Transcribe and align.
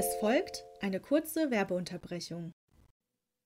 Es 0.00 0.14
folgt 0.20 0.64
eine 0.80 1.00
kurze 1.00 1.50
Werbeunterbrechung. 1.50 2.52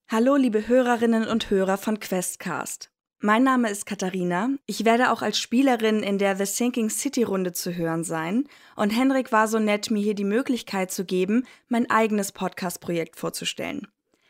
Hallo, 0.07 0.35
liebe 0.35 0.67
Hörerinnen 0.67 1.27
und 1.27 1.49
Hörer 1.49 1.79
von 1.79 1.99
Questcast. 1.99 2.91
Mein 3.19 3.41
Name 3.41 3.71
ist 3.71 3.87
Katharina. 3.87 4.51
Ich 4.67 4.85
werde 4.85 5.11
auch 5.11 5.23
als 5.23 5.39
Spielerin 5.39 6.03
in 6.03 6.19
der 6.19 6.35
The 6.35 6.45
Sinking 6.45 6.91
City 6.91 7.23
Runde 7.23 7.53
zu 7.53 7.75
hören 7.75 8.03
sein. 8.03 8.47
Und 8.75 8.91
Henrik 8.91 9.31
war 9.31 9.47
so 9.47 9.57
nett, 9.57 9.89
mir 9.89 10.03
hier 10.03 10.13
die 10.13 10.25
Möglichkeit 10.25 10.91
zu 10.91 11.05
geben, 11.05 11.47
mein 11.69 11.89
eigenes 11.89 12.31
Podcast-Projekt 12.31 13.15
vorzustellen. 13.15 13.87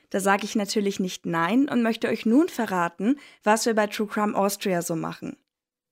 Da 0.10 0.22
sage 0.22 0.46
ich 0.46 0.56
natürlich 0.56 1.02
nicht 1.02 1.26
Nein 1.26 1.68
und 1.68 1.84
möchte 1.84 2.08
euch 2.08 2.26
nun 2.26 2.48
verraten, 2.48 3.20
was 3.44 3.66
wir 3.66 3.74
bei 3.74 3.88
True 3.88 4.08
Crime 4.08 4.34
Austria 4.38 4.82
so 4.82 4.96
machen. 4.96 5.36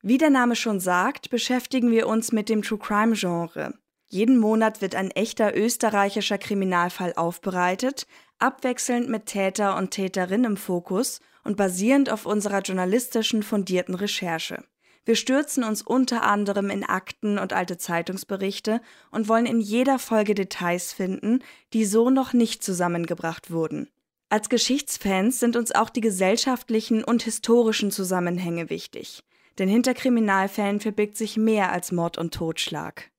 Wie 0.02 0.18
der 0.18 0.29
Name 0.29 0.55
schon 0.55 0.79
sagt, 0.79 1.29
beschäftigen 1.29 1.91
wir 1.91 2.07
uns 2.07 2.32
mit 2.32 2.48
dem 2.48 2.61
True 2.61 2.79
Crime 2.79 3.18
Genre. 3.18 3.73
Jeden 4.14 4.39
Monat 4.39 4.82
wird 4.82 4.93
ein 4.93 5.09
echter 5.09 5.55
österreichischer 5.55 6.38
Kriminalfall 6.38 7.13
aufbereitet, 7.16 8.08
abwechselnd 8.40 9.08
mit 9.08 9.26
Täter 9.26 9.77
und 9.77 9.91
Täterin 9.91 10.44
im 10.44 10.58
Fokus 10.58 11.22
und 11.45 11.55
basierend 11.55 12.09
auf 12.09 12.26
unserer 12.26 12.59
journalistischen 12.59 13.41
fundierten 13.41 13.95
Recherche. 13.95 14.66
Wir 15.05 15.16
stürzen 15.16 15.63
uns 15.63 15.81
unter 15.81 16.23
anderem 16.23 16.70
in 16.70 16.84
Akten 16.84 17.39
und 17.39 17.53
alte 17.53 17.77
Zeitungsberichte 17.77 18.81
und 19.12 19.30
wollen 19.30 19.45
in 19.45 19.62
jeder 19.62 19.98
Folge 19.98 20.36
Details 20.36 20.91
finden, 20.91 21.39
die 21.72 21.86
so 21.86 22.09
noch 22.09 22.34
nicht 22.34 22.66
zusammengebracht 22.66 23.50
wurden. 23.50 23.88
Als 24.28 24.50
Geschichtsfans 24.50 25.39
sind 25.39 25.55
uns 25.55 25.73
auch 25.73 25.89
die 25.89 26.02
gesellschaftlichen 26.02 27.05
und 27.05 27.23
historischen 27.23 27.91
Zusammenhänge 27.91 28.70
wichtig, 28.70 29.23
denn 29.58 29.70
hinter 29.70 29.94
Kriminalfällen 29.94 30.81
verbirgt 30.81 31.16
sich 31.16 31.38
mehr 31.38 31.72
als 31.72 31.94
Mord 31.94 32.17
und 32.17 32.34
Totschlag. 32.34 33.11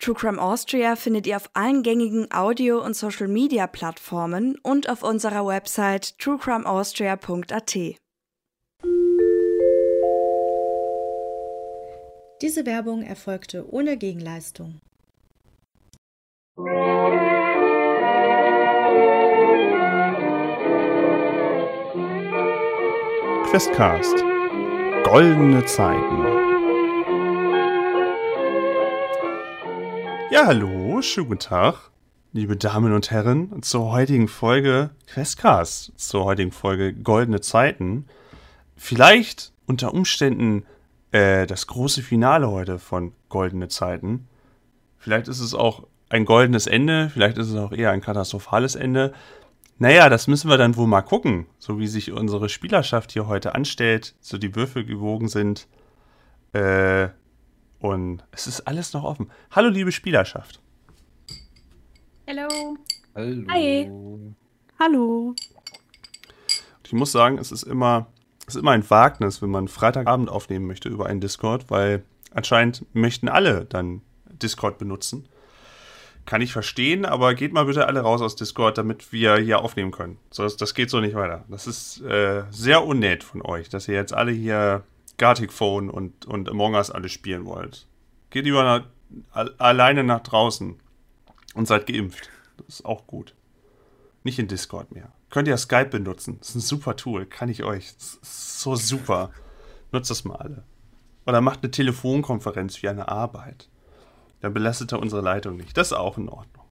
True 0.00 0.14
Crime 0.14 0.40
Austria 0.40 0.96
findet 0.96 1.26
ihr 1.26 1.36
auf 1.36 1.50
allen 1.52 1.82
gängigen 1.82 2.32
Audio- 2.32 2.82
und 2.82 2.96
Social-Media-Plattformen 2.96 4.56
und 4.62 4.88
auf 4.88 5.02
unserer 5.02 5.46
Website 5.46 6.18
truecrimeaustria.at. 6.18 7.76
Diese 12.40 12.64
Werbung 12.64 13.02
erfolgte 13.02 13.70
ohne 13.70 13.98
Gegenleistung. 13.98 14.80
Questcast. 23.50 24.24
Goldene 25.04 25.62
Zeiten. 25.66 26.39
Ja, 30.30 30.46
hallo, 30.46 31.02
schönen 31.02 31.26
guten 31.26 31.40
Tag, 31.40 31.90
liebe 32.32 32.56
Damen 32.56 32.92
und 32.92 33.10
Herren, 33.10 33.64
zur 33.64 33.90
heutigen 33.90 34.28
Folge 34.28 34.90
Questcast, 35.08 35.92
zur 35.96 36.24
heutigen 36.24 36.52
Folge 36.52 36.94
Goldene 36.94 37.40
Zeiten. 37.40 38.06
Vielleicht 38.76 39.52
unter 39.66 39.92
Umständen 39.92 40.64
äh, 41.10 41.48
das 41.48 41.66
große 41.66 42.02
Finale 42.02 42.48
heute 42.48 42.78
von 42.78 43.12
Goldene 43.28 43.66
Zeiten. 43.66 44.28
Vielleicht 44.98 45.26
ist 45.26 45.40
es 45.40 45.52
auch 45.52 45.88
ein 46.10 46.26
goldenes 46.26 46.68
Ende, 46.68 47.10
vielleicht 47.12 47.36
ist 47.36 47.48
es 47.48 47.56
auch 47.56 47.72
eher 47.72 47.90
ein 47.90 48.00
katastrophales 48.00 48.76
Ende. 48.76 49.12
Naja, 49.78 50.08
das 50.08 50.28
müssen 50.28 50.48
wir 50.48 50.58
dann 50.58 50.76
wohl 50.76 50.86
mal 50.86 51.02
gucken, 51.02 51.46
so 51.58 51.80
wie 51.80 51.88
sich 51.88 52.12
unsere 52.12 52.48
Spielerschaft 52.48 53.10
hier 53.10 53.26
heute 53.26 53.56
anstellt, 53.56 54.14
so 54.20 54.38
die 54.38 54.54
Würfel 54.54 54.84
gewogen 54.84 55.26
sind. 55.26 55.66
Äh, 56.52 57.08
und 57.80 58.22
es 58.30 58.46
ist 58.46 58.60
alles 58.62 58.92
noch 58.92 59.04
offen. 59.04 59.30
Hallo, 59.50 59.68
liebe 59.68 59.90
Spielerschaft. 59.90 60.60
Hallo. 62.28 62.76
Hallo. 63.14 63.46
Hi. 63.50 63.90
Hallo. 64.78 65.34
Ich 66.84 66.92
muss 66.92 67.10
sagen, 67.10 67.38
es 67.38 67.50
ist 67.50 67.64
immer, 67.64 68.06
es 68.46 68.54
ist 68.54 68.60
immer 68.60 68.72
ein 68.72 68.88
Wagnis, 68.88 69.42
wenn 69.42 69.50
man 69.50 69.68
Freitagabend 69.68 70.28
aufnehmen 70.28 70.66
möchte 70.66 70.88
über 70.88 71.06
einen 71.06 71.20
Discord, 71.20 71.70
weil 71.70 72.04
anscheinend 72.32 72.84
möchten 72.94 73.28
alle 73.28 73.64
dann 73.64 74.02
Discord 74.30 74.78
benutzen. 74.78 75.28
Kann 76.26 76.42
ich 76.42 76.52
verstehen, 76.52 77.06
aber 77.06 77.34
geht 77.34 77.52
mal 77.52 77.64
bitte 77.64 77.86
alle 77.86 78.00
raus 78.00 78.20
aus 78.20 78.36
Discord, 78.36 78.78
damit 78.78 79.12
wir 79.12 79.36
hier 79.36 79.60
aufnehmen 79.60 79.90
können. 79.90 80.18
So, 80.30 80.42
das, 80.42 80.56
das 80.56 80.74
geht 80.74 80.90
so 80.90 81.00
nicht 81.00 81.14
weiter. 81.14 81.44
Das 81.48 81.66
ist 81.66 82.02
äh, 82.02 82.44
sehr 82.50 82.84
unnett 82.84 83.24
von 83.24 83.42
euch, 83.42 83.68
dass 83.68 83.88
ihr 83.88 83.94
jetzt 83.94 84.12
alle 84.12 84.30
hier 84.32 84.84
Gartic 85.20 85.52
Phone 85.52 85.90
und, 85.90 86.24
und 86.24 86.48
Among 86.48 86.74
Us 86.74 86.90
alle 86.90 87.10
spielen 87.10 87.44
wollt. 87.44 87.86
Geht 88.30 88.46
lieber 88.46 88.64
nach, 88.64 89.50
alleine 89.58 90.02
nach 90.02 90.20
draußen 90.20 90.80
und 91.54 91.68
seid 91.68 91.86
geimpft. 91.86 92.30
Das 92.56 92.76
ist 92.76 92.86
auch 92.86 93.06
gut. 93.06 93.34
Nicht 94.24 94.38
in 94.38 94.48
Discord 94.48 94.92
mehr. 94.92 95.12
Könnt 95.28 95.46
ihr 95.46 95.58
Skype 95.58 95.90
benutzen. 95.90 96.38
Das 96.38 96.48
ist 96.48 96.54
ein 96.54 96.60
super 96.60 96.96
Tool. 96.96 97.26
Kann 97.26 97.50
ich 97.50 97.64
euch. 97.64 97.92
Das 97.96 98.14
ist 98.14 98.60
so 98.60 98.76
super. 98.76 99.30
Nutzt 99.92 100.10
das 100.10 100.24
mal 100.24 100.36
alle. 100.36 100.64
Oder 101.26 101.42
macht 101.42 101.62
eine 101.62 101.70
Telefonkonferenz 101.70 102.82
wie 102.82 102.88
eine 102.88 103.08
Arbeit. 103.08 103.68
Dann 104.40 104.54
belastet 104.54 104.92
er 104.92 105.00
unsere 105.00 105.20
Leitung 105.20 105.58
nicht. 105.58 105.76
Das 105.76 105.88
ist 105.88 105.92
auch 105.92 106.16
in 106.16 106.30
Ordnung. 106.30 106.64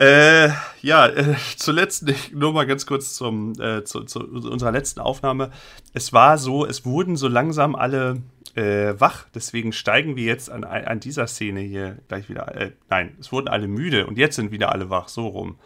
Äh, 0.00 0.48
ja, 0.80 1.08
äh, 1.08 1.36
zuletzt 1.58 2.06
nur 2.32 2.54
mal 2.54 2.66
ganz 2.66 2.86
kurz 2.86 3.14
zum, 3.14 3.52
äh, 3.60 3.84
zu, 3.84 4.04
zu 4.04 4.20
unserer 4.20 4.72
letzten 4.72 4.98
Aufnahme. 4.98 5.50
Es 5.92 6.14
war 6.14 6.38
so, 6.38 6.64
es 6.64 6.86
wurden 6.86 7.16
so 7.16 7.28
langsam 7.28 7.74
alle 7.74 8.22
äh, 8.54 8.98
wach, 8.98 9.26
deswegen 9.34 9.74
steigen 9.74 10.16
wir 10.16 10.24
jetzt 10.24 10.50
an, 10.50 10.64
an 10.64 11.00
dieser 11.00 11.26
Szene 11.26 11.60
hier 11.60 11.98
gleich 12.08 12.30
wieder. 12.30 12.56
Äh, 12.56 12.72
nein, 12.88 13.14
es 13.20 13.30
wurden 13.30 13.48
alle 13.48 13.68
müde 13.68 14.06
und 14.06 14.16
jetzt 14.16 14.36
sind 14.36 14.52
wieder 14.52 14.72
alle 14.72 14.88
wach, 14.88 15.08
so 15.08 15.26
rum. 15.26 15.58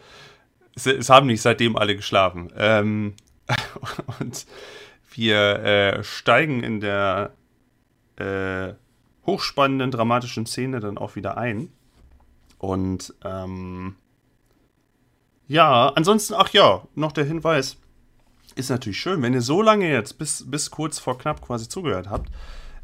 Es, 0.75 0.85
es 0.85 1.09
haben 1.09 1.27
nicht 1.27 1.41
seitdem 1.41 1.77
alle 1.77 1.95
geschlafen. 1.95 2.51
Ähm, 2.57 3.13
und 4.19 4.45
wir 5.13 5.37
äh, 5.63 6.03
steigen 6.03 6.61
in 6.61 6.81
der 6.81 7.31
hochspannenden, 9.25 9.91
dramatischen 9.91 10.45
Szene 10.45 10.79
dann 10.79 10.97
auch 10.97 11.17
wieder 11.17 11.37
ein. 11.37 11.67
Und 12.59 13.13
ähm, 13.25 13.97
ja, 15.47 15.89
ansonsten, 15.89 16.33
ach 16.35 16.49
ja, 16.49 16.83
noch 16.95 17.11
der 17.11 17.25
Hinweis. 17.25 17.77
Ist 18.55 18.69
natürlich 18.69 18.99
schön, 18.99 19.21
wenn 19.21 19.33
ihr 19.33 19.41
so 19.41 19.61
lange 19.61 19.91
jetzt 19.91 20.17
bis, 20.17 20.49
bis 20.49 20.71
kurz 20.71 20.97
vor 20.97 21.17
knapp 21.17 21.41
quasi 21.41 21.67
zugehört 21.67 22.09
habt, 22.09 22.29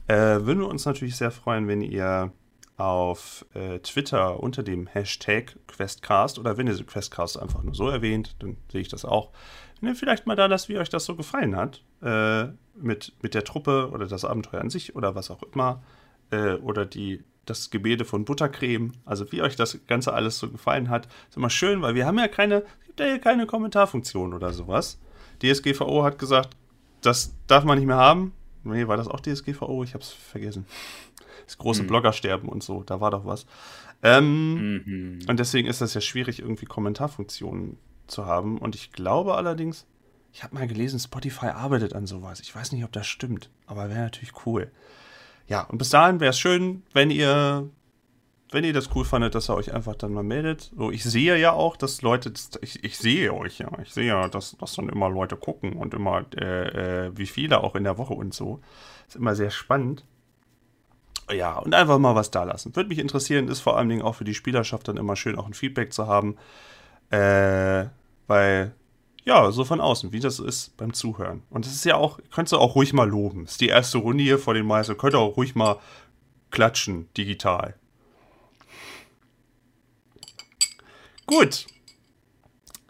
äh, 0.07 0.15
würden 0.15 0.59
wir 0.59 0.67
uns 0.67 0.85
natürlich 0.85 1.15
sehr 1.15 1.31
freuen, 1.31 1.67
wenn 1.67 1.81
ihr 1.81 2.33
auf 2.77 3.45
äh, 3.53 3.79
Twitter 3.79 4.41
unter 4.41 4.63
dem 4.63 4.87
Hashtag 4.87 5.55
Questcast 5.67 6.39
oder 6.39 6.57
wenn 6.57 6.67
ihr 6.67 6.73
so 6.73 6.83
Questcast 6.83 7.39
einfach 7.39 7.63
nur 7.63 7.75
so 7.75 7.87
erwähnt, 7.87 8.35
dann 8.39 8.57
sehe 8.71 8.81
ich 8.81 8.89
das 8.89 9.05
auch. 9.05 9.31
Wenn 9.79 9.89
ihr 9.89 9.95
vielleicht 9.95 10.25
mal 10.25 10.35
da 10.35 10.47
lasst, 10.47 10.67
wie 10.67 10.77
euch 10.77 10.89
das 10.89 11.05
so 11.05 11.15
gefallen 11.15 11.55
hat, 11.55 11.83
äh, 12.01 12.47
mit, 12.75 13.13
mit 13.21 13.33
der 13.33 13.43
Truppe 13.43 13.89
oder 13.91 14.07
das 14.07 14.25
Abenteuer 14.25 14.61
an 14.61 14.69
sich 14.69 14.95
oder 14.95 15.15
was 15.15 15.31
auch 15.31 15.43
immer, 15.53 15.83
äh, 16.31 16.55
oder 16.55 16.85
die, 16.85 17.23
das 17.45 17.69
Gebete 17.71 18.05
von 18.05 18.23
Buttercreme, 18.25 18.91
also 19.05 19.31
wie 19.31 19.41
euch 19.41 19.55
das 19.55 19.79
Ganze 19.87 20.13
alles 20.13 20.37
so 20.39 20.49
gefallen 20.49 20.89
hat, 20.89 21.07
ist 21.29 21.37
immer 21.37 21.49
schön, 21.49 21.81
weil 21.81 21.95
wir 21.95 22.05
haben 22.05 22.19
ja 22.19 22.27
keine, 22.27 22.63
gibt 22.85 22.99
ja 22.99 23.07
hier 23.07 23.19
keine 23.19 23.47
Kommentarfunktion 23.47 24.33
oder 24.33 24.53
sowas. 24.53 24.99
DSGVO 25.41 26.03
hat 26.03 26.19
gesagt, 26.19 26.55
das 27.01 27.33
darf 27.47 27.63
man 27.63 27.77
nicht 27.79 27.87
mehr 27.87 27.95
haben. 27.97 28.33
Nee, 28.63 28.87
war 28.87 28.95
das 28.97 29.07
auch 29.07 29.19
DSGVO? 29.21 29.83
Ich 29.83 29.95
hab's 29.95 30.09
vergessen. 30.11 30.65
Das 31.47 31.57
große 31.57 31.81
Hm. 31.81 31.87
Bloggersterben 31.87 32.47
und 32.47 32.61
so, 32.63 32.83
da 32.83 33.01
war 33.01 33.09
doch 33.11 33.25
was. 33.25 33.47
Ähm, 34.03 34.83
Mhm. 34.85 35.19
und 35.27 35.39
deswegen 35.39 35.67
ist 35.67 35.81
das 35.81 35.93
ja 35.95 36.01
schwierig, 36.01 36.39
irgendwie 36.39 36.65
Kommentarfunktionen 36.67 37.77
zu 38.07 38.25
haben. 38.27 38.57
Und 38.59 38.75
ich 38.75 38.91
glaube 38.91 39.35
allerdings, 39.35 39.85
ich 40.33 40.43
habe 40.43 40.55
mal 40.55 40.67
gelesen, 40.67 40.99
Spotify 40.99 41.47
arbeitet 41.47 41.93
an 41.93 42.05
sowas. 42.07 42.39
Ich 42.39 42.55
weiß 42.55 42.71
nicht, 42.71 42.83
ob 42.83 42.91
das 42.91 43.07
stimmt, 43.07 43.49
aber 43.65 43.89
wäre 43.89 43.99
natürlich 44.01 44.45
cool. 44.45 44.71
Ja, 45.51 45.63
und 45.63 45.79
bis 45.79 45.89
dahin 45.89 46.21
wäre 46.21 46.29
es 46.29 46.39
schön, 46.39 46.81
wenn 46.93 47.11
ihr, 47.11 47.69
wenn 48.51 48.63
ihr 48.63 48.71
das 48.71 48.95
cool 48.95 49.03
fandet, 49.03 49.35
dass 49.35 49.49
ihr 49.49 49.53
euch 49.53 49.73
einfach 49.73 49.95
dann 49.95 50.13
mal 50.13 50.23
meldet. 50.23 50.71
So, 50.77 50.91
ich 50.91 51.03
sehe 51.03 51.35
ja 51.35 51.51
auch, 51.51 51.75
dass 51.75 52.01
Leute, 52.01 52.31
ich, 52.61 52.81
ich 52.85 52.97
sehe 52.97 53.33
euch 53.33 53.59
ja, 53.59 53.67
ich 53.81 53.93
sehe 53.93 54.07
ja, 54.07 54.29
dass, 54.29 54.55
dass 54.55 54.77
dann 54.77 54.87
immer 54.87 55.09
Leute 55.09 55.35
gucken 55.35 55.73
und 55.73 55.93
immer, 55.93 56.23
äh, 56.37 57.07
äh, 57.07 57.11
wie 57.17 57.25
viele 57.25 57.65
auch 57.65 57.75
in 57.75 57.83
der 57.83 57.97
Woche 57.97 58.13
und 58.13 58.33
so. 58.33 58.61
Ist 59.09 59.17
immer 59.17 59.35
sehr 59.35 59.49
spannend. 59.49 60.05
Ja, 61.29 61.57
und 61.57 61.75
einfach 61.75 61.99
mal 61.99 62.15
was 62.15 62.31
da 62.31 62.45
lassen. 62.45 62.73
Würde 62.73 62.87
mich 62.87 62.99
interessieren, 62.99 63.49
ist 63.49 63.59
vor 63.59 63.77
allen 63.77 63.89
Dingen 63.89 64.03
auch 64.03 64.15
für 64.15 64.23
die 64.23 64.33
Spielerschaft 64.33 64.87
dann 64.87 64.95
immer 64.95 65.17
schön, 65.17 65.37
auch 65.37 65.47
ein 65.47 65.53
Feedback 65.53 65.91
zu 65.91 66.07
haben. 66.07 66.37
Äh, 67.09 67.87
weil, 68.27 68.73
ja, 69.23 69.51
so 69.51 69.63
von 69.63 69.81
außen, 69.81 70.11
wie 70.11 70.19
das 70.19 70.39
ist 70.39 70.75
beim 70.77 70.93
Zuhören. 70.93 71.43
Und 71.49 71.65
das 71.65 71.73
ist 71.73 71.85
ja 71.85 71.95
auch, 71.95 72.19
könntest 72.31 72.53
du 72.53 72.57
auch 72.57 72.75
ruhig 72.75 72.93
mal 72.93 73.07
loben. 73.07 73.43
Das 73.43 73.53
ist 73.53 73.61
die 73.61 73.67
erste 73.67 73.99
Runde 73.99 74.23
hier 74.23 74.39
vor 74.39 74.53
den 74.53 74.65
Meistern. 74.65 74.97
Könnt 74.97 75.13
ihr 75.13 75.19
auch 75.19 75.37
ruhig 75.37 75.55
mal 75.55 75.79
klatschen, 76.49 77.07
digital. 77.15 77.75
Gut. 81.27 81.67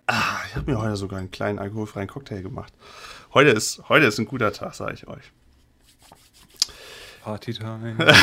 Ah, 0.07 0.39
ich 0.48 0.56
habe 0.56 0.72
mir 0.72 0.80
heute 0.80 0.95
sogar 0.95 1.19
einen 1.19 1.31
kleinen 1.31 1.60
alkoholfreien 1.60 2.07
Cocktail 2.07 2.42
gemacht. 2.42 2.74
Heute 3.33 3.50
ist, 3.50 3.88
heute 3.88 4.06
ist 4.06 4.18
ein 4.19 4.25
guter 4.25 4.51
Tag, 4.51 4.74
sage 4.74 4.94
ich 4.94 5.07
euch. 5.07 5.31
Partytime. 7.24 7.95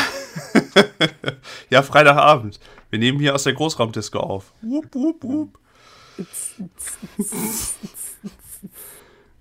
ja, 1.71 1.83
Freitagabend. 1.83 2.59
Wir 2.91 2.99
nehmen 2.99 3.21
hier 3.21 3.35
aus 3.35 3.45
der 3.45 3.53
Großraumdisco 3.53 4.19
auf. 4.19 4.53
Wup, 4.61 4.93
wup, 4.95 5.23
wup. 5.23 5.59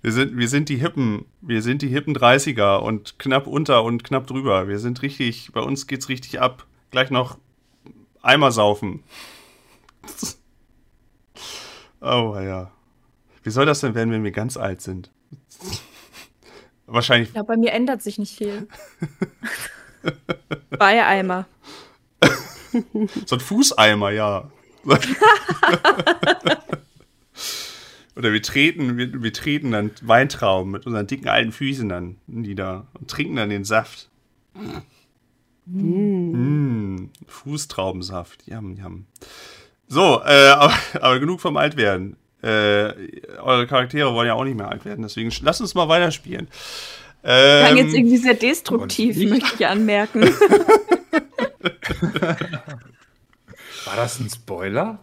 Wir 0.00 0.12
sind, 0.12 0.36
wir 0.36 0.48
sind 0.48 0.68
die 0.68 0.76
Hippen, 0.76 1.24
wir 1.40 1.60
sind 1.60 1.82
die 1.82 1.88
hippen 1.88 2.16
30er 2.16 2.76
und 2.78 3.18
knapp 3.18 3.46
unter 3.46 3.82
und 3.82 4.04
knapp 4.04 4.26
drüber. 4.26 4.68
Wir 4.68 4.78
sind 4.78 5.02
richtig, 5.02 5.50
bei 5.52 5.60
uns 5.60 5.86
geht's 5.86 6.08
richtig 6.08 6.40
ab. 6.40 6.66
Gleich 6.90 7.10
noch 7.10 7.38
Eimer 8.22 8.52
saufen. 8.52 9.02
Oh 12.00 12.36
ja. 12.38 12.70
Wie 13.42 13.50
soll 13.50 13.66
das 13.66 13.80
denn 13.80 13.96
werden, 13.96 14.12
wenn 14.12 14.22
wir 14.22 14.30
ganz 14.30 14.56
alt 14.56 14.80
sind? 14.80 15.10
Wahrscheinlich. 16.86 17.32
Ja, 17.34 17.42
bei 17.42 17.56
mir 17.56 17.72
ändert 17.72 18.02
sich 18.02 18.18
nicht 18.18 18.36
viel. 18.36 18.68
Bei 20.78 21.04
Eimer. 21.04 21.46
so 23.26 23.34
ein 23.36 23.40
Fußeimer, 23.40 24.10
ja. 24.10 24.48
Oder 28.18 28.32
wir 28.32 28.42
treten, 28.42 28.96
wir, 28.96 29.22
wir 29.22 29.32
treten 29.32 29.70
dann 29.70 29.92
Weintrauben 30.02 30.72
mit 30.72 30.86
unseren 30.86 31.06
dicken 31.06 31.28
alten 31.28 31.52
Füßen 31.52 31.88
dann 31.88 32.16
nieder 32.26 32.88
und 32.98 33.08
trinken 33.08 33.36
dann 33.36 33.48
den 33.48 33.62
Saft. 33.62 34.08
Mm. 34.54 34.78
Mm, 35.66 37.10
Fußtraubensaft. 37.28 38.44
Jam, 38.46 38.74
jam. 38.76 39.06
So, 39.86 40.20
äh, 40.24 40.48
aber, 40.48 40.74
aber, 41.00 41.20
genug 41.20 41.40
vom 41.40 41.56
Altwerden. 41.56 42.16
Äh, 42.42 42.92
eure 43.38 43.68
Charaktere 43.68 44.12
wollen 44.12 44.26
ja 44.26 44.34
auch 44.34 44.44
nicht 44.44 44.56
mehr 44.56 44.68
alt 44.68 44.84
werden, 44.84 45.02
deswegen 45.02 45.32
lasst 45.42 45.60
uns 45.60 45.76
mal 45.76 45.88
weiterspielen. 45.88 46.48
Ähm, 47.22 47.66
Klang 47.66 47.76
jetzt 47.76 47.94
irgendwie 47.94 48.16
sehr 48.16 48.34
destruktiv, 48.34 49.16
möchte 49.28 49.54
ich 49.56 49.66
anmerken. 49.66 50.22
War 53.84 53.96
das 53.96 54.18
ein 54.18 54.28
Spoiler? 54.28 54.98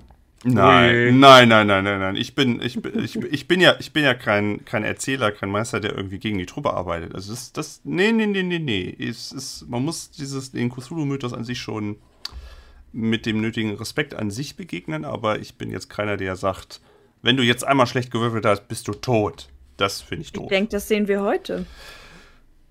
Nein, 0.47 1.19
nein, 1.19 1.50
nein, 1.50 1.65
nein, 1.65 1.83
nein, 1.83 2.00
nein. 2.00 2.15
Ich 2.15 2.36
bin, 2.36 2.62
ich, 2.62 2.77
ich, 2.86 3.15
ich 3.15 3.47
bin 3.47 3.59
ja, 3.59 3.75
ich 3.80 3.94
bin 3.94 4.03
ja 4.03 4.13
kein, 4.13 4.63
kein 4.63 4.83
Erzähler, 4.83 5.31
kein 5.31 5.50
Meister, 5.50 5.80
der 5.80 5.95
irgendwie 5.95 6.19
gegen 6.19 6.38
die 6.38 6.45
Truppe 6.45 6.71
arbeitet. 6.71 7.15
Also 7.15 7.33
das, 7.33 7.51
das, 7.51 7.81
nee, 7.83 8.12
nee, 8.12 8.27
nee, 8.27 8.44
nee, 8.44 8.59
nee. 8.59 8.95
Es 9.00 9.31
ist, 9.31 9.68
man 9.68 9.83
muss 9.83 10.12
dieses, 10.12 10.51
den 10.51 10.69
Cthulhu-Mythos 10.69 11.33
an 11.33 11.44
sich 11.44 11.59
schon 11.59 11.97
mit 12.92 13.25
dem 13.25 13.42
nötigen 13.42 13.75
Respekt 13.75 14.13
an 14.13 14.30
sich 14.30 14.56
begegnen, 14.56 15.03
aber 15.03 15.39
ich 15.39 15.57
bin 15.57 15.71
jetzt 15.71 15.89
keiner, 15.89 16.15
der 16.15 16.36
sagt, 16.36 16.80
wenn 17.24 17.38
du 17.38 17.44
jetzt 17.44 17.65
einmal 17.65 17.88
schlecht 17.88 18.12
gewürfelt 18.12 18.45
hast, 18.45 18.68
bist 18.68 18.88
du 18.88 18.91
tot. 18.91 19.50
Das 19.77 20.01
finde 20.01 20.25
ich 20.25 20.31
doof. 20.31 20.44
Ich 20.44 20.50
denke, 20.50 20.69
das 20.69 20.88
sehen 20.88 21.07
wir 21.07 21.24
heute. 21.24 21.65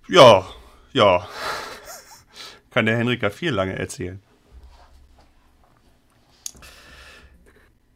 Ja, 0.08 0.46
ja. 0.92 1.28
Kann 2.70 2.86
der 2.86 2.96
Henrika 2.96 3.30
viel 3.30 3.50
lange 3.50 3.76
erzählen. 3.76 4.22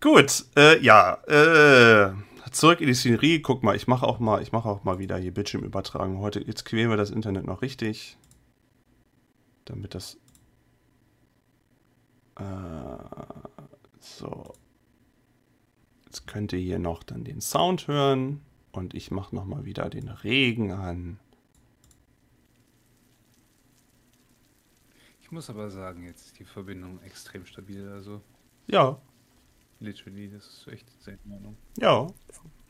Gut, 0.00 0.45
äh, 0.56 0.81
ja, 0.81 1.15
äh, 1.27 2.12
zurück 2.53 2.81
in 2.81 2.87
die 2.87 2.95
Szenerie. 2.95 3.43
Guck 3.43 3.65
mal, 3.65 3.75
ich 3.75 3.89
mache 3.89 4.06
auch 4.06 4.21
mal, 4.21 4.41
ich 4.41 4.53
mache 4.53 4.69
auch 4.69 4.85
mal 4.85 5.00
wieder 5.00 5.19
hier 5.19 5.35
Bildschirmübertragung. 5.35 6.19
Heute 6.21 6.39
jetzt 6.41 6.65
quälen 6.65 6.89
wir 6.89 6.97
das 6.97 7.11
Internet 7.11 7.45
noch 7.47 7.62
richtig, 7.62 8.17
damit 9.65 9.97
das 9.97 10.17
äh, 12.37 12.45
so. 13.99 14.55
Jetzt 16.05 16.29
könnt 16.29 16.53
ihr 16.53 16.61
hier 16.61 16.79
noch 16.79 17.03
dann 17.03 17.25
den 17.25 17.41
Sound 17.41 17.89
hören 17.89 18.41
und 18.71 18.95
ich 18.95 19.11
mache 19.11 19.35
noch 19.35 19.47
mal 19.47 19.65
wieder 19.65 19.91
den 19.91 20.09
Regen 20.09 20.71
an. 20.71 21.19
Ich 25.21 25.33
muss 25.33 25.50
aber 25.50 25.71
sagen, 25.71 26.05
jetzt 26.05 26.27
ist 26.27 26.39
die 26.39 26.45
Verbindung 26.45 27.03
extrem 27.03 27.45
stabil. 27.47 27.89
Also 27.89 28.23
ja. 28.69 29.00
Literally, 29.81 30.29
das 30.29 30.47
ist 30.47 30.69
echt 30.69 30.87
sehr 31.03 31.15
in 31.25 31.33
Ordnung. 31.33 31.57
Ja. 31.79 32.07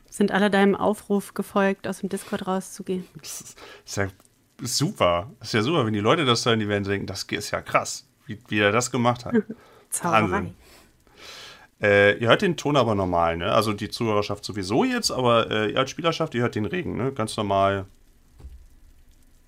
Sind 0.09 0.31
alle 0.31 0.49
deinem 0.49 0.75
Aufruf 0.75 1.33
gefolgt, 1.33 1.87
aus 1.87 1.99
dem 1.99 2.09
Discord 2.09 2.47
rauszugehen? 2.47 3.07
Das 3.19 3.55
ist 3.85 3.97
ja 3.97 4.07
super. 4.61 5.31
Das 5.39 5.49
ist 5.49 5.53
ja 5.53 5.61
super, 5.61 5.85
wenn 5.85 5.93
die 5.93 5.99
Leute 5.99 6.25
das 6.25 6.45
hören, 6.45 6.59
die 6.59 6.67
werden 6.67 6.83
denken, 6.83 7.07
das 7.07 7.23
ist 7.23 7.51
ja 7.51 7.61
krass, 7.61 8.07
wie, 8.25 8.39
wie 8.47 8.59
er 8.59 8.71
das 8.71 8.91
gemacht 8.91 9.25
hat. 9.25 9.35
Zauberei. 9.89 10.53
Äh, 11.81 12.17
ihr 12.17 12.27
hört 12.27 12.41
den 12.41 12.57
Ton 12.57 12.75
aber 12.75 12.93
normal, 12.93 13.37
ne? 13.37 13.53
Also 13.53 13.71
die 13.73 13.89
Zuhörerschaft 13.89 14.43
sowieso 14.43 14.83
jetzt, 14.83 15.11
aber 15.11 15.49
äh, 15.49 15.71
ihr 15.71 15.79
als 15.79 15.89
Spielerschaft, 15.89 16.35
ihr 16.35 16.41
hört 16.41 16.55
den 16.55 16.65
Regen, 16.65 16.97
ne? 16.97 17.13
Ganz 17.13 17.37
normal. 17.37 17.85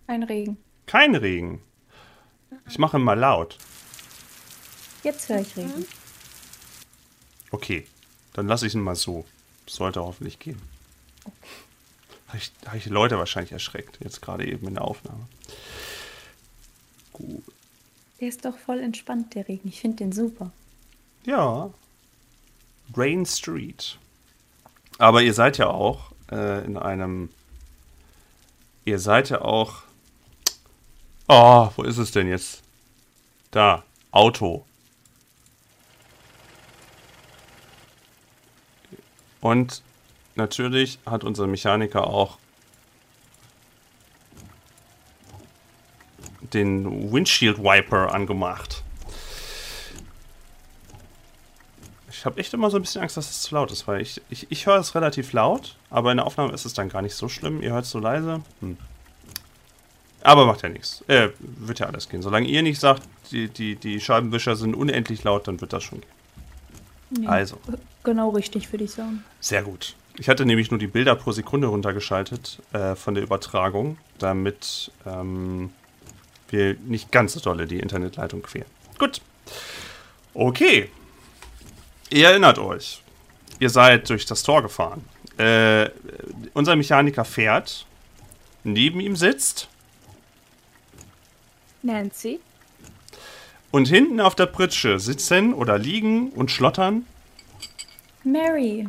Ein 0.07 0.23
Regen. 0.23 0.57
Kein 0.85 1.15
Regen. 1.15 1.61
Ich 2.67 2.79
mache 2.79 2.99
mal 2.99 3.19
laut. 3.19 3.57
Jetzt 5.03 5.27
höre 5.29 5.39
ich 5.39 5.57
Regen. 5.57 5.85
Okay, 7.51 7.85
dann 8.33 8.47
lasse 8.47 8.67
ich 8.67 8.73
ihn 8.73 8.81
mal 8.81 8.95
so. 8.95 9.25
Sollte 9.67 10.01
hoffentlich 10.01 10.39
gehen. 10.39 10.61
Habe 12.27 12.37
ich, 12.37 12.51
hab 12.65 12.75
ich 12.75 12.85
Leute 12.87 13.17
wahrscheinlich 13.17 13.51
erschreckt, 13.51 13.99
jetzt 14.01 14.21
gerade 14.21 14.47
eben 14.47 14.67
in 14.67 14.75
der 14.75 14.85
Aufnahme. 14.85 15.27
Gut. 17.13 17.43
Der 18.19 18.29
ist 18.29 18.45
doch 18.45 18.57
voll 18.57 18.79
entspannt, 18.79 19.35
der 19.35 19.47
Regen. 19.47 19.67
Ich 19.67 19.81
finde 19.81 19.97
den 19.97 20.11
super. 20.11 20.51
Ja. 21.25 21.71
Rain 22.95 23.25
Street. 23.25 23.97
Aber 24.97 25.21
ihr 25.21 25.33
seid 25.33 25.57
ja 25.57 25.67
auch 25.67 26.11
äh, 26.31 26.65
in 26.65 26.77
einem. 26.77 27.29
Ihr 28.85 28.99
seid 28.99 29.29
ja 29.29 29.41
auch 29.41 29.83
Oh, 31.33 31.69
wo 31.77 31.83
ist 31.83 31.97
es 31.97 32.11
denn 32.11 32.27
jetzt? 32.27 32.61
Da, 33.51 33.83
Auto. 34.11 34.65
Und 39.41 39.81
natürlich 40.35 40.99
hat 41.05 41.23
unser 41.23 41.47
Mechaniker 41.47 42.07
auch 42.07 42.37
den 46.53 47.11
Windshield 47.11 47.57
Wiper 47.57 48.13
angemacht. 48.13 48.83
Ich 52.09 52.25
habe 52.25 52.39
echt 52.39 52.53
immer 52.53 52.69
so 52.69 52.77
ein 52.77 52.83
bisschen 52.83 53.01
Angst, 53.01 53.17
dass 53.17 53.31
es 53.31 53.41
zu 53.41 53.55
laut 53.55 53.71
ist, 53.71 53.87
weil 53.87 53.99
ich, 53.99 54.21
ich, 54.29 54.45
ich 54.51 54.67
höre 54.67 54.77
es 54.77 54.93
relativ 54.93 55.33
laut, 55.33 55.75
aber 55.89 56.11
in 56.11 56.17
der 56.17 56.27
Aufnahme 56.27 56.53
ist 56.53 56.65
es 56.65 56.73
dann 56.73 56.89
gar 56.89 57.01
nicht 57.01 57.15
so 57.15 57.27
schlimm. 57.27 57.63
Ihr 57.63 57.71
hört 57.73 57.85
es 57.85 57.91
so 57.91 57.99
leise. 57.99 58.41
Hm. 58.59 58.77
Aber 60.21 60.45
macht 60.45 60.61
ja 60.61 60.69
nichts. 60.69 61.03
Äh, 61.07 61.29
wird 61.39 61.79
ja 61.79 61.87
alles 61.87 62.09
gehen. 62.09 62.21
Solange 62.21 62.47
ihr 62.47 62.61
nicht 62.61 62.79
sagt, 62.79 63.01
die, 63.31 63.47
die, 63.47 63.75
die 63.75 63.99
Scheibenwischer 63.99 64.55
sind 64.55 64.75
unendlich 64.75 65.23
laut, 65.23 65.47
dann 65.47 65.59
wird 65.61 65.73
das 65.73 65.83
schon 65.83 66.01
gehen. 66.01 66.20
Nee, 67.11 67.27
also. 67.27 67.57
Genau 68.03 68.29
richtig, 68.29 68.71
würde 68.71 68.85
ich 68.85 68.91
sagen. 68.91 69.23
Sehr 69.39 69.63
gut. 69.63 69.95
Ich 70.17 70.27
hatte 70.29 70.45
nämlich 70.45 70.71
nur 70.71 70.79
die 70.79 70.87
Bilder 70.87 71.15
pro 71.15 71.31
Sekunde 71.31 71.67
runtergeschaltet 71.67 72.59
äh, 72.73 72.95
von 72.95 73.13
der 73.13 73.23
Übertragung, 73.23 73.97
damit 74.17 74.91
ähm, 75.05 75.71
wir 76.49 76.75
nicht 76.85 77.11
ganz 77.11 77.33
so 77.33 77.39
dolle 77.39 77.67
die 77.67 77.79
Internetleitung 77.79 78.41
queren. 78.41 78.65
Gut. 78.97 79.21
Okay. 80.33 80.89
Ihr 82.09 82.27
erinnert 82.29 82.59
euch. 82.59 83.01
Ihr 83.59 83.69
seid 83.69 84.09
durch 84.09 84.25
das 84.25 84.43
Tor 84.43 84.61
gefahren. 84.61 85.03
Äh, 85.37 85.89
unser 86.53 86.75
Mechaniker 86.75 87.25
fährt. 87.25 87.85
Neben 88.63 88.99
ihm 88.99 89.15
sitzt 89.15 89.69
Nancy. 91.83 92.39
Und 93.71 93.87
hinten 93.87 94.19
auf 94.19 94.35
der 94.35 94.47
Pritsche 94.47 94.99
sitzen 94.99 95.53
oder 95.53 95.77
liegen 95.77 96.29
und 96.31 96.51
schlottern 96.51 97.05
Mary. 98.23 98.87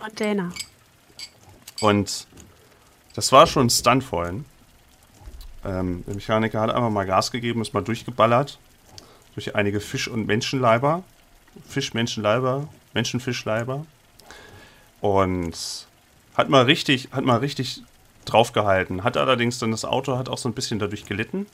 Und 0.00 0.20
Dana. 0.20 0.50
Und 1.80 2.26
das 3.14 3.30
war 3.32 3.46
schon 3.46 3.66
ein 3.66 3.70
Stunt 3.70 4.02
vorhin. 4.02 4.44
Ähm, 5.64 6.02
der 6.06 6.14
Mechaniker 6.14 6.60
hat 6.60 6.70
einfach 6.70 6.90
mal 6.90 7.04
Gas 7.04 7.30
gegeben, 7.30 7.60
ist 7.60 7.74
mal 7.74 7.82
durchgeballert. 7.82 8.58
Durch 9.34 9.54
einige 9.54 9.80
Fisch- 9.80 10.08
und 10.08 10.26
Menschenleiber. 10.26 11.04
Fisch-Menschenleiber, 11.68 12.68
Menschen-Fischleiber. 12.94 13.86
Und 15.00 15.86
hat 16.34 16.48
mal 16.48 16.64
richtig, 16.64 17.10
hat 17.12 17.24
mal 17.24 17.38
richtig 17.38 17.82
draufgehalten. 18.24 19.04
Hat 19.04 19.16
allerdings 19.16 19.58
dann 19.58 19.70
das 19.70 19.84
Auto 19.84 20.16
hat 20.16 20.28
auch 20.28 20.38
so 20.38 20.48
ein 20.48 20.54
bisschen 20.54 20.78
dadurch 20.78 21.04
gelitten. 21.04 21.46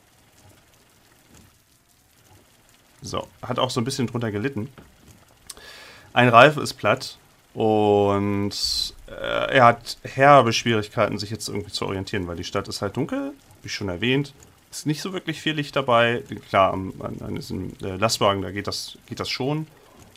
So, 3.03 3.27
hat 3.43 3.59
auch 3.59 3.71
so 3.71 3.81
ein 3.81 3.85
bisschen 3.85 4.07
drunter 4.07 4.31
gelitten. 4.31 4.69
Ein 6.13 6.29
Reifen 6.29 6.63
ist 6.63 6.75
platt 6.75 7.19
und 7.55 8.53
äh, 9.09 9.57
er 9.57 9.65
hat 9.65 9.99
herbe 10.03 10.53
Schwierigkeiten, 10.53 11.19
sich 11.19 11.31
jetzt 11.31 11.49
irgendwie 11.49 11.73
zu 11.73 11.87
orientieren, 11.87 12.27
weil 12.27 12.37
die 12.37 12.45
Stadt 12.45 12.69
ist 12.69 12.83
halt 12.83 12.97
dunkel, 12.97 13.33
wie 13.63 13.69
schon 13.69 13.89
erwähnt. 13.89 14.33
Ist 14.71 14.87
nicht 14.87 15.01
so 15.01 15.13
wirklich 15.13 15.41
viel 15.41 15.55
Licht 15.55 15.77
dabei. 15.77 16.23
Klar, 16.49 16.73
an, 16.73 16.93
an 17.01 17.35
diesem 17.37 17.73
äh, 17.83 17.97
Lastwagen, 17.97 18.43
da 18.43 18.51
geht 18.51 18.67
das, 18.67 18.99
geht 19.07 19.21
das 19.21 19.31
schon. 19.31 19.67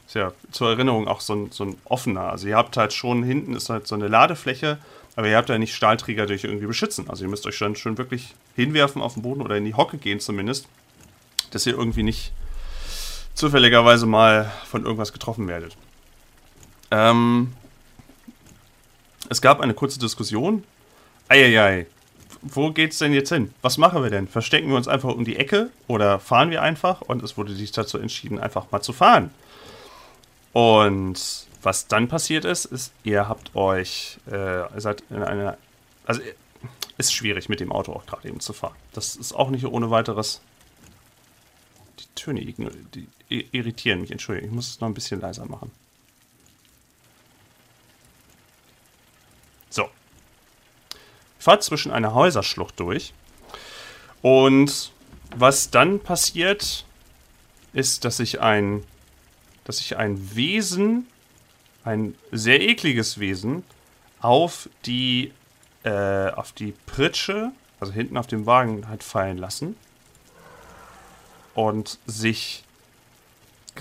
Ist 0.07 0.15
ja 0.15 0.33
zur 0.51 0.71
Erinnerung 0.71 1.07
auch 1.07 1.21
so 1.21 1.33
ein, 1.33 1.51
so 1.51 1.63
ein 1.63 1.77
offener. 1.85 2.31
Also 2.31 2.47
ihr 2.47 2.57
habt 2.57 2.75
halt 2.75 2.91
schon, 2.91 3.23
hinten 3.23 3.55
ist 3.55 3.69
halt 3.69 3.87
so 3.87 3.95
eine 3.95 4.09
Ladefläche, 4.09 4.77
aber 5.15 5.29
ihr 5.29 5.37
habt 5.37 5.49
ja 5.49 5.57
nicht 5.57 5.73
Stahlträger, 5.73 6.25
euch 6.25 6.43
irgendwie 6.43 6.65
beschützen. 6.65 7.09
Also 7.09 7.23
ihr 7.23 7.29
müsst 7.29 7.45
euch 7.45 7.57
dann 7.57 7.75
schon 7.75 7.97
wirklich 7.97 8.35
hinwerfen 8.55 9.01
auf 9.01 9.13
den 9.13 9.23
Boden 9.23 9.41
oder 9.41 9.55
in 9.55 9.65
die 9.65 9.73
Hocke 9.73 9.97
gehen 9.97 10.19
zumindest, 10.19 10.67
dass 11.51 11.65
ihr 11.65 11.73
irgendwie 11.73 12.03
nicht 12.03 12.33
zufälligerweise 13.33 14.05
mal 14.05 14.51
von 14.65 14.83
irgendwas 14.83 15.13
getroffen 15.13 15.47
werdet. 15.47 15.75
Ähm, 16.91 17.53
es 19.29 19.41
gab 19.41 19.61
eine 19.61 19.73
kurze 19.73 19.99
Diskussion. 19.99 20.63
Eieiei, 21.29 21.87
wo 22.41 22.71
geht's 22.71 22.97
denn 22.97 23.13
jetzt 23.13 23.29
hin? 23.29 23.53
Was 23.61 23.77
machen 23.77 24.03
wir 24.03 24.09
denn? 24.09 24.27
Verstecken 24.27 24.69
wir 24.69 24.75
uns 24.75 24.87
einfach 24.87 25.09
um 25.09 25.23
die 25.23 25.37
Ecke 25.37 25.69
oder 25.87 26.19
fahren 26.19 26.49
wir 26.49 26.61
einfach? 26.61 27.01
Und 27.01 27.23
es 27.23 27.37
wurde 27.37 27.53
sich 27.53 27.71
dazu 27.71 27.97
entschieden, 27.97 28.39
einfach 28.39 28.71
mal 28.71 28.81
zu 28.81 28.93
fahren. 28.93 29.31
Und 30.53 31.47
was 31.61 31.87
dann 31.87 32.07
passiert 32.07 32.43
ist, 32.43 32.65
ist, 32.65 32.91
ihr 33.03 33.29
habt 33.29 33.55
euch, 33.55 34.17
äh, 34.29 34.61
ihr 34.61 34.81
seid 34.81 35.03
in 35.09 35.23
einer, 35.23 35.57
also 36.05 36.21
ist 36.97 37.13
schwierig 37.13 37.47
mit 37.49 37.59
dem 37.59 37.71
Auto 37.71 37.93
auch 37.93 38.05
gerade 38.05 38.27
eben 38.27 38.39
zu 38.39 38.53
fahren. 38.53 38.75
Das 38.93 39.15
ist 39.15 39.33
auch 39.33 39.49
nicht 39.49 39.65
ohne 39.65 39.89
weiteres. 39.91 40.41
Die 41.99 42.07
Töne 42.15 42.41
die 42.41 43.07
irritieren 43.31 44.01
mich, 44.01 44.11
entschuldigung, 44.11 44.49
ich 44.49 44.55
muss 44.55 44.69
es 44.69 44.79
noch 44.79 44.87
ein 44.87 44.93
bisschen 44.93 45.21
leiser 45.21 45.45
machen. 45.45 45.71
So. 49.69 49.89
Ich 51.39 51.45
fahre 51.45 51.59
zwischen 51.59 51.91
einer 51.91 52.13
Häuserschlucht 52.13 52.79
durch. 52.79 53.13
Und 54.21 54.91
was 55.35 55.71
dann 55.71 55.99
passiert, 55.99 56.85
ist, 57.73 58.05
dass 58.05 58.19
ich 58.19 58.41
ein, 58.41 58.83
dass 59.63 59.79
ich 59.79 59.97
ein 59.97 60.35
Wesen, 60.35 61.07
ein 61.83 62.15
sehr 62.31 62.61
ekliges 62.61 63.19
Wesen, 63.19 63.63
auf 64.19 64.69
die, 64.85 65.33
äh, 65.83 66.29
auf 66.31 66.51
die 66.51 66.73
Pritsche, 66.85 67.51
also 67.79 67.93
hinten 67.93 68.17
auf 68.17 68.27
dem 68.27 68.45
Wagen, 68.45 68.87
halt 68.87 69.03
fallen 69.03 69.37
lassen. 69.37 69.75
Und 71.55 71.97
sich 72.05 72.63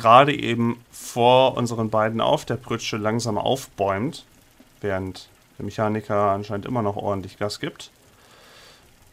gerade 0.01 0.35
eben 0.35 0.83
vor 0.91 1.57
unseren 1.57 1.91
beiden 1.91 2.21
auf 2.21 2.45
der 2.45 2.57
Pritsche 2.57 2.97
langsam 2.97 3.39
aufbäumt, 3.39 4.25
während 4.81 5.29
der 5.59 5.67
Mechaniker 5.67 6.33
anscheinend 6.33 6.67
immer 6.67 6.83
noch 6.83 6.97
ordentlich 6.97 7.39
Gas 7.39 7.61
gibt. 7.61 7.91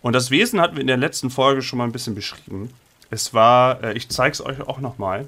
Und 0.01 0.13
das 0.13 0.32
Wesen 0.32 0.62
hatten 0.62 0.75
wir 0.75 0.82
in 0.82 0.88
der 0.88 0.98
letzten 0.98 1.29
Folge 1.29 1.62
schon 1.62 1.77
mal 1.77 1.84
ein 1.84 1.91
bisschen 1.91 2.15
beschrieben. 2.15 2.74
Es 3.10 3.34
war, 3.34 3.84
äh, 3.84 3.94
ich 3.94 4.10
zeige 4.10 4.32
es 4.32 4.46
euch 4.46 4.62
auch 4.62 4.79
nochmal, 4.79 5.27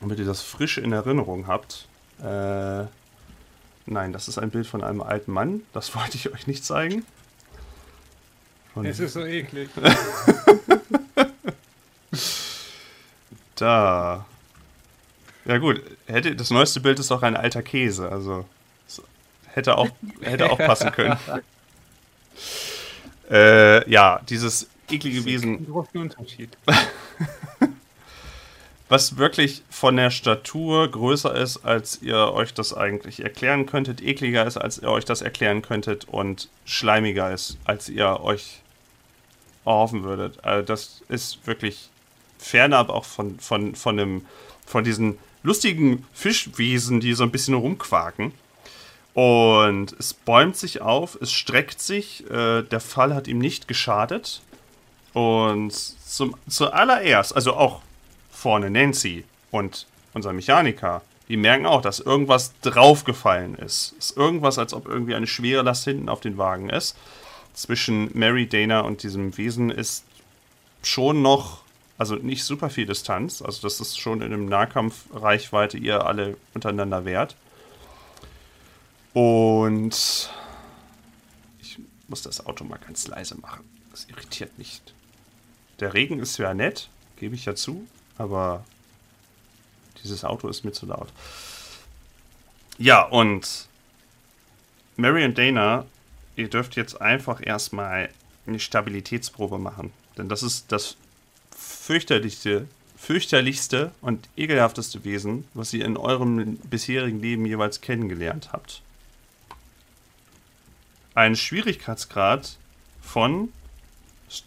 damit 0.00 0.18
ihr 0.18 0.24
das 0.24 0.40
frisch 0.42 0.78
in 0.78 0.92
Erinnerung 0.92 1.46
habt. 1.46 1.86
Äh, 2.22 2.84
nein, 3.86 4.12
das 4.12 4.28
ist 4.28 4.38
ein 4.38 4.50
Bild 4.50 4.66
von 4.66 4.82
einem 4.82 5.02
alten 5.02 5.32
Mann. 5.32 5.62
Das 5.72 5.94
wollte 6.00 6.16
ich 6.16 6.32
euch 6.32 6.46
nicht 6.46 6.64
zeigen. 6.64 7.04
Von 8.72 8.86
es 8.86 9.00
ist 9.00 9.12
so 9.14 9.24
eklig. 9.24 9.68
da. 13.56 14.24
Ja 15.44 15.58
gut, 15.58 15.82
hätte, 16.06 16.36
das 16.36 16.50
neueste 16.50 16.80
Bild 16.80 16.98
ist 16.98 17.10
auch 17.10 17.22
ein 17.22 17.36
alter 17.36 17.62
Käse, 17.62 18.10
also 18.10 18.44
hätte 19.46 19.78
auch, 19.78 19.88
hätte 20.20 20.50
auch 20.50 20.58
passen 20.58 20.92
können. 20.92 21.16
äh, 23.30 23.90
ja, 23.90 24.20
dieses 24.28 24.68
eklige 24.90 25.24
Wesen. 25.24 25.66
Unterschied. 25.94 26.56
was 28.90 29.16
wirklich 29.16 29.62
von 29.70 29.96
der 29.96 30.10
Statur 30.10 30.90
größer 30.90 31.34
ist, 31.36 31.58
als 31.58 32.02
ihr 32.02 32.32
euch 32.32 32.52
das 32.52 32.74
eigentlich 32.74 33.22
erklären 33.22 33.64
könntet, 33.64 34.02
ekliger 34.02 34.44
ist, 34.44 34.56
als 34.56 34.78
ihr 34.78 34.90
euch 34.90 35.04
das 35.04 35.22
erklären 35.22 35.62
könntet 35.62 36.08
und 36.08 36.48
schleimiger 36.64 37.32
ist, 37.32 37.56
als 37.64 37.88
ihr 37.88 38.20
euch 38.20 38.60
erhoffen 39.64 40.02
würdet. 40.02 40.44
Also 40.44 40.66
das 40.66 41.02
ist 41.08 41.46
wirklich 41.46 41.88
fernab 42.38 42.88
auch 42.88 43.04
von, 43.04 43.38
von, 43.38 43.76
von, 43.76 43.96
dem, 43.96 44.26
von 44.66 44.82
diesen 44.82 45.18
lustigen 45.42 46.06
Fischwesen, 46.12 47.00
die 47.00 47.14
so 47.14 47.22
ein 47.22 47.30
bisschen 47.30 47.54
rumquaken. 47.54 48.32
Und 49.14 49.92
es 49.98 50.14
bäumt 50.14 50.56
sich 50.56 50.80
auf, 50.80 51.18
es 51.20 51.32
streckt 51.32 51.80
sich. 51.80 52.28
Äh, 52.30 52.62
der 52.62 52.80
Fall 52.80 53.14
hat 53.14 53.28
ihm 53.28 53.38
nicht 53.38 53.68
geschadet. 53.68 54.40
Und 55.12 55.72
zum, 55.72 56.36
zuallererst, 56.48 57.34
also 57.34 57.54
auch 57.54 57.82
vorne 58.30 58.70
Nancy 58.70 59.24
und 59.50 59.86
unser 60.14 60.32
Mechaniker, 60.32 61.02
die 61.28 61.36
merken 61.36 61.66
auch, 61.66 61.82
dass 61.82 62.00
irgendwas 62.00 62.52
draufgefallen 62.60 63.54
ist. 63.54 63.94
Es 63.98 64.10
ist 64.10 64.16
irgendwas, 64.16 64.58
als 64.58 64.74
ob 64.74 64.88
irgendwie 64.88 65.14
eine 65.14 65.26
schwere 65.26 65.62
Last 65.62 65.84
hinten 65.84 66.08
auf 66.08 66.20
den 66.20 66.38
Wagen 66.38 66.70
ist. 66.70 66.96
Zwischen 67.54 68.10
Mary, 68.14 68.46
Dana 68.46 68.80
und 68.80 69.02
diesem 69.02 69.36
Wesen 69.36 69.70
ist 69.70 70.04
schon 70.82 71.22
noch, 71.22 71.62
also 72.00 72.14
nicht 72.14 72.44
super 72.44 72.70
viel 72.70 72.86
Distanz. 72.86 73.42
Also 73.42 73.60
das 73.60 73.78
ist 73.78 74.00
schon 74.00 74.22
in 74.22 74.32
einem 74.32 74.46
Nahkampfreichweite 74.46 75.76
ihr 75.76 76.06
alle 76.06 76.38
untereinander 76.54 77.04
wert. 77.04 77.36
Und 79.12 80.30
ich 81.60 81.78
muss 82.08 82.22
das 82.22 82.46
Auto 82.46 82.64
mal 82.64 82.78
ganz 82.78 83.06
leise 83.06 83.36
machen. 83.36 83.68
Das 83.90 84.06
irritiert 84.08 84.56
nicht. 84.56 84.94
Der 85.78 85.92
Regen 85.92 86.20
ist 86.20 86.38
ja 86.38 86.54
nett, 86.54 86.88
gebe 87.16 87.34
ich 87.34 87.44
ja 87.44 87.54
zu, 87.54 87.86
aber 88.16 88.64
dieses 90.02 90.24
Auto 90.24 90.48
ist 90.48 90.64
mir 90.64 90.72
zu 90.72 90.86
laut. 90.86 91.12
Ja, 92.78 93.02
und 93.02 93.68
Mary 94.96 95.26
und 95.26 95.36
Dana, 95.36 95.84
ihr 96.36 96.48
dürft 96.48 96.76
jetzt 96.76 96.98
einfach 96.98 97.46
erstmal 97.46 98.08
eine 98.46 98.58
Stabilitätsprobe 98.58 99.58
machen. 99.58 99.92
Denn 100.16 100.30
das 100.30 100.42
ist 100.42 100.72
das 100.72 100.96
fürchterlichste, 101.90 102.68
fürchterlichste 102.96 103.90
und 104.00 104.28
ekelhafteste 104.36 105.04
Wesen, 105.04 105.44
was 105.54 105.72
ihr 105.72 105.84
in 105.84 105.96
eurem 105.96 106.56
bisherigen 106.58 107.20
Leben 107.20 107.46
jeweils 107.46 107.80
kennengelernt 107.80 108.52
habt 108.52 108.82
einen 111.14 111.36
Schwierigkeitsgrad 111.36 112.56
von, 113.02 113.52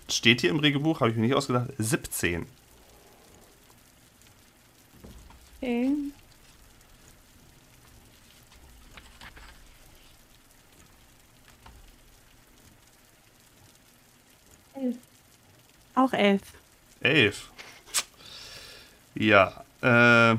steht 0.08 0.42
hier 0.42 0.50
im 0.50 0.60
Regelbuch, 0.60 1.02
habe 1.02 1.12
ich 1.12 1.18
mir 1.18 1.24
nicht 1.24 1.36
ausgedacht, 1.36 1.70
17. 1.78 2.46
Okay. 5.62 5.90
Auch 15.96 16.14
elf. 16.14 16.42
Elf. 17.04 17.50
Ja. 19.16 19.64
Äh, 19.82 20.38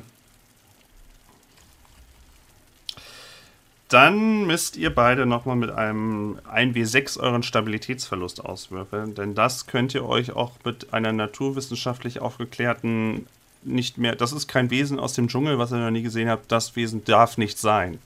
Dann 3.95 4.47
müsst 4.47 4.77
ihr 4.77 4.93
beide 4.93 5.25
nochmal 5.25 5.55
mit 5.55 5.71
einem 5.71 6.39
1W6 6.53 7.21
euren 7.21 7.45
Stabilitätsverlust 7.45 8.45
auswürfeln, 8.45 9.15
denn 9.15 9.37
das 9.37 9.69
könnt 9.69 9.95
ihr 9.95 10.05
euch 10.05 10.33
auch 10.33 10.53
mit 10.65 10.93
einer 10.93 11.13
naturwissenschaftlich 11.13 12.21
aufgeklärten 12.21 13.29
nicht 13.63 13.97
mehr. 13.97 14.17
Das 14.17 14.33
ist 14.33 14.49
kein 14.49 14.71
Wesen 14.71 14.99
aus 14.99 15.13
dem 15.13 15.29
Dschungel, 15.29 15.61
was 15.61 15.71
ihr 15.71 15.79
noch 15.79 15.93
nie 15.93 16.03
gesehen 16.03 16.29
habt. 16.29 16.51
Das 16.51 16.75
Wesen 16.75 17.05
darf 17.05 17.39
nicht 17.39 17.57
sein. 17.57 18.01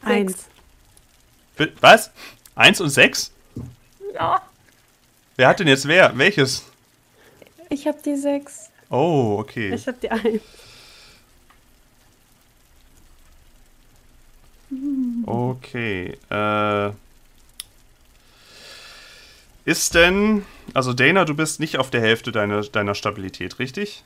Eins. 0.00 0.46
Was? 1.82 2.10
Eins 2.54 2.80
und 2.80 2.88
sechs? 2.88 3.32
Ja. 4.16 4.42
Wer 5.36 5.48
hat 5.48 5.60
denn 5.60 5.68
jetzt 5.68 5.86
wer? 5.86 6.16
Welches? 6.16 6.64
Ich 7.68 7.86
hab 7.86 8.02
die 8.02 8.16
sechs. 8.16 8.70
Oh, 8.88 9.36
okay. 9.38 9.74
Ich 9.74 9.86
hab 9.86 10.00
die 10.00 10.10
eins. 10.10 10.42
Okay. 15.26 16.16
Äh, 16.30 16.90
ist 19.64 19.94
denn, 19.94 20.44
also 20.74 20.92
Dana, 20.92 21.24
du 21.24 21.34
bist 21.34 21.60
nicht 21.60 21.78
auf 21.78 21.90
der 21.90 22.00
Hälfte 22.00 22.32
deiner, 22.32 22.62
deiner 22.62 22.94
Stabilität, 22.94 23.58
richtig? 23.58 24.04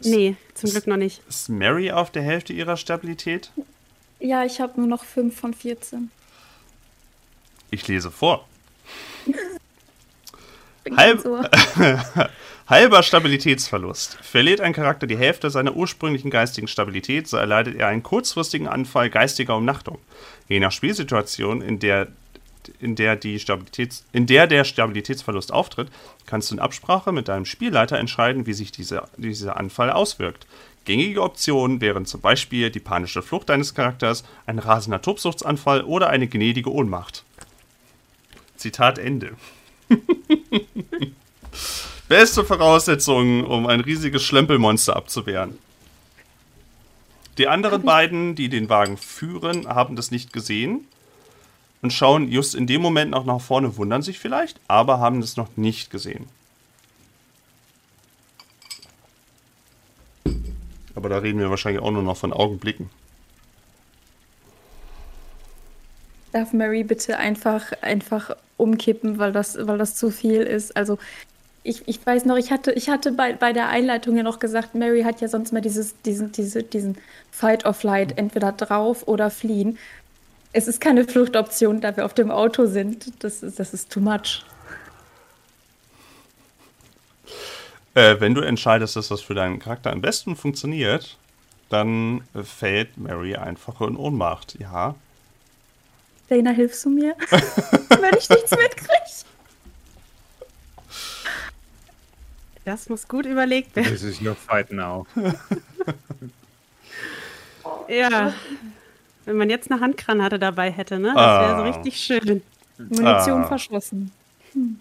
Nee, 0.00 0.36
zum 0.54 0.68
ist, 0.68 0.72
Glück 0.72 0.86
noch 0.86 0.96
nicht. 0.96 1.22
Ist 1.28 1.48
Mary 1.48 1.92
auf 1.92 2.10
der 2.10 2.22
Hälfte 2.22 2.52
ihrer 2.52 2.76
Stabilität? 2.76 3.52
Ja, 4.18 4.44
ich 4.44 4.60
habe 4.60 4.80
nur 4.80 4.88
noch 4.88 5.04
5 5.04 5.38
von 5.38 5.54
14. 5.54 6.10
Ich 7.70 7.86
lese 7.86 8.10
vor. 8.10 8.46
Halb, 10.96 11.24
Halber 12.66 13.02
Stabilitätsverlust. 13.02 14.18
Verliert 14.22 14.60
ein 14.60 14.72
Charakter 14.72 15.06
die 15.06 15.16
Hälfte 15.16 15.50
seiner 15.50 15.74
ursprünglichen 15.74 16.30
geistigen 16.30 16.68
Stabilität, 16.68 17.28
so 17.28 17.36
erleidet 17.36 17.76
er 17.76 17.88
einen 17.88 18.02
kurzfristigen 18.02 18.66
Anfall 18.66 19.10
geistiger 19.10 19.56
Umnachtung. 19.56 19.98
Je 20.48 20.60
nach 20.60 20.72
Spielsituation, 20.72 21.60
in 21.60 21.78
der, 21.78 22.08
in 22.80 22.96
der, 22.96 23.16
die 23.16 23.38
Stabilitäts, 23.38 24.04
in 24.12 24.26
der 24.26 24.46
der 24.46 24.64
Stabilitätsverlust 24.64 25.52
auftritt, 25.52 25.88
kannst 26.26 26.50
du 26.50 26.54
in 26.54 26.60
Absprache 26.60 27.12
mit 27.12 27.28
deinem 27.28 27.44
Spielleiter 27.44 27.98
entscheiden, 27.98 28.46
wie 28.46 28.54
sich 28.54 28.72
diese, 28.72 29.04
dieser 29.16 29.56
Anfall 29.56 29.90
auswirkt. 29.90 30.46
Gängige 30.84 31.22
Optionen 31.22 31.80
wären 31.80 32.06
zum 32.06 32.20
Beispiel 32.20 32.70
die 32.70 32.80
panische 32.80 33.22
Flucht 33.22 33.50
deines 33.50 33.74
Charakters, 33.74 34.24
ein 34.46 34.58
rasender 34.58 35.00
Tobsuchtsanfall 35.00 35.82
oder 35.82 36.08
eine 36.08 36.26
gnädige 36.26 36.72
Ohnmacht. 36.72 37.24
Zitat 38.56 38.98
Ende. 38.98 39.36
Beste 42.08 42.44
Voraussetzung, 42.44 43.44
um 43.44 43.66
ein 43.66 43.80
riesiges 43.80 44.22
Schlempelmonster 44.22 44.96
abzuwehren. 44.96 45.58
Die 47.38 47.48
anderen 47.48 47.82
beiden, 47.82 48.34
die 48.34 48.48
den 48.48 48.68
Wagen 48.68 48.98
führen, 48.98 49.66
haben 49.66 49.96
das 49.96 50.10
nicht 50.10 50.32
gesehen 50.32 50.86
und 51.80 51.92
schauen 51.92 52.30
just 52.30 52.54
in 52.54 52.66
dem 52.66 52.82
Moment 52.82 53.10
noch 53.10 53.24
nach 53.24 53.40
vorne, 53.40 53.76
wundern 53.76 54.02
sich 54.02 54.18
vielleicht, 54.18 54.60
aber 54.68 54.98
haben 54.98 55.20
das 55.20 55.36
noch 55.36 55.56
nicht 55.56 55.90
gesehen. 55.90 56.26
Aber 60.94 61.08
da 61.08 61.18
reden 61.18 61.40
wir 61.40 61.50
wahrscheinlich 61.50 61.82
auch 61.82 61.90
nur 61.90 62.02
noch 62.02 62.16
von 62.16 62.32
Augenblicken. 62.32 62.90
Darf 66.32 66.52
Mary 66.52 66.84
bitte 66.84 67.18
einfach, 67.18 67.72
einfach 67.82 68.36
umkippen, 68.56 69.18
weil 69.18 69.32
das, 69.32 69.56
weil 69.66 69.78
das 69.78 69.96
zu 69.96 70.10
viel 70.10 70.42
ist? 70.42 70.76
Also, 70.76 70.98
ich, 71.64 71.86
ich 71.86 72.04
weiß 72.04 72.24
noch, 72.24 72.36
ich 72.36 72.50
hatte, 72.50 72.72
ich 72.72 72.88
hatte 72.88 73.12
bei, 73.12 73.34
bei 73.34 73.52
der 73.52 73.68
Einleitung 73.68 74.16
ja 74.16 74.22
noch 74.22 74.38
gesagt, 74.40 74.74
Mary 74.74 75.02
hat 75.02 75.20
ja 75.20 75.28
sonst 75.28 75.52
mal 75.52 75.60
dieses, 75.60 76.00
diesen, 76.02 76.32
diese, 76.32 76.62
diesen 76.62 76.98
Fight 77.30 77.64
or 77.64 77.74
Flight, 77.74 78.18
entweder 78.18 78.52
drauf 78.52 79.06
oder 79.06 79.30
fliehen. 79.30 79.78
Es 80.52 80.68
ist 80.68 80.80
keine 80.80 81.04
Fluchtoption, 81.04 81.80
da 81.80 81.96
wir 81.96 82.04
auf 82.04 82.14
dem 82.14 82.30
Auto 82.30 82.66
sind. 82.66 83.22
Das 83.22 83.42
ist, 83.42 83.58
das 83.58 83.72
ist 83.72 83.90
too 83.90 84.00
much. 84.00 84.44
Äh, 87.94 88.16
wenn 88.20 88.34
du 88.34 88.40
entscheidest, 88.40 88.96
dass 88.96 89.08
das 89.08 89.20
für 89.20 89.34
deinen 89.34 89.58
Charakter 89.58 89.92
am 89.92 90.00
besten 90.00 90.34
funktioniert, 90.34 91.16
dann 91.68 92.22
fällt 92.42 92.98
Mary 92.98 93.36
einfach 93.36 93.80
in 93.80 93.96
Ohnmacht. 93.96 94.58
Ja. 94.58 94.94
Dana, 96.28 96.50
hilfst 96.50 96.84
du 96.84 96.90
mir? 96.90 97.14
wenn 97.30 98.18
ich 98.18 98.28
nichts 98.28 98.50
mitkriege. 98.50 99.01
Das 102.64 102.88
muss 102.88 103.08
gut 103.08 103.26
überlegt 103.26 103.74
werden. 103.74 103.88
This 103.90 104.02
is 104.04 104.20
your 104.22 104.34
fight 104.34 104.72
now. 104.72 105.06
Ja. 107.88 108.32
Wenn 109.24 109.36
man 109.36 109.50
jetzt 109.50 109.70
eine 109.70 109.80
Handgranate 109.80 110.38
dabei 110.38 110.70
hätte, 110.70 110.98
ne? 110.98 111.12
Das 111.14 111.40
wäre 111.40 111.56
so 111.56 111.62
Ah. 111.62 111.66
richtig 111.66 111.96
schön. 112.00 112.42
Munition 112.78 113.44
Ah. 113.44 113.46
verschossen. 113.48 114.10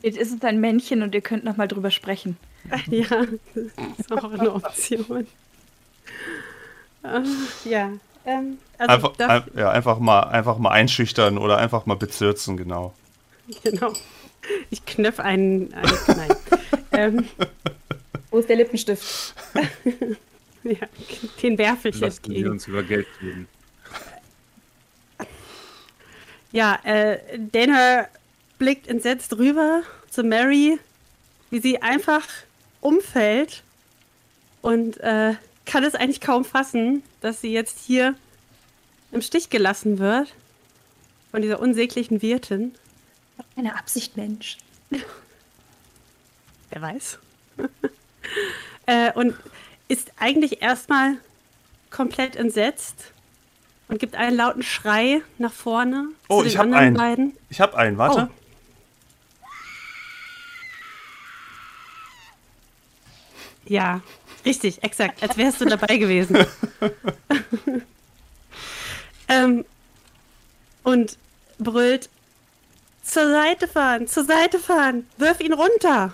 Jetzt 0.01 0.17
ist 0.17 0.33
es 0.33 0.41
ein 0.43 0.59
Männchen 0.59 1.01
und 1.03 1.13
ihr 1.13 1.21
könnt 1.21 1.43
noch 1.43 1.57
mal 1.57 1.67
drüber 1.67 1.91
sprechen. 1.91 2.37
Ja, 2.87 3.07
das 3.53 3.65
ist 3.99 4.11
auch 4.11 4.31
eine 4.31 4.53
Option. 4.53 5.27
Ah, 7.03 7.21
Ja. 7.65 7.89
Ähm, 8.25 8.57
also 8.77 8.93
Einfach, 8.93 9.15
darf, 9.17 9.29
ein, 9.29 9.43
ja, 9.57 9.71
einfach, 9.71 9.97
mal, 9.99 10.21
einfach 10.23 10.57
mal 10.59 10.69
einschüchtern 10.69 11.37
oder 11.39 11.57
einfach 11.57 11.85
mal 11.87 11.95
bezirzen, 11.95 12.55
genau. 12.55 12.93
genau. 13.63 13.93
Ich 14.69 14.85
knöpf 14.85 15.19
einen. 15.19 15.73
einen 15.73 15.97
nein. 16.07 16.29
Ähm, 16.91 17.25
Wo 18.29 18.39
ist 18.39 18.49
der 18.49 18.57
Lippenstift? 18.57 19.35
ja, 20.63 20.87
den 21.41 21.57
werfe 21.57 21.89
ich 21.89 21.95
jetzt 21.95 22.01
Lassen 22.01 22.27
wir 22.27 22.35
gegen. 22.35 22.49
uns 22.49 22.67
über 22.67 22.83
Geld 22.83 23.07
reden. 23.21 23.47
Ja, 26.51 26.79
äh, 26.83 27.19
Dana 27.37 28.07
blickt 28.57 28.87
entsetzt 28.87 29.37
rüber 29.37 29.83
zu 30.09 30.23
Mary, 30.23 30.77
wie 31.49 31.59
sie 31.59 31.81
einfach 31.81 32.27
umfällt 32.81 33.63
und 34.61 34.97
äh, 34.99 35.35
kann 35.65 35.83
es 35.83 35.95
eigentlich 35.95 36.21
kaum 36.21 36.43
fassen, 36.43 37.03
dass 37.21 37.41
sie 37.41 37.53
jetzt 37.53 37.79
hier 37.85 38.15
im 39.11 39.21
Stich 39.21 39.49
gelassen 39.49 39.99
wird 39.99 40.33
von 41.31 41.41
dieser 41.41 41.59
unsäglichen 41.59 42.21
Wirtin. 42.21 42.75
Eine 43.55 43.77
Absicht, 43.77 44.17
Mensch. 44.17 44.57
Wer 46.71 46.81
weiß. 46.81 47.19
äh, 48.85 49.11
und 49.13 49.35
ist 49.87 50.11
eigentlich 50.19 50.61
erstmal 50.61 51.17
komplett 51.89 52.35
entsetzt 52.37 53.11
und 53.89 53.99
gibt 53.99 54.15
einen 54.15 54.37
lauten 54.37 54.63
Schrei 54.63 55.21
nach 55.37 55.51
vorne 55.51 56.07
Oh, 56.29 56.37
zu 56.37 56.43
den 56.43 56.47
ich 56.47 56.57
hab 56.57 56.63
anderen 56.63 56.83
einen. 56.83 56.95
beiden. 56.95 57.37
Ich 57.49 57.59
habe 57.59 57.77
einen, 57.77 57.97
warte. 57.97 58.29
Oh. 58.31 58.35
Ja, 63.65 64.01
richtig, 64.45 64.83
exakt, 64.83 65.21
als 65.21 65.37
wärst 65.37 65.61
du 65.61 65.65
dabei 65.65 65.97
gewesen. 65.97 66.45
ähm, 69.27 69.65
und 70.83 71.17
brüllt, 71.59 72.09
zur 73.03 73.29
Seite 73.29 73.67
fahren, 73.67 74.07
zur 74.07 74.25
Seite 74.25 74.59
fahren, 74.59 75.07
wirf 75.17 75.39
ihn 75.41 75.53
runter. 75.53 76.13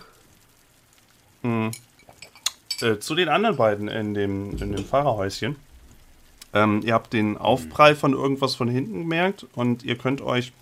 Äh, 1.43 2.99
zu 2.99 3.15
den 3.15 3.29
anderen 3.29 3.57
beiden 3.57 3.87
in 3.87 4.13
dem, 4.13 4.51
in 4.57 4.71
dem 4.71 4.85
Fahrerhäuschen. 4.85 5.55
Ähm, 6.53 6.81
ihr 6.83 6.93
habt 6.93 7.13
den 7.13 7.37
Aufprall 7.37 7.95
von 7.95 8.13
irgendwas 8.13 8.55
von 8.55 8.67
hinten 8.67 8.99
gemerkt 8.99 9.45
und 9.53 9.83
ihr 9.83 9.97
könnt 9.97 10.21
euch 10.21 10.53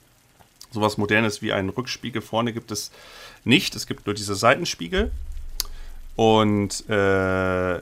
sowas 0.71 0.97
Modernes 0.97 1.41
wie 1.41 1.53
einen 1.53 1.69
Rückspiegel 1.69 2.21
vorne 2.21 2.53
gibt 2.53 2.71
es 2.71 2.91
nicht. 3.43 3.75
Es 3.75 3.88
gibt 3.88 4.05
nur 4.05 4.15
diese 4.15 4.35
Seitenspiegel. 4.35 5.11
Und 6.15 6.89
äh, 6.89 7.81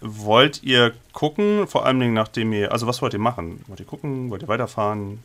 wollt 0.00 0.62
ihr 0.62 0.92
gucken, 1.12 1.66
vor 1.66 1.86
allem 1.86 2.14
nachdem 2.14 2.52
ihr, 2.52 2.72
also 2.72 2.86
was 2.86 3.02
wollt 3.02 3.12
ihr 3.12 3.18
machen? 3.18 3.62
Wollt 3.66 3.80
ihr 3.80 3.86
gucken? 3.86 4.30
Wollt 4.30 4.42
ihr 4.42 4.48
weiterfahren? 4.48 5.22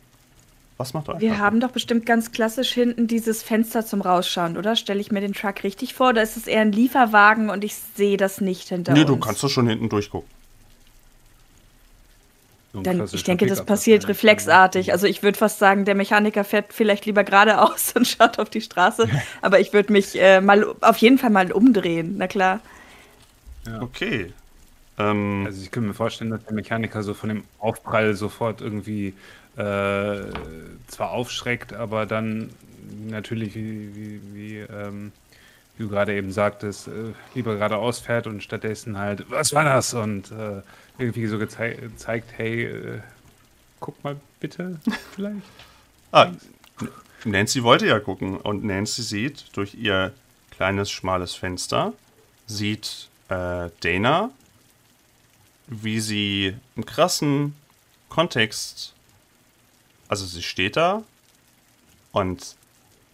Was 0.80 0.94
macht 0.94 1.08
ihr 1.08 1.20
Wir 1.20 1.38
haben 1.38 1.60
doch 1.60 1.72
bestimmt 1.72 2.06
ganz 2.06 2.32
klassisch 2.32 2.72
hinten 2.72 3.06
dieses 3.06 3.42
Fenster 3.42 3.84
zum 3.84 4.00
Rausschauen, 4.00 4.56
oder? 4.56 4.76
Stelle 4.76 4.98
ich 5.00 5.12
mir 5.12 5.20
den 5.20 5.34
Truck 5.34 5.62
richtig 5.62 5.92
vor? 5.92 6.14
Da 6.14 6.22
ist 6.22 6.38
es 6.38 6.46
eher 6.46 6.62
ein 6.62 6.72
Lieferwagen 6.72 7.50
und 7.50 7.64
ich 7.64 7.74
sehe 7.74 8.16
das 8.16 8.40
nicht 8.40 8.68
hinter 8.70 8.94
Nee, 8.94 9.00
uns. 9.00 9.08
du 9.08 9.16
kannst 9.18 9.42
doch 9.42 9.50
schon 9.50 9.68
hinten 9.68 9.90
durchgucken. 9.90 10.28
So 12.72 12.80
Dann, 12.82 13.04
ich 13.12 13.24
denke, 13.24 13.46
das 13.46 13.64
passiert 13.66 14.04
wahrscheinlich. 14.04 14.16
reflexartig. 14.16 14.92
Also 14.92 15.06
ich 15.06 15.22
würde 15.22 15.36
fast 15.36 15.58
sagen, 15.58 15.84
der 15.84 15.96
Mechaniker 15.96 16.44
fährt 16.44 16.72
vielleicht 16.72 17.04
lieber 17.04 17.24
geradeaus 17.24 17.92
und 17.96 18.06
schaut 18.06 18.38
auf 18.38 18.48
die 18.48 18.60
Straße. 18.62 19.08
Aber 19.42 19.60
ich 19.60 19.72
würde 19.72 19.92
mich 19.92 20.18
äh, 20.20 20.40
mal 20.40 20.64
auf 20.80 20.96
jeden 20.98 21.18
Fall 21.18 21.30
mal 21.30 21.52
umdrehen, 21.52 22.14
na 22.16 22.26
klar. 22.26 22.60
Okay. 23.80 24.32
Ähm, 24.98 25.44
Also 25.46 25.62
ich 25.62 25.70
könnte 25.72 25.88
mir 25.88 25.94
vorstellen, 25.94 26.30
dass 26.30 26.44
der 26.44 26.54
Mechaniker 26.54 27.02
so 27.02 27.12
von 27.12 27.28
dem 27.28 27.44
Aufprall 27.58 28.14
sofort 28.14 28.60
irgendwie 28.60 29.14
äh, 29.56 30.20
zwar 30.86 31.10
aufschreckt, 31.10 31.72
aber 31.72 32.06
dann 32.06 32.50
natürlich, 33.08 33.54
wie, 33.54 33.94
wie, 33.94 34.20
wie, 34.34 34.58
ähm, 34.58 35.12
wie 35.76 35.84
du 35.84 35.88
gerade 35.88 36.14
eben 36.14 36.32
sagtest, 36.32 36.88
äh, 36.88 37.12
lieber 37.34 37.54
geradeaus 37.54 38.00
fährt 38.00 38.26
und 38.26 38.42
stattdessen 38.42 38.98
halt, 38.98 39.30
was 39.30 39.52
war 39.52 39.64
das? 39.64 39.94
Und 39.94 40.30
äh, 40.32 40.62
irgendwie 40.98 41.26
so 41.26 41.38
gezei 41.38 41.78
zeigt, 41.96 42.32
hey, 42.36 42.64
äh, 42.64 43.00
guck 43.80 44.02
mal 44.04 44.16
bitte, 44.38 44.78
vielleicht. 45.14 45.42
Ah, 46.12 46.30
Nancy 47.24 47.62
wollte 47.62 47.86
ja 47.86 48.00
gucken 48.00 48.36
und 48.36 48.64
Nancy 48.64 49.02
sieht 49.02 49.44
durch 49.56 49.74
ihr 49.74 50.12
kleines, 50.50 50.90
schmales 50.90 51.34
Fenster, 51.34 51.92
sieht 52.46 53.08
äh, 53.28 53.70
Dana, 53.80 54.30
wie 55.66 56.00
sie 56.00 56.56
im 56.76 56.84
krassen 56.84 57.54
Kontext, 58.08 58.94
also 60.10 60.26
sie 60.26 60.42
steht 60.42 60.76
da 60.76 61.04
und 62.10 62.56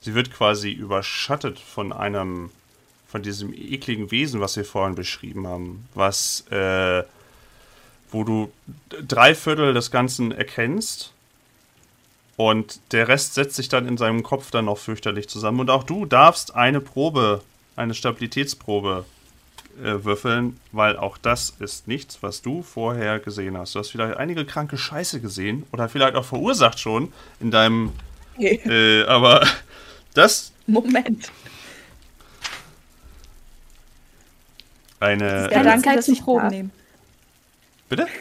sie 0.00 0.14
wird 0.14 0.32
quasi 0.32 0.70
überschattet 0.70 1.58
von 1.58 1.92
einem, 1.92 2.50
von 3.06 3.22
diesem 3.22 3.52
ekligen 3.52 4.10
Wesen, 4.10 4.40
was 4.40 4.56
wir 4.56 4.64
vorhin 4.64 4.94
beschrieben 4.94 5.46
haben, 5.46 5.86
was, 5.92 6.46
äh, 6.50 7.04
wo 8.10 8.24
du 8.24 8.50
drei 9.06 9.34
Viertel 9.34 9.74
des 9.74 9.90
Ganzen 9.90 10.32
erkennst 10.32 11.12
und 12.36 12.80
der 12.92 13.08
Rest 13.08 13.34
setzt 13.34 13.56
sich 13.56 13.68
dann 13.68 13.86
in 13.86 13.98
seinem 13.98 14.22
Kopf 14.22 14.50
dann 14.50 14.64
noch 14.64 14.78
fürchterlich 14.78 15.28
zusammen. 15.28 15.60
Und 15.60 15.70
auch 15.70 15.84
du 15.84 16.06
darfst 16.06 16.54
eine 16.54 16.80
Probe, 16.80 17.42
eine 17.76 17.92
Stabilitätsprobe 17.92 19.04
äh, 19.82 20.04
würfeln, 20.04 20.58
weil 20.72 20.96
auch 20.96 21.18
das 21.18 21.54
ist 21.58 21.88
nichts, 21.88 22.22
was 22.22 22.42
du 22.42 22.62
vorher 22.62 23.18
gesehen 23.18 23.56
hast. 23.56 23.74
Du 23.74 23.78
hast 23.78 23.90
vielleicht 23.90 24.16
einige 24.16 24.44
kranke 24.44 24.78
Scheiße 24.78 25.20
gesehen 25.20 25.64
oder 25.72 25.88
vielleicht 25.88 26.14
auch 26.14 26.24
verursacht 26.24 26.78
schon 26.78 27.12
in 27.40 27.50
deinem. 27.50 27.92
Äh, 28.38 29.04
aber 29.04 29.46
das 30.14 30.52
Moment. 30.66 31.30
eine. 35.00 35.50
Ja, 35.52 35.62
Zeit 35.78 35.98
dass 35.98 36.06
zum 36.06 36.14
ich 36.14 36.22
Proben 36.22 36.48
nehmen. 36.48 36.72
Bitte? 37.88 38.06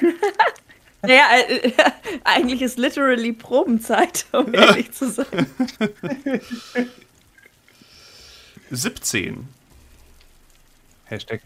Naja, 1.07 1.37
äh, 1.47 1.71
eigentlich 2.23 2.63
ist 2.63 2.79
literally 2.79 3.31
Probenzeit, 3.31 4.25
um 4.31 4.51
ehrlich 4.55 4.91
zu 4.91 5.11
sein. 5.11 5.47
17. 8.71 9.47
Hashtag. 11.05 11.41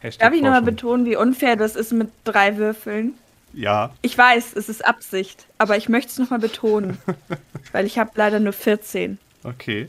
Hashtag 0.00 0.26
Darf 0.26 0.34
ich 0.34 0.42
nochmal 0.42 0.62
betonen, 0.62 1.06
wie 1.06 1.16
unfair 1.16 1.56
das 1.56 1.76
ist 1.76 1.92
mit 1.92 2.10
drei 2.24 2.56
Würfeln? 2.56 3.14
Ja. 3.52 3.90
Ich 4.02 4.16
weiß, 4.16 4.54
es 4.54 4.68
ist 4.68 4.84
Absicht, 4.84 5.46
aber 5.58 5.76
ich 5.76 5.88
möchte 5.88 6.10
es 6.12 6.18
nochmal 6.18 6.38
betonen, 6.38 6.98
weil 7.72 7.86
ich 7.86 7.98
habe 7.98 8.10
leider 8.14 8.38
nur 8.40 8.52
14. 8.52 9.18
Okay. 9.42 9.88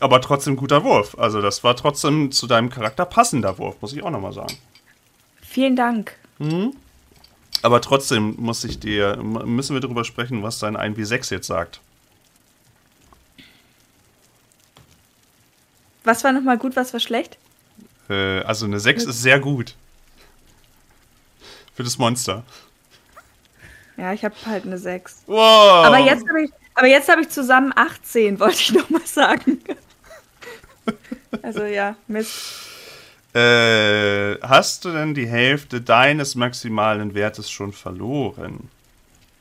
Aber 0.00 0.20
trotzdem 0.20 0.56
guter 0.56 0.84
Wurf. 0.84 1.18
Also 1.18 1.40
das 1.40 1.64
war 1.64 1.76
trotzdem 1.76 2.30
zu 2.30 2.46
deinem 2.46 2.70
Charakter 2.70 3.04
passender 3.04 3.58
Wurf, 3.58 3.76
muss 3.80 3.92
ich 3.92 4.02
auch 4.02 4.10
nochmal 4.10 4.32
sagen. 4.32 4.56
Vielen 5.42 5.76
Dank. 5.76 6.14
Aber 7.62 7.80
trotzdem 7.80 8.36
muss 8.38 8.62
ich 8.64 8.78
dir, 8.78 9.16
müssen 9.16 9.74
wir 9.74 9.80
darüber 9.80 10.04
sprechen, 10.04 10.42
was 10.42 10.58
dein 10.58 10.76
1W6 10.76 11.32
jetzt 11.32 11.46
sagt. 11.46 11.80
Was 16.04 16.24
war 16.24 16.32
nochmal 16.32 16.58
gut, 16.58 16.76
was 16.76 16.92
war 16.92 17.00
schlecht? 17.00 17.38
Äh, 18.08 18.40
also 18.40 18.66
eine 18.66 18.80
6 18.80 19.04
ist 19.04 19.22
sehr 19.22 19.40
gut. 19.40 19.74
Für 21.74 21.82
das 21.82 21.98
Monster. 21.98 22.44
Ja, 23.96 24.12
ich 24.12 24.24
habe 24.24 24.34
halt 24.46 24.64
eine 24.64 24.78
6. 24.78 25.24
Wow. 25.26 25.86
Aber 25.86 25.98
jetzt 25.98 26.26
habe 26.28 26.42
ich, 26.42 26.50
aber 26.74 26.86
jetzt 26.86 27.08
habe 27.08 27.22
ich 27.22 27.28
zusammen 27.28 27.72
18, 27.74 28.38
wollte 28.40 28.56
ich 28.56 28.72
nochmal 28.72 29.04
sagen. 29.04 29.60
also 31.42 31.64
ja, 31.64 31.96
Mist. 32.06 32.68
Äh, 33.34 34.40
hast 34.40 34.84
du 34.84 34.92
denn 34.92 35.14
die 35.14 35.26
Hälfte 35.26 35.80
deines 35.80 36.34
maximalen 36.34 37.14
Wertes 37.14 37.50
schon 37.50 37.72
verloren? 37.72 38.70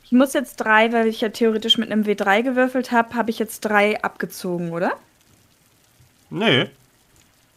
Ich 0.04 0.12
muss 0.12 0.34
jetzt 0.34 0.58
drei, 0.58 0.92
weil 0.92 1.08
ich 1.08 1.22
ja 1.22 1.30
theoretisch 1.30 1.78
mit 1.78 1.92
einem 1.92 2.04
W3 2.04 2.44
gewürfelt 2.44 2.92
habe, 2.92 3.16
habe 3.16 3.30
ich 3.30 3.40
jetzt 3.40 3.62
drei 3.62 4.02
abgezogen, 4.02 4.72
oder? 4.72 4.94
Nee. 6.30 6.70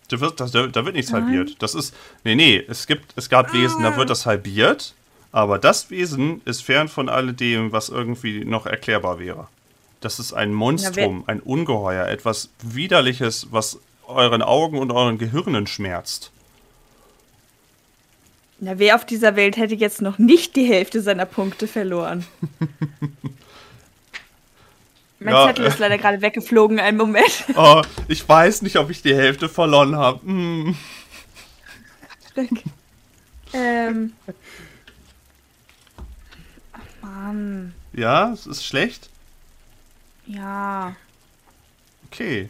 Da 0.09 0.21
wird, 0.21 0.41
da, 0.41 0.47
da 0.47 0.85
wird 0.85 0.97
nichts 0.97 1.13
halbiert. 1.13 1.57
Das 1.61 1.75
ist. 1.75 1.95
Nee, 2.25 2.35
nee, 2.35 2.65
es 2.69 2.87
gibt, 2.87 3.13
es 3.17 3.29
gab 3.29 3.53
Wesen, 3.53 3.83
da 3.83 3.97
wird 3.97 4.11
das 4.11 4.27
halbiert, 4.27 4.95
aber 5.31 5.59
das 5.59 5.91
Wesen 5.91 6.43
ist 6.45 6.63
fern 6.63 6.89
von 6.89 7.09
alledem, 7.09 7.71
was 7.71 7.89
irgendwie 7.89 8.45
noch 8.45 8.67
erklärbar 8.67 9.21
wäre. 9.21 9.47
Das 10.01 10.19
ist 10.19 10.33
ein 10.33 10.53
Monstrum, 10.53 11.25
ein 11.27 11.41
Ungeheuer, 11.41 12.07
etwas 12.07 12.51
Widerliches, 12.63 13.49
was 13.51 13.79
euren 14.07 14.43
Augen 14.43 14.79
und 14.79 14.91
euren 14.91 15.19
Gehirnen 15.19 15.67
schmerzt. 15.67 16.33
Na, 18.59 18.79
wer 18.79 18.97
auf 18.97 19.07
dieser 19.07 19.37
Welt 19.37 19.57
hätte 19.57 19.75
jetzt 19.75 20.03
noch 20.03 20.19
nicht 20.19 20.57
die 20.57 20.65
Hälfte 20.65 21.01
seiner 21.01 21.27
Punkte 21.27 21.67
verloren? 21.67 22.27
mein 25.21 25.35
Ja, 25.35 25.47
Zettel 25.47 25.67
äh. 25.67 25.69
ist 25.69 25.79
leider 25.79 25.99
gerade 25.99 26.21
weggeflogen, 26.21 26.81
einen 26.81 26.97
Moment. 26.97 27.45
Oh, 27.55 27.83
ich 28.09 28.27
weiß 28.29 28.63
nicht, 28.63 28.77
ob 28.77 28.91
ich 28.91 29.03
die 29.03 29.15
Hälfte 29.15 29.49
verloren 29.49 29.97
habe. 29.97 30.21
Hm. 30.23 30.77
ähm. 33.53 34.13
Ach, 36.73 37.03
Mann. 37.03 37.75
Ja, 37.93 38.33
es 38.33 38.47
ist 38.47 38.65
schlecht. 38.65 39.11
Ja. 40.27 40.97
Okay. 42.07 42.49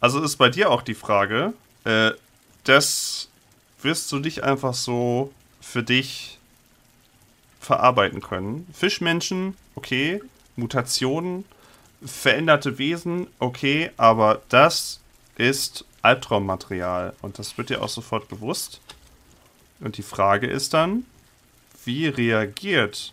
Also 0.00 0.22
ist 0.22 0.36
bei 0.36 0.48
dir 0.48 0.70
auch 0.70 0.82
die 0.82 0.94
Frage, 0.94 1.52
äh, 1.84 2.12
das 2.64 3.28
wirst 3.82 4.10
du 4.12 4.18
nicht 4.18 4.44
einfach 4.44 4.74
so 4.74 5.32
für 5.60 5.82
dich 5.82 6.38
verarbeiten 7.60 8.20
können. 8.20 8.66
Fischmenschen, 8.72 9.56
okay. 9.74 10.22
Mutationen, 10.60 11.44
veränderte 12.04 12.78
Wesen, 12.78 13.26
okay. 13.38 13.90
Aber 13.96 14.42
das 14.48 15.00
ist 15.36 15.84
Albtraummaterial 16.02 17.14
und 17.22 17.38
das 17.38 17.58
wird 17.58 17.70
dir 17.70 17.82
auch 17.82 17.88
sofort 17.88 18.28
bewusst. 18.28 18.80
Und 19.80 19.96
die 19.96 20.02
Frage 20.02 20.46
ist 20.46 20.74
dann, 20.74 21.04
wie 21.84 22.06
reagiert 22.06 23.12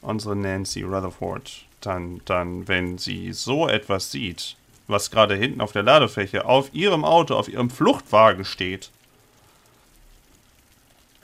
unsere 0.00 0.34
Nancy 0.34 0.82
Rutherford 0.82 1.64
dann, 1.80 2.20
dann, 2.24 2.68
wenn 2.68 2.98
sie 2.98 3.32
so 3.32 3.68
etwas 3.68 4.10
sieht, 4.10 4.56
was 4.88 5.10
gerade 5.10 5.34
hinten 5.34 5.60
auf 5.60 5.72
der 5.72 5.82
Ladefläche 5.82 6.44
auf 6.44 6.72
ihrem 6.74 7.04
Auto, 7.04 7.34
auf 7.34 7.48
ihrem 7.48 7.70
Fluchtwagen 7.70 8.44
steht? 8.44 8.90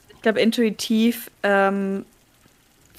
Ich 0.09 0.21
glaube, 0.21 0.41
intuitiv 0.41 1.31
ähm, 1.43 2.05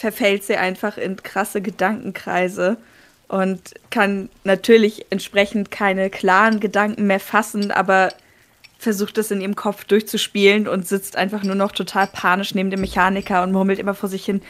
verfällt 0.01 0.45
sie 0.45 0.57
einfach 0.57 0.97
in 0.97 1.23
krasse 1.23 1.61
Gedankenkreise 1.61 2.79
und 3.29 3.75
kann 3.91 4.31
natürlich 4.45 5.05
entsprechend 5.11 5.71
keine 5.71 6.09
klaren 6.09 6.59
Gedanken 6.59 7.07
mehr 7.07 7.21
fassen, 7.21 7.71
aber 7.71 8.15
versucht 8.79 9.19
es 9.19 9.31
in 9.31 9.43
ihrem 9.43 9.57
Kopf 9.57 9.85
durchzuspielen 9.85 10.67
und 10.67 10.89
sitzt 10.89 11.17
einfach 11.17 11.43
nur 11.43 11.55
noch 11.55 11.73
total 11.73 12.07
panisch 12.07 12.55
neben 12.55 12.71
dem 12.71 12.81
Mechaniker 12.81 13.43
und 13.43 13.53
murmelt 13.53 13.79
immer 13.79 13.93
vor 13.93 14.09
sich 14.09 14.25
hin. 14.25 14.41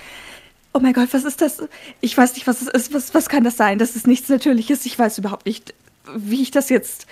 Oh 0.73 0.79
mein 0.79 0.93
Gott, 0.93 1.09
was 1.11 1.25
ist 1.25 1.41
das? 1.41 1.65
Ich 2.01 2.17
weiß 2.17 2.35
nicht, 2.35 2.47
was 2.47 2.63
es 2.63 2.69
ist. 2.69 2.95
Was, 2.95 3.13
was 3.13 3.29
kann 3.29 3.43
das 3.43 3.57
sein? 3.57 3.81
Das 3.81 3.97
ist 3.97 4.07
nichts 4.07 4.29
Natürliches. 4.29 4.87
Ich 4.87 4.97
weiß 4.97 5.19
überhaupt 5.19 5.47
nicht, 5.47 5.75
wie 6.15 6.43
ich 6.43 6.53
das 6.53 6.69
jetzt 6.69 7.09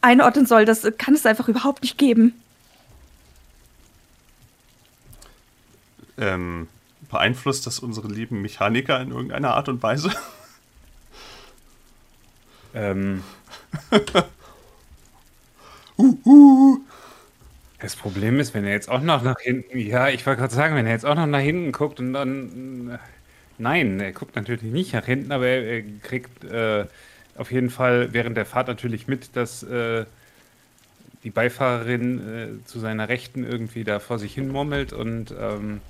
einordnen 0.00 0.46
soll. 0.46 0.64
Das 0.64 0.86
kann 0.96 1.14
es 1.14 1.26
einfach 1.26 1.48
überhaupt 1.48 1.82
nicht 1.82 1.98
geben. 1.98 2.40
Ähm, 6.18 6.68
beeinflusst 7.10 7.66
das 7.66 7.78
unsere 7.80 8.08
lieben 8.08 8.42
Mechaniker 8.42 9.00
in 9.00 9.10
irgendeiner 9.10 9.54
Art 9.54 9.68
und 9.68 9.82
Weise? 9.82 10.12
Ähm, 12.74 13.22
Das 17.80 17.96
Problem 17.96 18.38
ist, 18.40 18.52
wenn 18.54 18.64
er 18.64 18.72
jetzt 18.72 18.90
auch 18.90 19.00
noch 19.00 19.22
nach 19.22 19.40
hinten, 19.40 19.78
ja, 19.78 20.08
ich 20.08 20.26
wollte 20.26 20.40
gerade 20.40 20.54
sagen, 20.54 20.74
wenn 20.74 20.86
er 20.86 20.92
jetzt 20.92 21.06
auch 21.06 21.14
noch 21.14 21.26
nach 21.26 21.40
hinten 21.40 21.72
guckt 21.72 21.98
und 21.98 22.12
dann, 22.12 22.98
nein, 23.58 24.00
er 24.00 24.12
guckt 24.12 24.36
natürlich 24.36 24.62
nicht 24.62 24.92
nach 24.92 25.06
hinten, 25.06 25.32
aber 25.32 25.46
er, 25.46 25.62
er 25.64 25.82
kriegt 26.02 26.44
äh, 26.44 26.84
auf 27.36 27.50
jeden 27.50 27.70
Fall 27.70 28.12
während 28.12 28.36
der 28.36 28.44
Fahrt 28.44 28.68
natürlich 28.68 29.08
mit, 29.08 29.34
dass 29.34 29.62
äh, 29.62 30.04
die 31.24 31.30
Beifahrerin 31.30 32.60
äh, 32.62 32.64
zu 32.66 32.80
seiner 32.80 33.08
Rechten 33.08 33.44
irgendwie 33.44 33.84
da 33.84 33.98
vor 33.98 34.18
sich 34.18 34.34
hin 34.34 34.48
murmelt 34.48 34.92
und 34.92 35.34
ähm, 35.38 35.80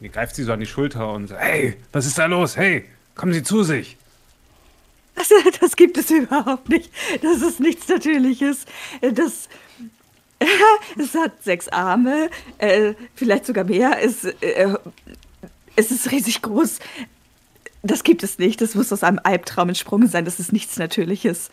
die 0.00 0.08
greift 0.08 0.34
sie 0.34 0.44
so 0.44 0.52
an 0.52 0.60
die 0.60 0.66
Schulter 0.66 1.12
und 1.12 1.28
sagt, 1.28 1.40
hey, 1.42 1.76
was 1.92 2.06
ist 2.06 2.18
da 2.18 2.26
los? 2.26 2.56
Hey, 2.56 2.86
kommen 3.14 3.32
Sie 3.32 3.42
zu 3.42 3.62
sich. 3.62 3.96
Das, 5.14 5.28
das 5.60 5.76
gibt 5.76 5.98
es 5.98 6.10
überhaupt 6.10 6.68
nicht. 6.70 6.90
Das 7.22 7.42
ist 7.42 7.60
nichts 7.60 7.88
Natürliches. 7.88 8.64
Das. 9.00 9.48
Es 10.98 11.14
hat 11.14 11.44
sechs 11.44 11.68
Arme, 11.68 12.30
äh, 12.56 12.94
vielleicht 13.14 13.44
sogar 13.44 13.64
mehr. 13.64 14.02
Es, 14.02 14.24
äh, 14.24 14.74
es 15.76 15.90
ist 15.90 16.10
riesig 16.10 16.40
groß. 16.40 16.78
Das 17.82 18.04
gibt 18.04 18.22
es 18.22 18.38
nicht. 18.38 18.62
Das 18.62 18.74
muss 18.74 18.90
aus 18.90 19.02
einem 19.02 19.20
Albtraum 19.22 19.68
entsprungen 19.68 20.08
sein. 20.08 20.24
Das 20.24 20.40
ist 20.40 20.50
nichts 20.50 20.78
Natürliches. 20.78 21.50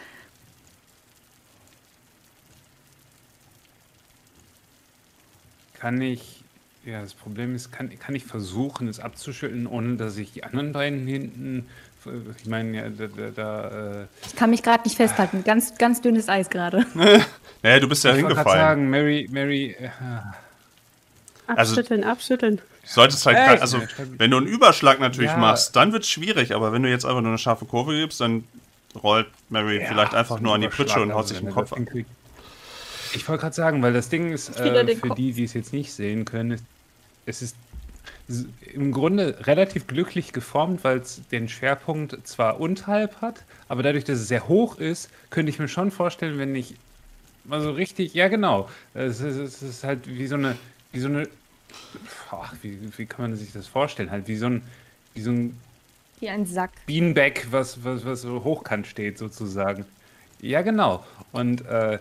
Kann 5.73 6.01
ich, 6.01 6.36
ja, 6.87 7.01
das 7.01 7.13
Problem 7.13 7.53
ist, 7.55 7.71
kann, 7.71 7.89
kann 7.99 8.15
ich 8.15 8.23
versuchen, 8.23 8.87
es 8.87 8.99
abzuschütteln, 8.99 9.67
ohne 9.67 9.97
dass 9.97 10.17
ich 10.17 10.31
die 10.31 10.43
anderen 10.43 10.71
beiden 10.71 11.05
hinten, 11.05 11.65
ich 12.41 12.45
meine, 12.47 12.77
ja, 12.77 12.89
da, 12.89 13.07
da, 13.07 13.29
da 13.35 14.01
äh, 14.03 14.05
Ich 14.25 14.35
kann 14.35 14.49
mich 14.49 14.63
gerade 14.63 14.83
nicht 14.85 14.95
festhalten. 14.95 15.43
Ganz, 15.43 15.77
ganz 15.77 16.01
dünnes 16.01 16.29
Eis 16.29 16.49
gerade. 16.49 16.85
Naja, 17.63 17.79
du 17.79 17.89
bist 17.89 18.03
ja 18.03 18.11
ich 18.15 18.21
wollte 18.21 18.35
gerade 18.35 18.49
hingefallen. 18.49 18.61
sagen, 18.61 18.89
Mary, 18.89 19.27
Mary, 19.31 19.75
äh, 19.79 19.89
Also- 21.47 21.73
Abschütteln, 21.73 22.03
abschütteln. 22.03 22.57
Du 22.57 22.61
solltest 22.85 23.25
halt, 23.25 23.37
Echt? 23.37 23.61
also 23.61 23.79
Ja, 23.79 23.87
wenn 24.17 24.31
du 24.31 24.37
einen 24.37 24.47
Überschlag 24.47 24.99
natürlich 24.99 25.31
Ja. 25.31 25.37
machst, 25.37 25.75
dann 25.75 25.91
wird 25.91 26.03
es 26.03 26.09
schwierig, 26.09 26.53
aber 26.55 26.71
wenn 26.71 26.83
du 26.83 26.89
jetzt 26.89 27.03
einfach 27.03 27.19
nur 27.21 27.31
eine 27.31 27.37
scharfe 27.37 27.65
Kurve 27.65 27.93
gibst, 27.97 28.21
dann 28.21 28.43
rollt 29.03 29.27
Mary 29.49 29.83
vielleicht 29.85 30.13
einfach 30.13 30.39
nur 30.39 30.55
an 30.55 30.61
die 30.61 30.69
Pritsche 30.69 31.01
und 31.01 31.09
haut 31.11 31.23
also 31.23 31.29
sich 31.29 31.39
den 31.39 31.47
er 31.47 31.53
Kopf 31.53 31.73
ab. 31.73 31.79
Ich 33.13 33.27
wollte 33.27 33.41
gerade 33.41 33.55
sagen, 33.55 33.81
weil 33.81 33.93
das 33.93 34.09
Ding 34.09 34.31
ist, 34.31 34.57
äh, 34.59 34.95
für 34.95 35.07
Kopf. 35.07 35.15
die, 35.15 35.33
die 35.33 35.43
es 35.43 35.53
jetzt 35.53 35.73
nicht 35.73 35.91
sehen 35.93 36.23
können, 36.25 36.51
ist, 36.51 36.63
es 37.27 37.41
ist 37.41 37.55
im 38.73 38.91
Grunde 38.91 39.45
relativ 39.47 39.87
glücklich 39.87 40.33
geformt, 40.33 40.83
weil 40.83 40.97
es 40.97 41.21
den 41.31 41.47
Schwerpunkt 41.47 42.27
zwar 42.27 42.59
unterhalb 42.59 43.21
hat, 43.21 43.43
aber 43.69 43.83
dadurch, 43.83 44.03
dass 44.03 44.19
es 44.19 44.27
sehr 44.27 44.47
hoch 44.47 44.79
ist, 44.79 45.09
könnte 45.29 45.49
ich 45.49 45.59
mir 45.59 45.67
schon 45.67 45.91
vorstellen, 45.91 46.37
wenn 46.37 46.55
ich 46.55 46.75
mal 47.45 47.61
so 47.61 47.71
richtig, 47.71 48.13
ja 48.13 48.27
genau, 48.27 48.69
es 48.93 49.21
ist, 49.21 49.37
es 49.37 49.61
ist 49.61 49.83
halt 49.83 50.07
wie 50.07 50.27
so 50.27 50.35
eine, 50.35 50.57
wie 50.91 50.99
so 50.99 51.07
eine, 51.07 51.29
ach, 52.31 52.53
wie, 52.61 52.79
wie 52.97 53.05
kann 53.05 53.29
man 53.29 53.35
sich 53.37 53.53
das 53.53 53.67
vorstellen? 53.67 54.11
Halt 54.11 54.27
wie 54.27 54.35
so 54.35 54.47
ein, 54.47 54.61
wie 55.13 55.21
so 55.21 55.31
ein 55.31 55.57
Wie 56.19 56.29
ein 56.29 56.45
Sack. 56.45 56.71
Beanbag, 56.85 57.47
was, 57.51 57.83
was, 57.83 58.03
was 58.05 58.21
so 58.21 58.43
hochkant 58.43 58.87
steht, 58.87 59.17
sozusagen. 59.17 59.85
Ja, 60.41 60.61
genau. 60.61 61.05
Und 61.31 61.65
äh, 61.65 61.99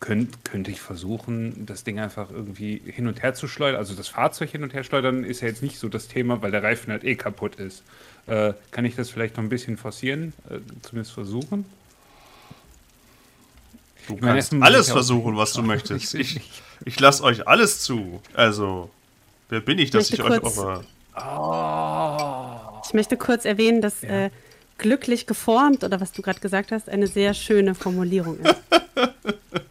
könnt, 0.00 0.44
könnte 0.44 0.70
ich 0.70 0.80
versuchen, 0.80 1.64
das 1.66 1.82
Ding 1.84 1.98
einfach 1.98 2.30
irgendwie 2.30 2.80
hin 2.84 3.06
und 3.08 3.22
her 3.22 3.34
zu 3.34 3.48
schleudern. 3.48 3.78
Also 3.78 3.94
das 3.94 4.08
Fahrzeug 4.08 4.50
hin 4.50 4.62
und 4.62 4.74
her 4.74 4.84
schleudern 4.84 5.24
ist 5.24 5.40
ja 5.40 5.48
jetzt 5.48 5.62
nicht 5.62 5.78
so 5.78 5.88
das 5.88 6.06
Thema, 6.08 6.42
weil 6.42 6.50
der 6.50 6.62
Reifen 6.62 6.92
halt 6.92 7.02
eh 7.04 7.14
kaputt 7.16 7.56
ist. 7.56 7.82
Äh, 8.26 8.52
kann 8.72 8.84
ich 8.84 8.94
das 8.96 9.08
vielleicht 9.10 9.36
noch 9.36 9.44
ein 9.44 9.48
bisschen 9.48 9.76
forcieren? 9.76 10.32
Äh, 10.50 10.58
zumindest 10.82 11.12
versuchen? 11.14 11.64
Du 14.08 14.14
meine, 14.16 14.34
kannst 14.34 14.52
muss 14.52 14.62
alles 14.66 14.86
ich 14.86 14.92
auch- 14.92 14.96
versuchen, 14.96 15.36
was 15.36 15.52
du 15.52 15.62
möchtest. 15.62 16.14
Ich- 16.14 16.36
Ich, 16.36 16.62
ich 16.84 17.00
lasse 17.00 17.22
euch 17.24 17.48
alles 17.48 17.80
zu. 17.80 18.20
Also, 18.34 18.90
wer 19.48 19.60
bin 19.60 19.78
ich, 19.78 19.90
dass 19.90 20.10
ich 20.10 20.18
möchte 20.18 20.44
euch 20.44 20.58
eure... 20.58 20.84
Ich 22.84 22.94
möchte 22.94 23.16
kurz 23.16 23.44
erwähnen, 23.44 23.80
dass 23.80 24.02
Ja. 24.02 24.26
äh, 24.26 24.30
glücklich 24.78 25.26
geformt 25.26 25.82
oder 25.84 26.00
was 26.00 26.12
du 26.12 26.20
gerade 26.22 26.38
gesagt 26.40 26.70
hast, 26.70 26.88
eine 26.88 27.06
sehr 27.06 27.32
schöne 27.34 27.74
Formulierung 27.74 28.38
ist. 28.40 28.54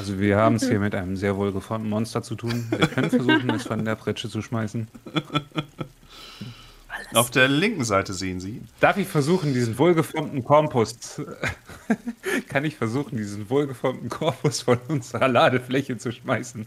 Also 0.00 0.18
wir 0.18 0.38
haben 0.38 0.54
es 0.54 0.66
hier 0.66 0.78
mit 0.78 0.94
einem 0.94 1.14
sehr 1.14 1.36
wohlgeformten 1.36 1.90
Monster 1.90 2.22
zu 2.22 2.34
tun. 2.34 2.66
Wir 2.70 2.86
können 2.86 3.10
versuchen, 3.10 3.50
es 3.50 3.64
von 3.64 3.84
der 3.84 3.96
Pritsche 3.96 4.30
zu 4.30 4.40
schmeißen. 4.40 4.88
Auf 7.12 7.30
der 7.30 7.48
linken 7.48 7.84
Seite 7.84 8.14
sehen 8.14 8.40
Sie. 8.40 8.62
Darf 8.80 8.96
ich 8.96 9.06
versuchen, 9.06 9.52
diesen 9.52 9.76
wohlgeformten 9.78 10.42
Korpus, 10.42 11.20
kann 12.48 12.64
ich 12.64 12.76
versuchen, 12.76 13.18
diesen 13.18 13.50
wohlgeformten 13.50 14.08
Korpus 14.08 14.62
von 14.62 14.78
unserer 14.88 15.28
Ladefläche 15.28 15.98
zu 15.98 16.12
schmeißen? 16.12 16.64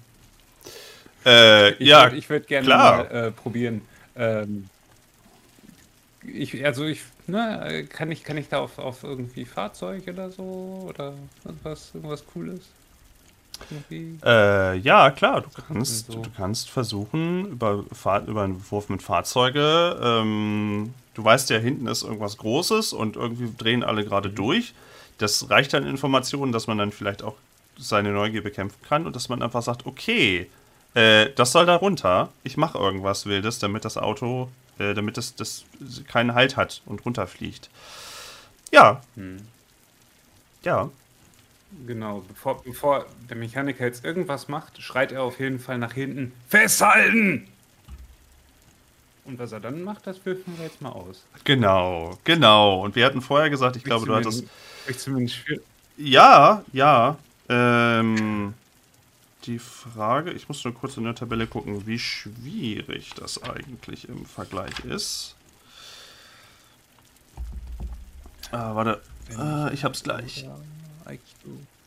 Äh, 1.25 1.71
Ich 1.71 1.87
ja, 1.87 2.03
würd, 2.03 2.13
ich 2.13 2.29
würde 2.29 2.45
gerne 2.45 2.67
klar. 2.67 2.97
mal 2.97 3.15
äh, 3.15 3.31
probieren. 3.31 3.81
Ähm, 4.15 4.69
ich, 6.21 6.63
also 6.63 6.85
ich, 6.85 7.01
ne, 7.25 7.87
kann 7.89 8.11
ich, 8.11 8.23
kann 8.23 8.37
ich 8.37 8.47
da 8.49 8.59
auf, 8.59 8.77
auf 8.77 9.03
irgendwie 9.03 9.45
Fahrzeug 9.45 10.07
oder 10.07 10.29
so 10.29 10.85
oder 10.87 11.15
irgendwas, 11.43 11.95
irgendwas 11.95 12.23
Cooles? 12.27 12.61
Irgendwie? 13.69 14.19
Äh, 14.25 14.77
ja, 14.79 15.11
klar, 15.11 15.41
du 15.41 15.49
kannst, 15.67 16.11
so. 16.11 16.21
du 16.21 16.29
kannst 16.35 16.69
versuchen, 16.69 17.47
über, 17.51 17.83
Fahr 17.91 18.25
über 18.25 18.43
einen 18.43 18.63
Wurf 18.71 18.89
mit 18.89 19.01
Fahrzeuge, 19.01 19.99
ähm, 20.01 20.93
du 21.13 21.23
weißt 21.23 21.49
ja, 21.49 21.57
hinten 21.57 21.87
ist 21.87 22.03
irgendwas 22.03 22.37
Großes 22.37 22.93
und 22.93 23.15
irgendwie 23.15 23.51
drehen 23.57 23.83
alle 23.83 24.03
gerade 24.05 24.29
Mhm. 24.29 24.35
durch. 24.35 24.73
Das 25.17 25.49
reicht 25.49 25.73
an 25.75 25.85
Informationen, 25.85 26.51
dass 26.51 26.67
man 26.67 26.77
dann 26.77 26.91
vielleicht 26.91 27.23
auch 27.23 27.35
seine 27.77 28.11
Neugier 28.11 28.43
bekämpfen 28.43 28.79
kann 28.87 29.05
und 29.05 29.15
dass 29.15 29.29
man 29.29 29.41
einfach 29.41 29.61
sagt, 29.63 29.85
okay, 29.85 30.49
äh, 30.95 31.29
das 31.35 31.51
soll 31.51 31.65
da 31.65 31.75
runter, 31.75 32.29
ich 32.43 32.57
mache 32.57 32.77
irgendwas 32.77 33.25
Wildes, 33.25 33.59
damit 33.59 33.83
das 33.85 33.97
Auto, 33.97 34.49
äh, 34.79 34.93
damit 34.93 35.17
das, 35.17 35.35
das 35.35 35.63
keinen 36.07 36.33
Halt 36.35 36.55
hat 36.57 36.81
und 36.85 37.03
runterfliegt. 37.05 37.69
Ja, 38.71 39.01
Hm. 39.15 39.37
ja, 40.63 40.89
Genau, 41.87 42.23
bevor, 42.27 42.63
bevor 42.63 43.05
der 43.29 43.35
Mechaniker 43.37 43.85
jetzt 43.85 44.05
irgendwas 44.05 44.47
macht, 44.47 44.81
schreit 44.81 45.11
er 45.11 45.23
auf 45.23 45.39
jeden 45.39 45.59
Fall 45.59 45.77
nach 45.77 45.93
hinten: 45.93 46.31
Festhalten! 46.47 47.47
Und 49.25 49.39
was 49.39 49.51
er 49.53 49.59
dann 49.61 49.83
macht, 49.83 50.05
das 50.05 50.25
würfeln 50.25 50.57
wir 50.57 50.65
jetzt 50.65 50.81
mal 50.81 50.89
aus. 50.91 51.23
genau, 51.45 52.17
genau. 52.25 52.81
Und 52.83 52.95
wir 52.95 53.05
hatten 53.05 53.21
vorher 53.21 53.49
gesagt, 53.49 53.77
ich 53.77 53.83
glaube, 53.85 54.05
du 54.05 54.13
hattest... 54.15 54.43
Ich 54.85 54.97
zumindest 54.99 55.37
schwer- 55.37 55.61
Ja, 55.97 56.63
ja. 56.73 57.17
Ähm, 57.47 58.53
die 59.45 59.59
Frage, 59.59 60.31
ich 60.31 60.49
muss 60.49 60.63
nur 60.65 60.73
kurz 60.73 60.97
in 60.97 61.05
der 61.05 61.15
Tabelle 61.15 61.47
gucken, 61.47 61.87
wie 61.87 61.99
schwierig 61.99 63.13
das 63.15 63.41
eigentlich 63.41 64.09
im 64.09 64.25
Vergleich 64.25 64.77
ist. 64.83 65.35
Ah, 68.51 68.75
warte. 68.75 69.01
Äh, 69.37 69.73
ich 69.73 69.83
hab's 69.85 70.03
gleich. 70.03 70.45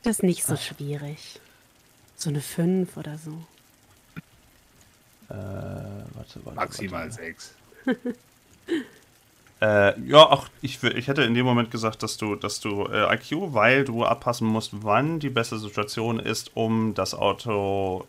Das 0.02 0.16
ist 0.16 0.22
nicht 0.22 0.44
so 0.44 0.56
schwierig. 0.56 1.40
So 2.16 2.30
eine 2.30 2.40
5 2.40 2.96
oder 2.96 3.18
so. 3.18 3.32
Äh, 5.28 5.34
warte, 5.34 6.44
warte. 6.44 6.54
Maximal 6.54 7.02
warte. 7.02 7.12
sechs. 7.12 7.54
Äh, 9.58 9.98
ja, 10.02 10.18
auch 10.18 10.48
ich, 10.60 10.82
ich 10.82 11.08
hätte 11.08 11.22
in 11.22 11.32
dem 11.32 11.46
Moment 11.46 11.70
gesagt, 11.70 12.02
dass 12.02 12.18
du, 12.18 12.36
dass 12.36 12.60
du 12.60 12.84
äh, 12.84 13.14
IQ, 13.14 13.54
weil 13.54 13.84
du 13.84 14.04
abpassen 14.04 14.46
musst, 14.46 14.72
wann 14.82 15.18
die 15.18 15.30
beste 15.30 15.58
Situation 15.58 16.18
ist, 16.18 16.50
um 16.54 16.92
das 16.92 17.14
Auto 17.14 18.06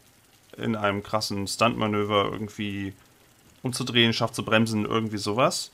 in 0.58 0.76
einem 0.76 1.04
krassen 1.04 1.48
Stuntmanöver 1.48 2.30
irgendwie 2.34 2.94
umzudrehen, 3.64 4.12
scharf 4.12 4.34
zu 4.34 4.44
bremsen, 4.44 4.84
irgendwie 4.84 5.18
sowas. 5.18 5.72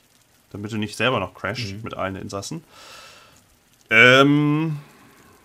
Damit 0.52 0.70
du 0.70 0.76
nicht 0.76 0.96
selber 0.96 1.18
noch 1.18 1.34
crasht 1.34 1.74
mit 1.82 1.94
allen 1.94 2.14
Insassen. 2.14 2.62
Ähm, 3.90 4.78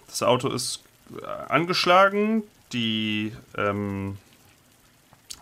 das 0.10 0.24
Auto 0.24 0.50
ist 0.50 0.82
äh, 1.22 1.26
angeschlagen. 1.26 2.43
Die, 2.74 3.34
ähm, 3.58 4.17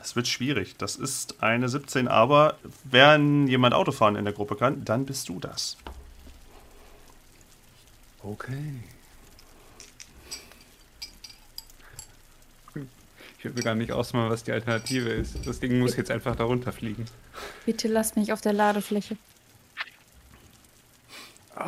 es 0.01 0.15
wird 0.15 0.27
schwierig. 0.27 0.75
Das 0.77 0.95
ist 0.95 1.41
eine 1.41 1.67
17, 1.67 2.07
aber 2.07 2.57
wenn 2.83 3.47
jemand 3.47 3.73
Autofahren 3.73 4.15
in 4.15 4.25
der 4.25 4.33
Gruppe 4.33 4.55
kann, 4.55 4.85
dann 4.85 5.05
bist 5.05 5.29
du 5.29 5.39
das. 5.39 5.77
Okay. 8.23 8.83
Ich 13.37 13.45
will 13.45 13.53
mir 13.53 13.61
gar 13.61 13.75
nicht 13.75 13.91
ausmalen, 13.91 14.31
was 14.31 14.43
die 14.43 14.51
Alternative 14.51 15.09
ist. 15.09 15.45
Das 15.45 15.59
Ding 15.59 15.79
muss 15.79 15.95
jetzt 15.95 16.09
einfach 16.09 16.35
da 16.35 16.43
runterfliegen. 16.43 17.05
Bitte 17.65 17.87
lass 17.87 18.15
mich 18.15 18.33
auf 18.33 18.41
der 18.41 18.53
Ladefläche. 18.53 19.15
Oh, 21.59 21.63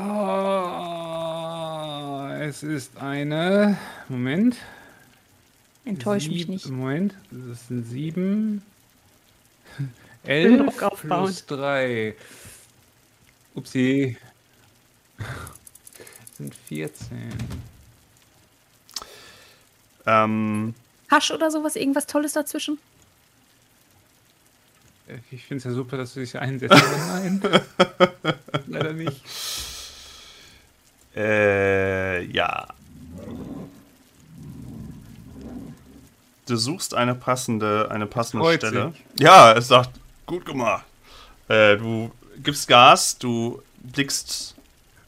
es 2.41 2.63
ist 2.63 2.97
eine. 2.97 3.77
Moment. 4.07 4.57
Enttäusch 5.85 6.27
mich 6.27 6.39
Sieb- 6.41 6.49
nicht. 6.49 6.67
Moment, 6.69 7.13
das 7.31 7.67
sind 7.67 7.85
sieben. 7.85 8.61
Elf 10.23 10.57
Druck 10.61 10.83
aufbauen. 10.83 11.23
plus 11.25 11.45
drei. 11.45 12.15
Upsi. 13.55 14.17
Das 15.17 15.27
sind 16.37 16.53
14. 16.55 17.33
Ähm, 20.05 20.73
Hasch 21.09 21.31
oder 21.31 21.49
sowas, 21.51 21.75
irgendwas 21.75 22.05
Tolles 22.07 22.33
dazwischen? 22.33 22.77
Ich 25.31 25.43
finde 25.45 25.57
es 25.57 25.63
ja 25.63 25.71
super, 25.71 25.97
dass 25.97 26.13
du 26.13 26.19
dich 26.19 26.37
einsetzt, 26.37 26.71
aber 26.71 26.97
nein. 27.07 27.41
Leider 28.67 28.93
nicht. 28.93 29.21
Äh, 31.19 32.23
ja. 32.25 32.67
Du 36.47 36.55
suchst 36.55 36.95
eine 36.95 37.13
passende, 37.13 37.89
eine 37.91 38.07
passende 38.07 38.43
freut 38.43 38.59
Stelle. 38.61 38.91
sich. 38.91 39.21
Ja, 39.23 39.53
es 39.53 39.67
sagt, 39.67 39.91
gut 40.25 40.45
gemacht. 40.45 40.85
Äh, 41.47 41.77
du 41.77 42.11
gibst 42.41 42.67
Gas, 42.67 43.17
du 43.19 43.61
blickst 43.83 44.55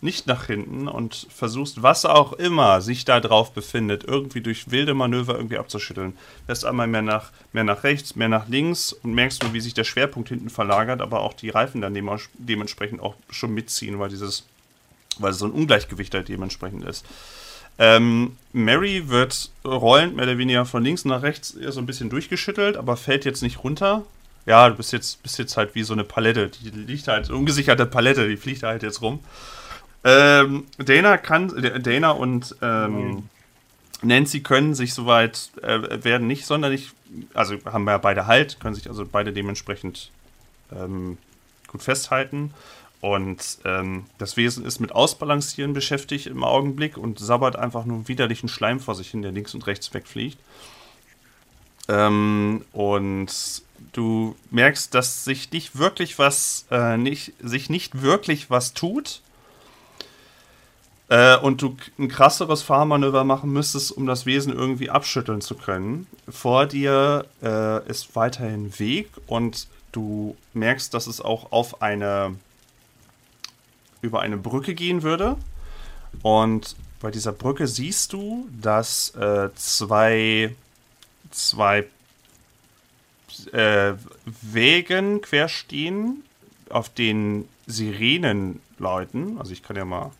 nicht 0.01 0.25
nach 0.25 0.47
hinten 0.47 0.87
und 0.87 1.27
versuchst, 1.29 1.83
was 1.83 2.05
auch 2.05 2.33
immer 2.33 2.81
sich 2.81 3.05
da 3.05 3.19
drauf 3.19 3.53
befindet, 3.53 4.03
irgendwie 4.03 4.41
durch 4.41 4.71
wilde 4.71 4.95
Manöver 4.95 5.35
irgendwie 5.35 5.59
abzuschütteln. 5.59 6.17
Lässt 6.47 6.65
einmal 6.65 6.87
mehr 6.87 7.03
nach, 7.03 7.31
mehr 7.53 7.63
nach 7.63 7.83
rechts, 7.83 8.15
mehr 8.15 8.27
nach 8.29 8.47
links 8.47 8.93
und 8.93 9.13
merkst 9.13 9.43
nur, 9.43 9.53
wie 9.53 9.61
sich 9.61 9.75
der 9.75 9.83
Schwerpunkt 9.83 10.29
hinten 10.29 10.49
verlagert, 10.49 11.01
aber 11.01 11.21
auch 11.21 11.33
die 11.33 11.49
Reifen 11.49 11.81
dann 11.81 11.93
dem- 11.93 12.09
dementsprechend 12.33 12.99
auch 12.99 13.13
schon 13.29 13.53
mitziehen, 13.53 13.99
weil 13.99 14.09
dieses, 14.09 14.45
weil 15.19 15.33
so 15.33 15.45
ein 15.45 15.51
Ungleichgewicht 15.51 16.13
halt 16.13 16.29
dementsprechend 16.29 16.85
ist. 16.85 17.05
Ähm, 17.77 18.37
Mary 18.53 19.09
wird 19.09 19.49
rollend 19.65 20.15
mehr 20.15 20.25
oder 20.25 20.37
weniger 20.37 20.65
von 20.65 20.83
links 20.83 21.05
nach 21.05 21.21
rechts 21.23 21.51
eher 21.51 21.71
so 21.71 21.79
ein 21.79 21.85
bisschen 21.85 22.09
durchgeschüttelt, 22.09 22.77
aber 22.77 22.97
fällt 22.97 23.25
jetzt 23.25 23.41
nicht 23.41 23.63
runter. 23.63 24.03
Ja, 24.45 24.69
du 24.69 24.75
bist 24.75 24.91
jetzt, 24.91 25.21
bist 25.23 25.39
jetzt 25.39 25.55
halt 25.57 25.75
wie 25.75 25.83
so 25.83 25.93
eine 25.93 26.03
Palette. 26.03 26.49
Die 26.49 26.69
liegt 26.69 27.07
halt, 27.07 27.27
so 27.27 27.35
ungesicherte 27.35 27.85
Palette, 27.85 28.27
die 28.27 28.37
fliegt 28.37 28.63
halt 28.63 28.83
jetzt 28.83 29.01
rum. 29.01 29.19
Ähm, 30.03 30.65
Dana 30.77 31.17
kann, 31.17 31.49
Dana 31.83 32.11
und 32.11 32.55
ähm, 32.61 33.29
Nancy 34.01 34.41
können 34.41 34.73
sich 34.73 34.93
soweit, 34.93 35.51
äh, 35.61 36.03
werden 36.03 36.27
nicht 36.27 36.45
sonderlich, 36.45 36.91
also 37.33 37.55
haben 37.65 37.87
ja 37.87 37.99
beide 37.99 38.25
Halt, 38.25 38.59
können 38.59 38.73
sich 38.73 38.89
also 38.89 39.05
beide 39.05 39.31
dementsprechend 39.31 40.09
ähm, 40.71 41.17
gut 41.67 41.83
festhalten. 41.83 42.51
Und 43.01 43.57
ähm, 43.65 44.05
das 44.19 44.37
Wesen 44.37 44.63
ist 44.63 44.79
mit 44.79 44.91
Ausbalancieren 44.91 45.73
beschäftigt 45.73 46.27
im 46.27 46.43
Augenblick 46.43 46.97
und 46.97 47.17
sabbert 47.17 47.55
einfach 47.55 47.83
nur 47.85 48.07
widerlichen 48.07 48.47
Schleim 48.47 48.79
vor 48.79 48.93
sich 48.93 49.09
hin, 49.09 49.23
der 49.23 49.31
links 49.31 49.55
und 49.55 49.65
rechts 49.65 49.91
wegfliegt. 49.93 50.37
Ähm, 51.89 52.63
und 52.73 53.63
du 53.93 54.35
merkst, 54.51 54.93
dass 54.93 55.25
sich 55.25 55.51
nicht 55.51 55.77
wirklich 55.79 56.19
was, 56.19 56.67
äh, 56.69 56.95
nicht, 56.97 57.33
sich 57.41 57.71
nicht 57.71 58.03
wirklich 58.03 58.51
was 58.51 58.73
tut. 58.75 59.21
Äh, 61.09 61.37
und 61.37 61.63
du 61.63 61.75
ein 61.97 62.07
krasseres 62.07 62.61
Fahrmanöver 62.61 63.23
machen 63.23 63.51
müsstest, 63.51 63.91
um 63.91 64.05
das 64.05 64.27
Wesen 64.27 64.53
irgendwie 64.53 64.91
abschütteln 64.91 65.41
zu 65.41 65.55
können. 65.55 66.05
Vor 66.29 66.67
dir 66.67 67.25
äh, 67.41 67.85
ist 67.89 68.15
weiterhin 68.15 68.77
Weg 68.79 69.09
und 69.25 69.67
du 69.91 70.37
merkst, 70.53 70.93
dass 70.93 71.07
es 71.07 71.19
auch 71.19 71.51
auf 71.51 71.81
eine 71.81 72.35
über 74.01 74.21
eine 74.21 74.37
Brücke 74.37 74.73
gehen 74.73 75.03
würde. 75.03 75.37
Und 76.21 76.75
bei 76.99 77.11
dieser 77.11 77.31
Brücke 77.31 77.67
siehst 77.67 78.13
du, 78.13 78.47
dass 78.61 79.15
äh, 79.15 79.49
zwei, 79.55 80.55
zwei 81.31 81.87
äh, 83.51 83.93
Wegen 84.41 85.21
quer 85.21 85.49
stehen, 85.49 86.23
auf 86.69 86.89
denen 86.89 87.47
Sirenen 87.65 88.61
läuten. 88.77 89.37
Also 89.39 89.51
ich 89.53 89.63
kann 89.63 89.75
ja 89.75 89.85
mal. 89.85 90.11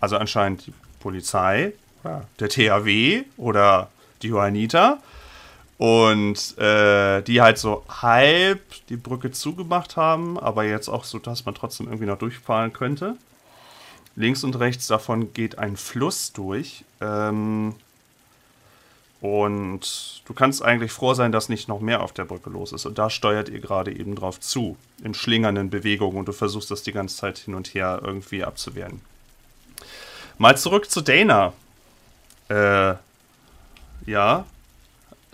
Also 0.00 0.16
anscheinend 0.18 0.66
die 0.66 0.74
Polizei, 1.00 1.72
ja, 2.04 2.24
der 2.38 2.48
THW 2.50 3.24
oder 3.36 3.90
die 4.22 4.28
Johanniter. 4.28 5.00
Und 5.76 6.56
äh, 6.58 7.22
die 7.22 7.40
halt 7.40 7.58
so 7.58 7.84
halb 7.88 8.60
die 8.88 8.96
Brücke 8.96 9.32
zugemacht 9.32 9.96
haben, 9.96 10.38
aber 10.38 10.64
jetzt 10.64 10.88
auch 10.88 11.04
so, 11.04 11.18
dass 11.18 11.44
man 11.44 11.54
trotzdem 11.54 11.86
irgendwie 11.86 12.06
noch 12.06 12.18
durchfahren 12.18 12.72
könnte. 12.72 13.16
Links 14.16 14.44
und 14.44 14.58
rechts 14.58 14.86
davon 14.86 15.32
geht 15.32 15.58
ein 15.58 15.76
Fluss 15.76 16.32
durch. 16.32 16.84
Ähm, 17.00 17.74
und 19.20 20.20
du 20.26 20.34
kannst 20.34 20.62
eigentlich 20.62 20.92
froh 20.92 21.14
sein, 21.14 21.32
dass 21.32 21.48
nicht 21.48 21.66
noch 21.66 21.80
mehr 21.80 22.02
auf 22.02 22.12
der 22.12 22.26
Brücke 22.26 22.50
los 22.50 22.72
ist. 22.72 22.84
Und 22.84 22.98
da 22.98 23.08
steuert 23.08 23.48
ihr 23.48 23.58
gerade 23.58 23.90
eben 23.90 24.14
drauf 24.14 24.38
zu, 24.38 24.76
in 25.02 25.14
schlingernden 25.14 25.70
Bewegungen. 25.70 26.18
Und 26.18 26.28
du 26.28 26.32
versuchst 26.32 26.70
das 26.70 26.82
die 26.82 26.92
ganze 26.92 27.16
Zeit 27.16 27.38
hin 27.38 27.54
und 27.54 27.72
her 27.74 28.00
irgendwie 28.04 28.44
abzuwehren. 28.44 29.00
Mal 30.36 30.58
zurück 30.58 30.90
zu 30.90 31.00
Dana. 31.00 31.54
Äh, 32.50 32.94
ja, 34.06 34.44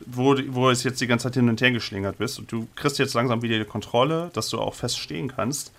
wo, 0.06 0.36
wo 0.48 0.70
es 0.70 0.82
jetzt 0.82 1.00
die 1.00 1.06
ganze 1.06 1.24
Zeit 1.24 1.34
hin 1.34 1.48
und 1.48 1.60
her 1.60 1.70
geschlingert 1.70 2.18
bist. 2.18 2.38
Und 2.38 2.50
du 2.50 2.66
kriegst 2.76 2.98
jetzt 2.98 3.14
langsam 3.14 3.42
wieder 3.42 3.58
die 3.58 3.64
Kontrolle, 3.64 4.30
dass 4.32 4.48
du 4.48 4.58
auch 4.58 4.74
fest 4.74 4.98
stehen 4.98 5.28
kannst. 5.28 5.72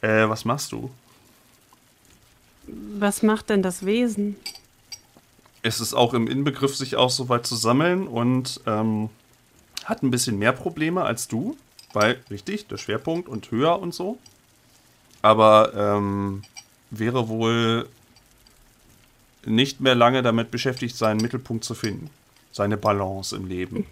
Äh, 0.00 0.28
was 0.28 0.44
machst 0.44 0.72
du? 0.72 0.90
Was 2.66 3.22
macht 3.22 3.50
denn 3.50 3.62
das 3.62 3.86
Wesen? 3.86 4.36
Es 5.62 5.80
ist 5.80 5.94
auch 5.94 6.14
im 6.14 6.28
Inbegriff, 6.28 6.76
sich 6.76 6.96
auch 6.96 7.10
so 7.10 7.28
weit 7.28 7.46
zu 7.46 7.56
sammeln 7.56 8.06
und 8.06 8.60
ähm, 8.66 9.08
hat 9.84 10.02
ein 10.02 10.10
bisschen 10.10 10.38
mehr 10.38 10.52
Probleme 10.52 11.02
als 11.02 11.28
du, 11.28 11.56
weil, 11.92 12.20
richtig, 12.30 12.66
der 12.68 12.76
Schwerpunkt 12.76 13.28
und 13.28 13.50
höher 13.50 13.80
und 13.80 13.94
so. 13.94 14.18
Aber 15.22 15.72
ähm, 15.74 16.42
wäre 16.90 17.28
wohl 17.28 17.88
nicht 19.44 19.80
mehr 19.80 19.94
lange 19.94 20.22
damit 20.22 20.50
beschäftigt, 20.50 20.96
seinen 20.96 21.18
Mittelpunkt 21.18 21.64
zu 21.64 21.74
finden. 21.74 22.10
Seine 22.56 22.78
Balance 22.78 23.36
im 23.36 23.44
Leben. 23.46 23.86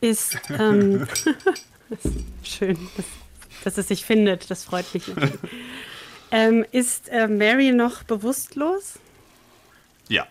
Ist, 0.00 0.38
ähm, 0.48 1.06
schön, 2.42 2.78
dass, 2.96 3.06
dass 3.64 3.76
es 3.76 3.88
sich 3.88 4.02
findet, 4.06 4.50
das 4.50 4.64
freut 4.64 4.94
mich 4.94 5.06
natürlich. 5.06 5.38
ähm, 6.30 6.64
ist 6.72 7.10
äh, 7.10 7.28
Mary 7.28 7.72
noch 7.72 8.02
bewusstlos? 8.04 8.94
Ja. 10.08 10.26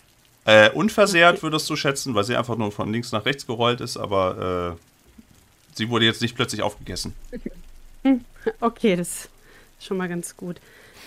Äh, 0.46 0.72
unversehrt 0.72 1.44
würdest 1.44 1.70
du 1.70 1.76
schätzen, 1.76 2.16
weil 2.16 2.24
sie 2.24 2.36
einfach 2.36 2.58
nur 2.58 2.72
von 2.72 2.92
links 2.92 3.12
nach 3.12 3.26
rechts 3.26 3.46
gerollt 3.46 3.80
ist, 3.80 3.96
aber 3.98 4.76
äh, 4.76 5.76
sie 5.76 5.90
wurde 5.90 6.06
jetzt 6.06 6.24
nicht 6.24 6.36
plötzlich 6.36 6.64
aufgegessen. 6.64 7.14
Okay, 8.60 8.96
das 8.96 9.26
ist 9.80 9.86
schon 9.86 9.98
mal 9.98 10.10
ganz 10.10 10.36
gut. 10.36 10.58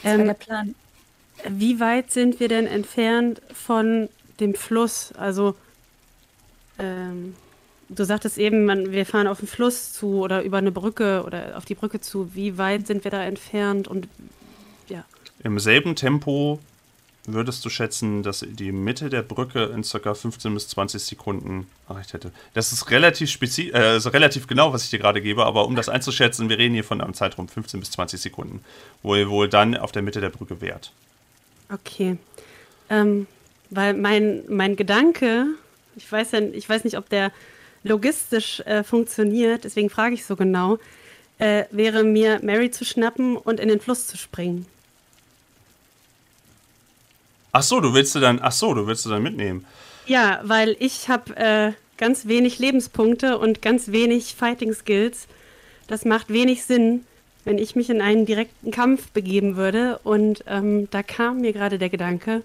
Das 0.05 0.13
war 0.13 0.21
Ähm, 0.21 0.27
der 0.27 0.35
Plan. 0.35 0.75
Wie 1.49 1.81
weit 1.81 2.13
sind 2.13 2.39
wir 2.39 2.49
denn 2.49 2.67
entfernt 2.69 3.43
von 3.53 4.09
dem 4.41 4.55
Fluss? 4.55 5.13
Also, 5.13 5.55
ähm, 6.79 7.35
du 7.89 8.05
sagtest 8.05 8.39
eben, 8.39 8.65
man, 8.65 8.93
wir 8.93 9.07
fahren 9.07 9.27
auf 9.27 9.39
den 9.39 9.49
Fluss 9.49 9.93
zu 9.93 10.21
oder 10.21 10.43
über 10.43 10.59
eine 10.59 10.73
Brücke 10.73 11.23
oder 11.25 11.57
auf 11.57 11.65
die 11.65 11.75
Brücke 11.75 12.01
zu. 12.01 12.35
Wie 12.35 12.59
weit 12.59 12.87
sind 12.87 13.05
wir 13.05 13.11
da 13.11 13.23
entfernt? 13.23 13.89
Und 13.89 14.09
ja, 14.89 15.05
Im 15.43 15.59
selben 15.59 15.97
Tempo 15.97 16.61
würdest 17.33 17.65
du 17.65 17.69
schätzen, 17.69 18.23
dass 18.23 18.45
die 18.49 18.73
Mitte 18.73 19.11
der 19.11 19.23
Brücke 19.23 19.65
in 19.65 19.83
ca. 19.83 20.15
15 20.15 20.55
bis 20.55 20.69
20 20.69 21.03
Sekunden 21.03 21.67
erreicht 21.89 22.15
hätte. 22.15 22.33
Das 22.55 22.73
ist 22.73 22.91
relativ 22.91 23.31
spezifisch, 23.31 23.75
äh, 23.75 23.85
also 23.85 24.09
relativ 24.11 24.47
genau, 24.47 24.73
was 24.73 24.85
ich 24.85 24.91
dir 24.91 24.99
gerade 24.99 25.21
gebe, 25.21 25.45
aber 25.45 25.67
um 25.67 25.77
das 25.77 25.89
einzuschätzen, 25.89 26.49
wir 26.49 26.59
reden 26.59 26.75
hier 26.75 26.85
von 26.85 27.01
einem 27.01 27.15
Zeitraum 27.15 27.49
15 27.49 27.81
bis 27.81 27.91
20 27.93 28.21
Sekunden, 28.21 28.65
wo 29.03 29.15
ihr 29.15 29.29
wohl 29.29 29.49
dann 29.49 29.77
auf 29.77 29.93
der 29.93 30.03
Mitte 30.03 30.21
der 30.21 30.31
Brücke 30.31 30.61
wärt. 30.61 30.93
okay. 31.71 32.17
Ähm, 32.91 33.27
weil 33.71 33.95
mein, 33.95 34.43
mein 34.49 34.77
Gedanke, 34.77 35.47
ich 35.97 36.11
weiß 36.11 36.33
ja, 36.33 36.41
ich 36.41 36.69
weiß 36.69 36.85
nicht, 36.85 36.97
ob 36.97 37.09
der 37.09 37.33
logistisch 37.85 38.61
äh, 38.61 38.83
funktioniert, 38.83 39.65
deswegen 39.65 39.91
frage 39.91 40.15
ich 40.15 40.25
so 40.25 40.37
genau, 40.37 40.79
äh, 41.39 41.65
wäre 41.71 42.05
mir 42.05 42.41
Mary 42.43 42.71
zu 42.71 42.85
schnappen 42.85 43.37
und 43.37 43.61
in 43.61 43.69
den 43.69 43.81
Fluss 43.81 44.07
zu 44.07 44.17
springen. 44.17 44.67
Ach 47.53 47.63
so, 47.63 47.81
du 47.81 47.95
willst 47.95 48.15
du 48.15 48.21
dann, 48.21 48.41
ach 48.43 48.53
so, 48.53 48.75
du 48.75 48.87
willst 48.87 49.07
du 49.07 49.11
dann 49.11 49.23
mitnehmen. 49.23 49.65
Ja, 50.07 50.41
weil 50.43 50.77
ich 50.79 51.09
habe 51.09 51.37
äh, 51.37 51.73
ganz 51.97 52.27
wenig 52.27 52.59
Lebenspunkte 52.59 53.39
und 53.39 53.63
ganz 53.63 53.89
wenig 53.89 54.35
Fighting 54.35 54.73
Skills. 54.73 55.27
Das 55.87 56.05
macht 56.05 56.31
wenig 56.31 56.65
Sinn, 56.65 57.05
wenn 57.45 57.59
ich 57.59 57.77
mich 57.77 57.91
in 57.91 58.01
einen 58.01 58.27
direkten 58.27 58.71
Kampf 58.71 59.11
begeben 59.11 59.57
würde. 59.57 59.99
Und 60.05 60.45
ähm, 60.47 60.89
da 60.91 61.03
kam 61.03 61.41
mir 61.41 61.53
gerade 61.53 61.79
der 61.79 61.89
Gedanke, 61.89 62.43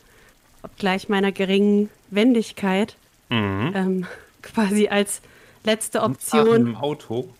obgleich 0.63 1.07
meiner 1.09 1.31
geringen 1.31 1.89
Wendigkeit, 2.09 2.95
Mhm. 3.29 3.71
ähm, 3.75 4.07
quasi 4.41 4.87
als 4.89 5.21
letzte 5.63 5.99
Fahren 5.99 6.11
Option. 6.11 6.55
im 6.67 6.75
Auto. 6.75 7.33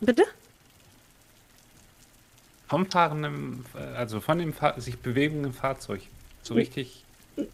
Bitte? 0.00 0.22
Vom 2.68 2.88
fahrenden, 2.90 3.64
also 3.96 4.20
von 4.20 4.38
dem 4.38 4.52
Fahr 4.52 4.80
sich 4.80 4.98
bewegenden 4.98 5.52
Fahrzeug. 5.52 6.00
So 6.42 6.54
richtig 6.54 7.04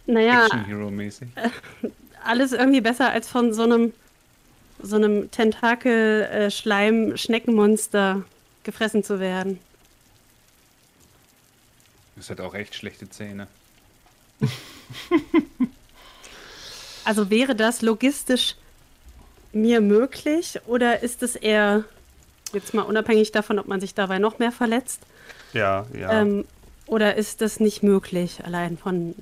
Naja, 0.06 0.46
Action 0.46 0.64
Hero 0.64 0.90
mäßig. 0.90 1.28
alles 2.24 2.52
irgendwie 2.52 2.80
besser 2.80 3.10
als 3.10 3.28
von 3.28 3.52
so 3.52 3.62
einem 3.64 3.92
so 4.84 4.96
einem 4.96 5.30
Tentakel-Schleim-Schneckenmonster 5.30 8.24
gefressen 8.64 9.04
zu 9.04 9.20
werden. 9.20 9.60
Das 12.16 12.30
hat 12.30 12.40
auch 12.40 12.54
echt 12.54 12.74
schlechte 12.74 13.08
Zähne. 13.08 13.46
Also 17.04 17.30
wäre 17.30 17.56
das 17.56 17.82
logistisch 17.82 18.54
mir 19.52 19.80
möglich 19.80 20.60
oder 20.66 21.02
ist 21.02 21.22
es 21.22 21.34
eher, 21.36 21.84
jetzt 22.52 22.74
mal 22.74 22.82
unabhängig 22.82 23.32
davon, 23.32 23.58
ob 23.58 23.66
man 23.66 23.80
sich 23.80 23.94
dabei 23.94 24.18
noch 24.18 24.38
mehr 24.38 24.52
verletzt, 24.52 25.02
Ja, 25.52 25.86
ja. 25.92 26.20
ähm, 26.22 26.44
oder 26.86 27.16
ist 27.16 27.40
das 27.40 27.58
nicht 27.58 27.82
möglich, 27.82 28.44
allein 28.44 28.76
von, 28.76 29.14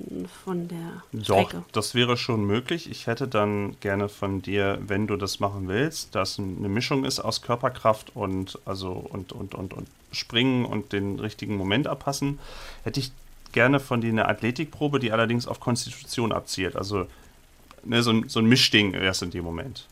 von 0.43 0.67
der 0.67 1.03
Doch, 1.11 1.49
Strecke? 1.49 1.63
das 1.71 1.95
wäre 1.95 2.17
schon 2.17 2.43
möglich. 2.45 2.89
Ich 2.89 3.07
hätte 3.07 3.27
dann 3.27 3.77
gerne 3.79 4.09
von 4.09 4.41
dir, 4.41 4.79
wenn 4.85 5.07
du 5.07 5.15
das 5.15 5.39
machen 5.39 5.67
willst, 5.67 6.13
dass 6.15 6.37
eine 6.37 6.69
Mischung 6.69 7.05
ist 7.05 7.19
aus 7.19 7.41
Körperkraft 7.41 8.15
und 8.15 8.59
also 8.65 8.91
und 8.91 9.31
und 9.31 9.55
und 9.55 9.73
und 9.73 9.87
springen 10.11 10.65
und 10.65 10.91
den 10.91 11.19
richtigen 11.19 11.55
Moment 11.55 11.87
abpassen, 11.87 12.39
hätte 12.83 12.99
ich 12.99 13.11
gerne 13.51 13.79
von 13.79 14.01
dir 14.01 14.09
eine 14.09 14.27
Athletikprobe, 14.27 14.99
die 14.99 15.11
allerdings 15.11 15.47
auf 15.47 15.59
Konstitution 15.59 16.31
abzielt. 16.31 16.75
Also 16.75 17.07
ne, 17.83 18.01
so, 18.03 18.11
ein, 18.11 18.29
so 18.29 18.39
ein 18.39 18.45
Mischding 18.45 18.93
erst 18.93 19.21
in 19.23 19.31
dem 19.31 19.43
Moment. 19.43 19.85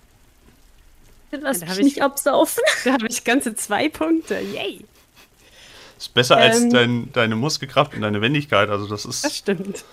Lass 1.32 1.60
da 1.60 1.68
mich 1.68 1.78
ich- 1.80 1.84
nicht 1.86 2.02
absaufen. 2.02 2.64
Da 2.86 2.94
habe 2.94 3.08
ich 3.08 3.24
ganze 3.24 3.56
zwei 3.56 3.90
Punkte. 3.90 4.40
Yay! 4.40 4.84
Ist 5.98 6.14
besser 6.14 6.38
als 6.38 6.62
Ähm. 6.62 6.70
dein, 6.72 7.12
deine 7.14 7.36
Muskelkraft 7.36 7.94
und 7.94 8.02
deine 8.02 8.22
Wendigkeit. 8.22 8.70
Also 8.70 8.88
das 8.88 9.04
Das 9.04 9.24
ist. 9.26 9.36
stimmt. 9.36 9.84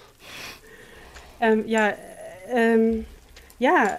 Ähm, 1.40 1.66
ja, 1.66 1.88
äh, 1.88 1.94
ähm, 2.52 3.06
ja, 3.58 3.98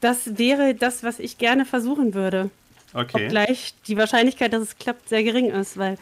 das 0.00 0.38
wäre 0.38 0.74
das, 0.74 1.02
was 1.02 1.18
ich 1.18 1.38
gerne 1.38 1.64
versuchen 1.66 2.14
würde. 2.14 2.50
Okay. 2.94 3.24
Obgleich 3.24 3.74
die 3.88 3.96
Wahrscheinlichkeit, 3.96 4.52
dass 4.52 4.62
es 4.62 4.78
klappt, 4.78 5.08
sehr 5.08 5.22
gering 5.24 5.50
ist, 5.50 5.76
weil 5.76 5.98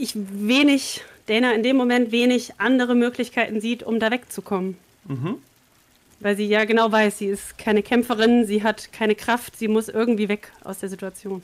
ich 0.00 0.14
wenig, 0.14 1.02
Dana 1.26 1.52
in 1.52 1.62
dem 1.62 1.76
Moment 1.76 2.10
wenig 2.12 2.52
andere 2.58 2.94
Möglichkeiten 2.94 3.60
sieht, 3.60 3.82
um 3.82 4.00
da 4.00 4.10
wegzukommen. 4.10 4.76
Mhm. 5.04 5.36
Weil 6.20 6.36
sie 6.36 6.46
ja 6.46 6.64
genau 6.64 6.90
weiß, 6.90 7.18
sie 7.18 7.26
ist 7.26 7.56
keine 7.58 7.82
Kämpferin, 7.82 8.46
sie 8.46 8.62
hat 8.62 8.92
keine 8.92 9.14
Kraft, 9.14 9.56
sie 9.56 9.68
muss 9.68 9.88
irgendwie 9.88 10.28
weg 10.28 10.52
aus 10.64 10.78
der 10.78 10.88
Situation. 10.88 11.42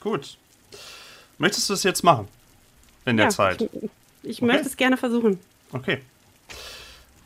Gut. 0.00 0.36
Möchtest 1.38 1.68
du 1.68 1.72
das 1.72 1.82
jetzt 1.84 2.02
machen? 2.04 2.28
In 3.06 3.16
der 3.16 3.26
ja, 3.26 3.30
Zeit. 3.30 3.62
Ich, 3.62 3.90
ich 4.22 4.42
Okay. 4.42 4.46
möchte 4.46 4.68
es 4.68 4.76
gerne 4.76 4.96
versuchen. 4.96 5.38
Okay. 5.72 6.00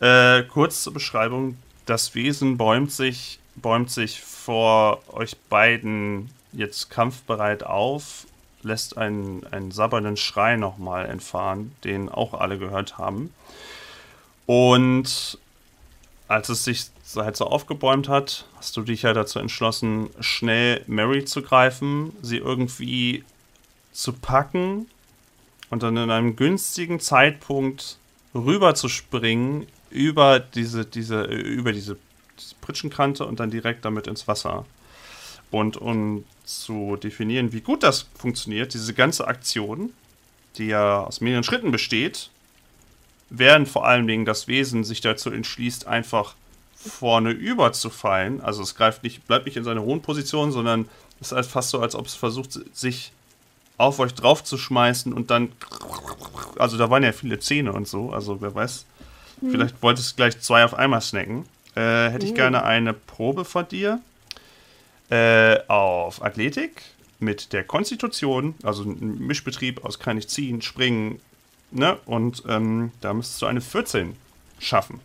Äh, 0.01 0.45
kurz 0.45 0.83
zur 0.83 0.93
Beschreibung. 0.93 1.57
Das 1.87 2.15
Wesen 2.15 2.57
bäumt 2.57 2.93
sich, 2.93 3.39
bäumt 3.57 3.91
sich 3.91 4.21
vor 4.21 5.03
euch 5.13 5.37
beiden 5.49 6.31
jetzt 6.53 6.91
kampfbereit 6.91 7.65
auf, 7.65 8.27
lässt 8.65 8.99
einen, 8.99 9.47
einen 9.51 9.71
sabbernden 9.71 10.17
Schrei 10.17 10.57
nochmal 10.57 11.07
entfahren, 11.07 11.75
den 11.85 12.09
auch 12.09 12.35
alle 12.35 12.59
gehört 12.59 12.99
haben. 12.99 13.33
Und 14.47 15.39
als 16.29 16.49
es 16.49 16.65
sich 16.65 16.87
halt 17.17 17.37
so 17.37 17.47
aufgebäumt 17.47 18.09
hat, 18.09 18.47
hast 18.57 18.77
du 18.77 18.83
dich 18.83 19.03
ja 19.03 19.13
dazu 19.13 19.39
entschlossen, 19.39 20.11
schnell 20.21 20.83
Mary 20.87 21.25
zu 21.25 21.43
greifen, 21.43 22.13
sie 22.23 22.39
irgendwie 22.39 23.25
zu 23.93 24.13
packen 24.13 24.87
und 25.71 25.83
dann 25.83 25.97
in 25.97 26.11
einem 26.11 26.37
günstigen 26.37 27.01
Zeitpunkt 27.01 27.99
rüber 28.35 28.75
zu 28.75 28.89
springen 28.89 29.67
über 29.91 30.41
diese, 30.41 30.85
diese, 30.85 31.23
über 31.23 31.73
diese, 31.73 31.97
diese 32.39 32.55
Pritschenkante 32.61 33.25
und 33.25 33.39
dann 33.39 33.51
direkt 33.51 33.85
damit 33.85 34.07
ins 34.07 34.27
Wasser. 34.27 34.67
Und 35.51 35.77
um 35.77 36.25
zu 36.45 36.97
definieren, 36.97 37.53
wie 37.53 37.61
gut 37.61 37.83
das 37.83 38.07
funktioniert, 38.17 38.75
diese 38.75 38.95
ganze 38.95 39.27
Aktion, 39.27 39.93
die 40.57 40.67
ja 40.67 41.01
aus 41.01 41.21
mehreren 41.21 41.45
Schritten 41.45 41.71
besteht, 41.71 42.31
während 43.31 43.69
vor 43.69 43.87
allen 43.87 44.07
Dingen 44.07 44.25
das 44.25 44.47
Wesen 44.47 44.85
sich 44.85 45.01
dazu 45.01 45.31
entschließt, 45.31 45.87
einfach 45.87 46.35
vorne 46.77 47.31
überzufallen. 47.31 48.41
Also 48.41 48.63
es 48.63 48.75
greift 48.75 49.03
nicht, 49.03 49.27
bleibt 49.27 49.47
nicht 49.47 49.57
in 49.57 49.65
seiner 49.65 49.83
hohen 49.83 50.03
Position, 50.03 50.53
sondern 50.53 50.89
es 51.21 51.29
ist 51.29 51.33
halt 51.33 51.47
fast 51.47 51.71
so, 51.71 51.81
als 51.81 51.95
ob 51.95 52.07
es 52.07 52.15
versucht, 52.15 52.59
sich 52.77 53.13
auf 53.77 53.99
euch 53.99 54.15
draufzuschmeißen 54.15 55.13
und 55.13 55.31
dann. 55.31 55.53
Also 56.59 56.77
da 56.77 56.91
waren 56.91 57.03
ja 57.03 57.13
viele 57.13 57.41
Zähne 57.41 57.73
und 57.73 57.89
so, 57.89 58.13
also 58.13 58.41
wer 58.41 58.55
weiß. 58.55 58.87
Vielleicht 59.51 59.83
wolltest 59.83 60.13
du 60.13 60.17
gleich 60.17 60.41
zwei 60.41 60.65
auf 60.65 60.75
einmal 60.75 61.01
snacken. 61.01 61.45
Äh, 61.75 62.09
hätte 62.11 62.25
ich 62.25 62.35
gerne 62.35 62.63
eine 62.63 62.93
Probe 62.95 63.45
von 63.45 63.67
dir. 63.67 64.01
Äh, 65.11 65.61
auf 65.69 66.23
Athletik 66.23 66.83
mit 67.19 67.53
der 67.53 67.65
Konstitution, 67.65 68.55
also 68.63 68.85
ein 68.85 69.19
Mischbetrieb 69.19 69.85
aus 69.85 69.99
kann 69.99 70.17
ich 70.17 70.29
ziehen, 70.29 70.63
springen, 70.63 71.21
ne? 71.71 71.99
Und 72.07 72.43
ähm, 72.49 72.91
da 73.01 73.13
müsstest 73.13 73.43
du 73.43 73.47
eine 73.47 73.61
14 73.61 74.17
schaffen. 74.59 75.01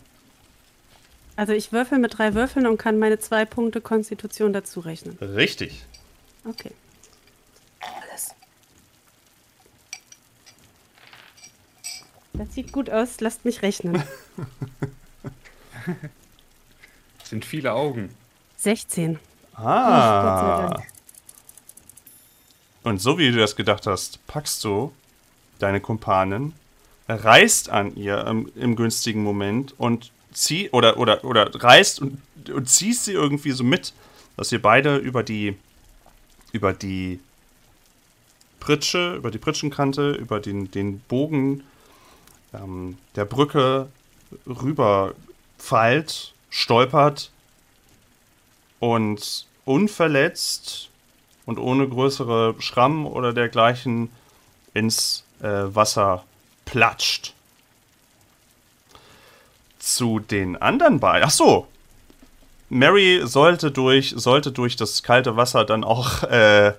Also 1.35 1.53
ich 1.53 1.71
würfel 1.71 1.99
mit 1.99 2.17
drei 2.17 2.33
Würfeln 2.33 2.67
und 2.67 2.77
kann 2.77 2.99
meine 2.99 3.19
zwei 3.19 3.45
Punkte 3.45 3.81
Konstitution 3.81 4.53
dazu 4.53 4.79
rechnen. 4.79 5.17
Richtig. 5.19 5.85
Okay. 6.45 6.71
Das 12.39 12.53
sieht 12.53 12.71
gut 12.71 12.89
aus, 12.89 13.19
lasst 13.19 13.43
mich 13.43 13.61
rechnen. 13.63 14.01
Das 17.19 17.29
sind 17.29 17.43
viele 17.43 17.73
Augen. 17.73 18.15
16. 18.55 19.19
Ah. 19.61 20.81
Und 22.83 23.01
so 23.01 23.17
wie 23.17 23.31
du 23.31 23.37
das 23.37 23.55
gedacht 23.55 23.87
hast, 23.87 24.25
packst 24.27 24.63
du 24.63 24.93
deine 25.59 25.81
Kumpanen, 25.81 26.53
reißt 27.07 27.69
an 27.69 27.95
ihr 27.95 28.25
im, 28.25 28.51
im 28.55 28.75
günstigen 28.75 29.23
Moment 29.23 29.73
und 29.77 30.11
zieh 30.31 30.69
oder 30.69 30.97
oder 30.97 31.23
oder 31.23 31.49
reißt 31.53 32.01
und, 32.01 32.21
und 32.49 32.69
ziehst 32.69 33.05
sie 33.05 33.13
irgendwie 33.13 33.51
so 33.51 33.63
mit, 33.63 33.93
dass 34.37 34.51
ihr 34.51 34.61
beide 34.61 34.95
über 34.97 35.23
die 35.23 35.57
über 36.51 36.73
die 36.73 37.19
Pritsche, 38.59 39.15
über 39.15 39.31
die 39.31 39.37
Pritschenkante, 39.37 40.11
über 40.11 40.39
den, 40.39 40.71
den 40.71 40.99
Bogen 41.01 41.63
ähm, 42.53 42.97
der 43.15 43.25
Brücke 43.25 43.89
rüberfallt, 44.47 46.33
stolpert 46.49 47.31
und 48.79 49.47
unverletzt 49.69 50.89
und 51.45 51.59
ohne 51.59 51.87
größere 51.87 52.55
Schrammen 52.57 53.05
oder 53.05 53.33
dergleichen 53.33 54.09
ins 54.73 55.23
äh, 55.41 55.47
Wasser 55.47 56.23
platscht. 56.65 57.33
Zu 59.77 60.19
den 60.19 60.57
anderen 60.57 60.99
beiden. 60.99 61.27
Ach 61.27 61.31
so. 61.31 61.67
Mary 62.69 63.21
sollte 63.25 63.69
durch, 63.69 64.13
sollte 64.17 64.51
durch 64.51 64.75
das 64.75 65.03
kalte 65.03 65.35
Wasser 65.37 65.65
dann 65.65 65.83
auch, 65.83 66.23
äh, 66.23 66.73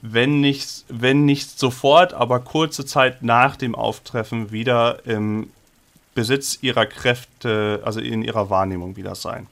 wenn, 0.00 0.40
nicht, 0.40 0.84
wenn 0.88 1.24
nicht 1.24 1.58
sofort, 1.58 2.14
aber 2.14 2.38
kurze 2.40 2.86
Zeit 2.86 3.24
nach 3.24 3.56
dem 3.56 3.74
Auftreffen 3.74 4.52
wieder 4.52 5.04
im 5.04 5.50
Besitz 6.14 6.58
ihrer 6.62 6.86
Kräfte, 6.86 7.82
also 7.84 7.98
in 7.98 8.22
ihrer 8.22 8.50
Wahrnehmung 8.50 8.96
wieder 8.96 9.16
sein. 9.16 9.48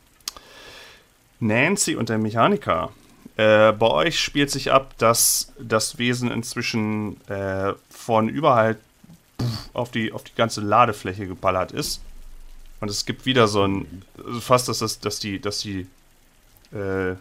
Nancy 1.43 1.97
und 1.97 2.09
der 2.09 2.19
Mechaniker. 2.19 2.93
Äh, 3.37 3.73
bei 3.73 3.89
euch 3.89 4.21
spielt 4.21 4.51
sich 4.51 4.73
ab, 4.73 4.95
dass 4.99 5.53
das 5.59 5.99
Wesen 5.99 6.31
inzwischen 6.31 7.21
äh, 7.29 7.73
von 7.91 8.29
überall 8.29 8.79
auf 9.73 9.91
die, 9.91 10.13
auf 10.13 10.23
die 10.23 10.35
ganze 10.35 10.61
Ladefläche 10.61 11.27
geballert 11.27 11.73
ist. 11.73 12.01
Und 12.81 12.91
es 12.91 13.07
gibt 13.07 13.27
wieder 13.27 13.49
so 13.49 13.67
ein, 13.67 14.03
also 14.25 14.41
fast, 14.41 14.69
dass, 14.69 14.79
das, 14.79 15.01
dass 15.01 15.19
die, 15.19 15.41
dass 15.41 15.59
die 15.59 15.87
äh, 16.73 17.15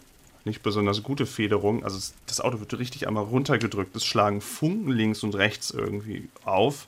nicht 0.44 0.64
besonders 0.64 1.04
gute 1.04 1.26
Federung, 1.26 1.84
also 1.84 2.00
das 2.28 2.42
Auto 2.42 2.60
wird 2.60 2.78
richtig 2.78 3.08
einmal 3.08 3.24
runtergedrückt, 3.24 3.96
es 3.96 4.06
schlagen 4.06 4.42
Funken 4.42 4.92
links 4.92 5.24
und 5.24 5.36
rechts 5.36 5.72
irgendwie 5.72 6.30
auf. 6.46 6.88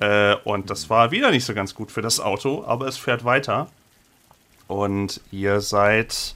Äh, 0.00 0.36
und 0.44 0.70
das 0.70 0.90
war 0.90 1.10
wieder 1.10 1.30
nicht 1.30 1.44
so 1.44 1.54
ganz 1.54 1.74
gut 1.74 1.90
für 1.90 2.02
das 2.02 2.20
Auto, 2.20 2.64
aber 2.66 2.86
es 2.86 2.96
fährt 2.96 3.24
weiter. 3.24 3.70
Und 4.66 5.20
ihr 5.30 5.60
seid, 5.60 6.34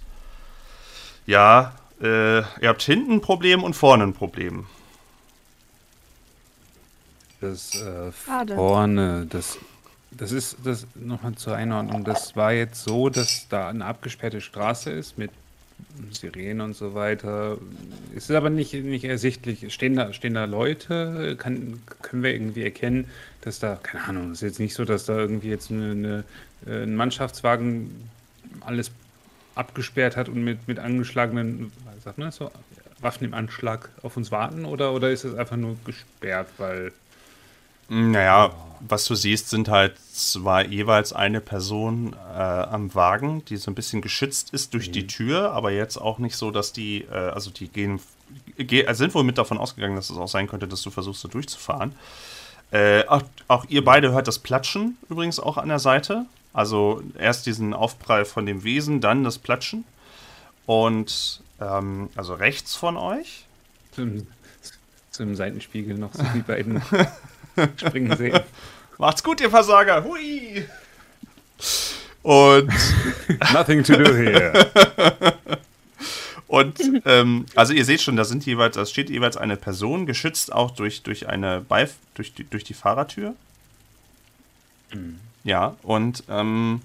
ja, 1.27 1.75
äh, 2.01 2.39
ihr 2.39 2.69
habt 2.69 2.83
hinten 2.83 3.15
ein 3.15 3.21
Problem 3.21 3.63
und 3.63 3.75
vorne 3.75 4.05
ein 4.05 4.15
Problem. 4.15 4.67
Das 7.41 7.75
äh, 7.75 8.13
vorne, 8.13 9.27
das, 9.29 9.59
das 10.11 10.33
ist 10.33 10.57
das 10.65 10.87
nochmal 10.95 11.35
zur 11.35 11.55
Einordnung. 11.55 12.05
Das 12.05 12.35
war 12.35 12.53
jetzt 12.53 12.83
so, 12.83 13.09
dass 13.09 13.47
da 13.49 13.69
eine 13.69 13.85
abgesperrte 13.85 14.41
Straße 14.41 14.91
ist 14.91 15.19
mit 15.19 15.31
Sirenen 16.11 16.61
und 16.61 16.77
so 16.77 16.95
weiter. 16.95 17.59
Es 18.17 18.29
ist 18.29 18.35
aber 18.35 18.51
nicht, 18.51 18.75
nicht 18.75 19.05
ersichtlich. 19.05 19.73
Stehen 19.73 19.95
da, 19.95 20.13
stehen 20.13 20.35
da 20.35 20.45
Leute? 20.45 21.37
Kann, 21.39 21.81
können 22.03 22.23
wir 22.23 22.33
irgendwie 22.33 22.65
erkennen, 22.65 23.07
dass 23.43 23.61
da, 23.61 23.77
keine 23.77 24.05
Ahnung, 24.05 24.33
es 24.33 24.39
ist 24.39 24.43
jetzt 24.43 24.61
nicht 24.61 24.75
so, 24.75 24.85
dass 24.85 25.07
da 25.07 25.17
irgendwie 25.17 25.49
jetzt 25.49 25.71
eine, 25.71 25.91
eine, 25.93 26.25
äh, 26.67 26.83
ein 26.83 26.97
Mannschaftswagen 26.97 28.11
alles 28.69 28.91
abgesperrt 29.55 30.17
hat 30.17 30.29
und 30.29 30.45
mit, 30.45 30.69
mit 30.69 30.79
angeschlagenen, 30.79 31.73
sagt 32.05 32.19
man 32.19 32.29
das 32.29 32.37
so, 32.37 32.51
Waffen 33.01 33.25
im 33.25 33.35
Anschlag 33.35 33.91
auf 34.03 34.17
uns 34.17 34.31
warten? 34.31 34.65
Oder, 34.65 34.93
oder 34.93 35.11
ist 35.11 35.25
es 35.25 35.35
einfach 35.35 35.57
nur 35.57 35.77
gesperrt, 35.85 36.49
weil. 36.59 36.93
Naja, 37.89 38.53
was 38.81 39.07
du 39.07 39.15
siehst, 39.15 39.49
sind 39.49 39.69
halt 39.69 39.99
zwar 39.99 40.65
jeweils 40.67 41.13
eine 41.13 41.41
Person 41.41 42.15
äh, 42.35 42.39
am 42.39 42.95
Wagen, 42.95 43.45
die 43.47 43.57
so 43.57 43.71
ein 43.71 43.75
bisschen 43.75 44.03
geschützt 44.03 44.53
ist 44.53 44.75
durch 44.75 44.91
die 44.91 45.07
Tür, 45.07 45.53
aber 45.53 45.71
jetzt 45.71 45.97
auch 45.97 46.19
nicht 46.19 46.37
so, 46.37 46.51
dass 46.51 46.73
die, 46.73 47.05
äh, 47.11 47.15
also 47.15 47.51
die 47.51 47.69
gehen, 47.69 48.01
ge 48.59 48.83
äh, 48.83 48.95
sind 48.95 49.15
wohl 49.15 49.25
mit 49.25 49.39
davon 49.39 49.59
ausgegangen, 49.59 49.97
dass 49.97 50.11
es 50.11 50.19
auch 50.19 50.29
sein 50.29 50.49
könnte, 50.49 50.69
dass 50.69 50.83
du 50.83 50.91
versuchst, 50.91 51.25
da 51.25 51.29
durchzufahren. 51.29 51.95
Äh, 52.71 53.07
auch, 53.07 53.23
auch 53.49 53.65
ihr 53.69 53.83
beide 53.83 54.13
hört 54.13 54.29
das 54.29 54.39
Platschen 54.39 54.99
übrigens 55.09 55.41
auch 55.41 55.57
an 55.57 55.69
der 55.69 55.79
Seite. 55.79 56.27
Also 56.53 57.03
erst 57.19 57.47
diesen 57.47 57.75
Aufprall 57.75 58.25
von 58.25 58.47
dem 58.47 58.65
Wesen, 58.65 59.01
dann 59.01 59.25
das 59.25 59.39
Platschen. 59.39 59.85
Und 60.67 61.43
ähm, 61.61 62.11
also 62.15 62.35
rechts 62.35 62.77
von 62.77 62.97
euch 62.97 63.47
Zum, 63.93 64.27
zum 65.11 65.35
Seitenspiegel 65.35 65.97
noch 65.97 66.15
so 66.15 66.25
die 66.35 66.41
beiden 66.41 66.83
springen 67.77 68.17
sehen. 68.17 68.41
Macht's 68.99 69.23
gut, 69.23 69.41
ihr 69.41 69.51
Versager. 69.51 70.05
Hui! 70.05 70.67
Und, 72.23 72.73
Nothing 73.53 73.85
to 73.85 73.97
do 73.97 74.15
here. 74.15 74.69
und 76.49 76.79
ähm, 77.05 77.47
also 77.55 77.73
ihr 77.73 77.85
seht 77.85 78.03
schon, 78.03 78.17
da 78.17 78.25
sind 78.25 78.45
jeweils, 78.45 78.75
da 78.75 78.85
steht 78.85 79.09
jeweils 79.09 79.37
eine 79.37 79.57
Person, 79.57 80.05
geschützt 80.05 80.53
auch 80.53 80.73
durch, 80.73 81.03
durch 81.03 81.29
eine 81.29 81.61
Beif 81.61 81.95
durch 82.15 82.35
die, 82.35 82.45
durch 82.45 82.65
die 82.65 82.75
Fahrertür. 82.75 83.35
Ja, 85.45 85.77
und 85.83 86.25
ähm, 86.29 86.83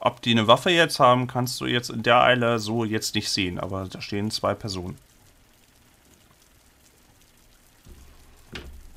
ob 0.00 0.20
die 0.22 0.32
eine 0.32 0.46
Waffe 0.46 0.70
jetzt 0.70 1.00
haben, 1.00 1.26
kannst 1.26 1.60
du 1.60 1.66
jetzt 1.66 1.90
in 1.90 2.02
der 2.02 2.22
Eile 2.22 2.58
so 2.58 2.84
jetzt 2.84 3.14
nicht 3.14 3.30
sehen, 3.30 3.58
aber 3.58 3.88
da 3.90 4.00
stehen 4.00 4.30
zwei 4.30 4.54
Personen. 4.54 4.98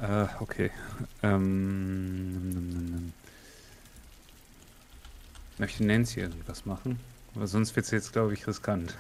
Äh, 0.02 0.26
okay. 0.40 0.72
Ähm, 1.24 3.12
möchte 5.58 5.84
Nancy 5.84 6.20
irgendwas 6.20 6.66
machen? 6.66 7.00
Aber 7.36 7.48
sonst 7.48 7.76
wird 7.76 7.86
es 7.86 7.92
jetzt, 7.92 8.14
glaube 8.14 8.34
ich, 8.34 8.46
riskant. 8.48 8.96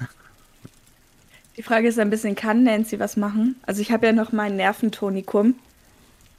Die 1.57 1.63
Frage 1.63 1.87
ist 1.87 1.99
ein 1.99 2.09
bisschen, 2.09 2.35
kann 2.35 2.63
Nancy 2.63 2.99
was 2.99 3.17
machen? 3.17 3.55
Also 3.63 3.81
ich 3.81 3.91
habe 3.91 4.07
ja 4.07 4.13
noch 4.13 4.31
mein 4.31 4.55
Nerventonikum. 4.55 5.55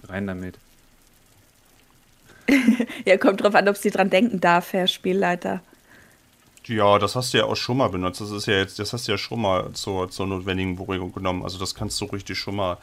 Rein 0.05 0.27
damit. 0.27 0.59
Ja, 3.05 3.17
kommt 3.17 3.43
drauf 3.43 3.55
an, 3.55 3.69
ob 3.69 3.77
sie 3.77 3.91
dran 3.91 4.11
denken 4.11 4.41
darf, 4.41 4.73
Herr 4.73 4.87
Spielleiter. 4.87 5.61
Ja, 6.67 6.99
das 6.99 7.17
hast 7.17 7.33
du 7.33 7.39
ja 7.39 7.45
auch 7.45 7.57
schon 7.57 7.79
mal 7.79 7.89
benutzt. 7.89 8.21
Das 8.21 8.31
ist 8.31 8.47
ja 8.47 8.55
jetzt, 8.55 8.79
das 8.79 8.93
hast 8.93 9.09
du 9.09 9.13
ja 9.13 9.19
schon 9.19 9.41
mal 9.41 9.73
zur, 9.73 10.11
zur 10.11 10.27
notwendigen 10.27 10.77
Beruhigung 10.77 11.13
genommen. 11.13 11.43
Also 11.43 11.59
das 11.59 11.75
kannst 11.75 12.01
du 12.01 12.05
richtig 12.07 12.39
schon 12.39 12.57
mal 12.57 12.77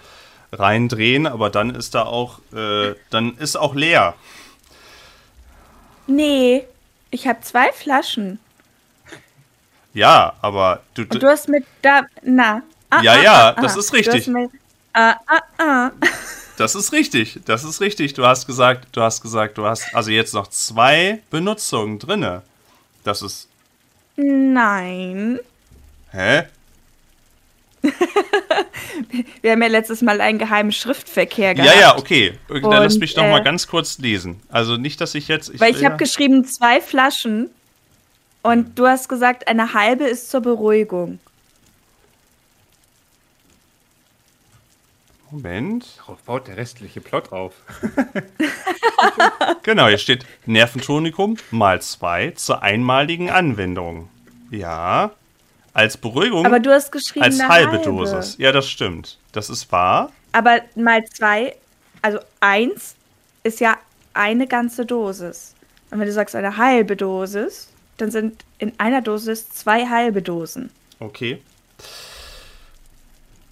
reindrehen, 0.51 1.27
aber 1.27 1.49
dann 1.49 1.75
ist 1.75 1.93
da 1.93 2.03
auch, 2.03 2.39
äh, 2.53 2.95
dann 3.11 3.37
ist 3.37 3.55
auch 3.55 3.75
leer. 3.75 4.15
Nee, 6.07 6.65
ich 7.11 7.27
habe 7.27 7.41
zwei 7.41 7.71
Flaschen. 7.71 8.39
Ja, 9.93 10.33
aber 10.41 10.81
du, 10.93 11.03
Und 11.03 11.21
du 11.21 11.27
hast 11.27 11.47
mit 11.47 11.65
da. 11.81 12.03
Na. 12.23 12.63
Ah, 12.89 13.01
Ja, 13.01 13.13
ah, 13.13 13.21
ja, 13.21 13.53
ah, 13.55 13.61
das 13.61 13.75
ah. 13.75 13.79
ist 13.79 13.93
richtig. 13.93 14.25
Du 14.25 14.33
hast 14.33 14.51
mit, 14.51 14.51
ah, 14.93 15.15
ah, 15.27 15.41
ah. 15.57 15.91
das 16.57 16.75
ist 16.75 16.91
richtig, 16.93 17.39
das 17.45 17.63
ist 17.63 17.81
richtig. 17.81 18.13
Du 18.13 18.25
hast 18.25 18.47
gesagt, 18.47 18.87
du 18.93 19.01
hast 19.01 19.21
gesagt, 19.21 19.57
du 19.57 19.65
hast 19.65 19.93
also 19.93 20.11
jetzt 20.11 20.33
noch 20.33 20.47
zwei 20.47 21.21
Benutzungen 21.29 21.99
drinne. 21.99 22.41
Das 23.03 23.21
ist, 23.21 23.47
Nein. 24.15 25.39
hä? 26.11 26.43
Wir 29.41 29.51
haben 29.51 29.61
ja 29.61 29.67
letztes 29.67 30.01
Mal 30.01 30.21
einen 30.21 30.39
geheimen 30.39 30.71
Schriftverkehr 30.71 31.49
Ja, 31.55 31.63
gehabt. 31.63 31.79
ja, 31.79 31.97
okay. 31.97 32.39
Dann 32.49 32.61
lass 32.63 32.97
mich 32.97 33.15
noch 33.15 33.23
mal 33.23 33.41
äh, 33.41 33.43
ganz 33.43 33.67
kurz 33.67 33.97
lesen. 33.99 34.41
Also 34.49 34.77
nicht, 34.77 34.99
dass 35.01 35.13
ich 35.15 35.27
jetzt, 35.27 35.59
Weil 35.59 35.73
will 35.73 35.79
ich 35.79 35.85
habe 35.85 35.93
ja- 35.93 35.97
geschrieben, 35.97 36.45
zwei 36.45 36.81
Flaschen. 36.81 37.49
Und 38.41 38.77
du 38.77 38.87
hast 38.87 39.09
gesagt, 39.09 39.47
eine 39.47 39.73
halbe 39.73 40.05
ist 40.05 40.29
zur 40.29 40.41
Beruhigung. 40.41 41.19
Moment. 45.35 45.85
Darauf 45.97 46.21
baut 46.23 46.47
der 46.47 46.57
restliche 46.57 47.01
Plot 47.01 47.31
auf. 47.31 47.53
Genau, 49.63 49.87
hier 49.87 49.97
steht 49.97 50.25
Nerventonikum 50.45 51.37
mal 51.51 51.81
zwei 51.81 52.31
zur 52.31 52.61
einmaligen 52.61 53.29
Anwendung. 53.29 54.09
Ja. 54.51 55.11
Als 55.73 55.97
Beruhigung 55.97 56.45
Aber 56.45 56.59
du 56.59 56.71
hast 56.71 56.91
geschrieben, 56.91 57.25
als 57.25 57.39
eine 57.39 57.49
halbe, 57.49 57.71
halbe 57.73 57.83
Dosis. 57.83 58.35
Ja, 58.37 58.51
das 58.51 58.69
stimmt. 58.69 59.17
Das 59.31 59.49
ist 59.49 59.71
wahr. 59.71 60.11
Aber 60.31 60.61
mal 60.75 61.03
zwei, 61.05 61.55
also 62.01 62.19
eins 62.39 62.95
ist 63.43 63.59
ja 63.59 63.77
eine 64.13 64.47
ganze 64.47 64.85
Dosis. 64.85 65.55
Und 65.91 65.99
wenn 65.99 66.07
du 66.07 66.13
sagst 66.13 66.35
eine 66.35 66.57
halbe 66.57 66.95
Dosis, 66.95 67.69
dann 67.97 68.11
sind 68.11 68.45
in 68.59 68.73
einer 68.77 69.01
Dosis 69.01 69.49
zwei 69.49 69.87
halbe 69.87 70.21
Dosen. 70.21 70.71
Okay. 70.99 71.41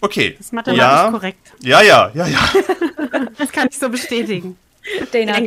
Okay. 0.03 0.31
Das 0.37 0.47
ist 0.47 0.53
mathematisch 0.53 0.83
ja. 0.83 1.11
korrekt. 1.11 1.53
Ja, 1.61 1.81
ja, 1.81 2.11
ja, 2.13 2.27
ja. 2.27 2.49
Das 3.37 3.51
kann 3.53 3.69
ich 3.71 3.79
so 3.79 3.89
bestätigen. 3.89 4.57
Dana 5.13 5.37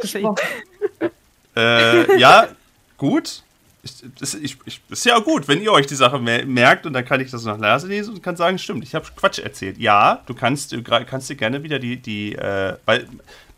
äh, 1.54 2.18
ja, 2.18 2.48
gut. 2.96 3.42
Ich, 3.82 3.92
das, 4.18 4.32
ich, 4.34 4.56
ich, 4.64 4.80
ist 4.88 5.04
ja 5.04 5.18
gut, 5.18 5.46
wenn 5.46 5.60
ihr 5.60 5.72
euch 5.72 5.86
die 5.86 5.94
Sache 5.94 6.18
mer 6.18 6.46
merkt 6.46 6.86
und 6.86 6.94
dann 6.94 7.04
kann 7.04 7.20
ich 7.20 7.30
das 7.30 7.44
nach 7.44 7.58
Nase 7.58 7.86
lesen 7.86 8.14
und 8.14 8.22
kann 8.22 8.36
sagen, 8.36 8.58
stimmt, 8.58 8.82
ich 8.82 8.94
habe 8.94 9.06
Quatsch 9.14 9.38
erzählt. 9.38 9.76
Ja, 9.76 10.22
du 10.24 10.32
kannst, 10.32 10.72
du 10.72 10.82
kannst 10.82 11.28
dir 11.28 11.36
gerne 11.36 11.62
wieder 11.62 11.78
die, 11.78 11.98
die, 11.98 12.34
äh, 12.34 12.78
weil, 12.86 13.06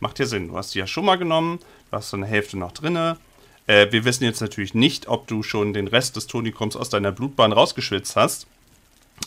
macht 0.01 0.19
ja 0.19 0.27
Sinn, 0.27 0.49
du 0.49 0.57
hast 0.57 0.75
die 0.75 0.81
ja 0.81 0.89
schon 0.89 1.05
mal 1.05 1.17
genommen, 1.17 1.61
du 1.91 1.97
hast 1.97 2.11
so 2.11 2.17
eine 2.17 2.27
Hälfte 2.27 2.59
noch 2.59 2.73
drinne. 2.73 3.19
Äh, 3.69 3.93
wir 3.93 4.05
wissen 4.05 4.25
jetzt 4.25 4.41
natürlich 4.41 4.75
nicht, 4.75 5.07
ob 5.07 5.29
du 5.29 5.45
schon 5.45 5.73
den 5.73 5.87
Rest 5.87 6.17
des 6.17 6.27
Tonikums 6.27 6.75
aus 6.75 6.91
deiner 6.91 7.13
Blutbahn 7.13 7.53
rausgeschwitzt 7.53 8.17
hast. 8.17 8.49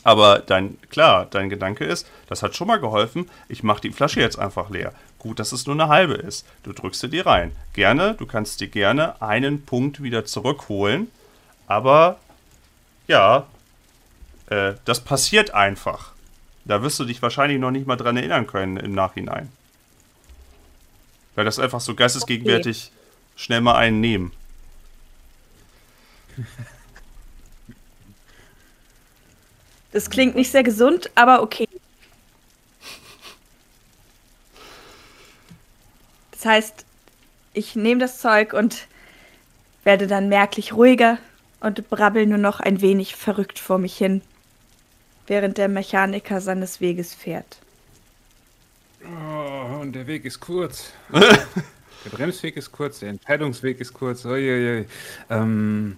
Aber 0.04 0.40
dein, 0.40 0.80
klar, 0.90 1.28
dein 1.30 1.50
Gedanke 1.50 1.86
ist, 1.86 2.10
das 2.28 2.42
hat 2.42 2.56
schon 2.56 2.68
mal 2.68 2.80
geholfen, 2.80 3.30
ich 3.48 3.64
mache 3.64 3.82
die 3.82 3.92
Flasche 3.92 4.20
jetzt 4.20 4.40
einfach 4.40 4.70
leer. 4.70 4.94
Gut, 5.20 5.40
dass 5.40 5.52
es 5.52 5.68
nur 5.68 5.76
eine 5.76 5.88
halbe 5.88 6.16
ist. 6.16 6.48
Du 6.64 6.74
drückst 6.74 7.02
sie 7.02 7.10
dir 7.10 7.28
rein. 7.28 7.52
Gerne, 7.74 8.16
du 8.16 8.26
kannst 8.26 8.60
dir 8.62 8.68
gerne 8.68 9.22
einen 9.22 9.64
Punkt 9.64 10.02
wieder 10.02 10.26
zurückholen. 10.26 11.12
Aber 11.68 12.18
ja, 13.08 13.46
äh, 14.48 14.74
das 14.86 15.02
passiert 15.02 15.54
einfach. 15.54 16.14
Da 16.66 16.82
wirst 16.82 17.00
du 17.00 17.06
dich 17.06 17.22
wahrscheinlich 17.22 17.60
noch 17.60 17.72
nicht 17.72 17.86
mal 17.86 17.98
dran 17.98 18.18
erinnern 18.18 18.48
können 18.48 18.78
im 18.78 18.94
Nachhinein. 18.94 19.52
Weil 21.36 21.46
das 21.46 21.60
einfach 21.60 21.82
so 21.82 21.94
geistesgegenwärtig 21.96 22.92
schnell 23.36 23.62
mal 23.62 23.76
einen 23.76 24.02
nehmen. 24.02 24.32
Das 29.92 30.10
klingt 30.10 30.36
nicht 30.36 30.52
sehr 30.52 30.64
gesund, 30.64 31.12
aber 31.16 31.42
okay. 31.42 31.68
Das 36.32 36.46
heißt, 36.46 36.86
ich 37.54 37.76
nehme 37.76 38.00
das 38.00 38.20
Zeug 38.20 38.54
und 38.54 38.88
werde 39.84 40.08
dann 40.08 40.30
merklich 40.30 40.74
ruhiger 40.74 41.18
und 41.60 41.90
brabbel 41.90 42.26
nur 42.26 42.38
noch 42.38 42.60
ein 42.60 42.82
wenig 42.82 43.16
verrückt 43.16 43.60
vor 43.60 43.78
mich 43.78 43.98
hin, 43.98 44.22
während 45.28 45.58
der 45.58 45.68
Mechaniker 45.68 46.42
seines 46.42 46.82
Weges 46.82 47.14
fährt. 47.14 47.60
Oh, 49.04 49.80
und 49.82 49.94
der 49.94 50.08
Weg 50.08 50.26
ist 50.26 50.40
kurz. 50.40 50.94
der 51.12 52.10
Bremsweg 52.12 52.56
ist 52.56 52.72
kurz, 52.72 53.00
der 53.00 53.10
Entscheidungsweg 53.10 53.80
ist 53.80 53.94
kurz. 53.94 54.26
Uiuiui. 54.26 54.86
Ähm, 55.30 55.98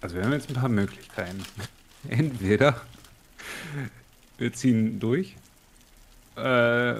also 0.00 0.16
wir 0.16 0.24
haben 0.24 0.32
jetzt 0.32 0.48
ein 0.48 0.54
paar 0.54 0.68
Möglichkeiten. 0.68 1.44
Entweder 2.08 2.80
wir 4.38 4.52
ziehen 4.52 4.98
durch, 5.00 5.36
äh, 6.36 6.94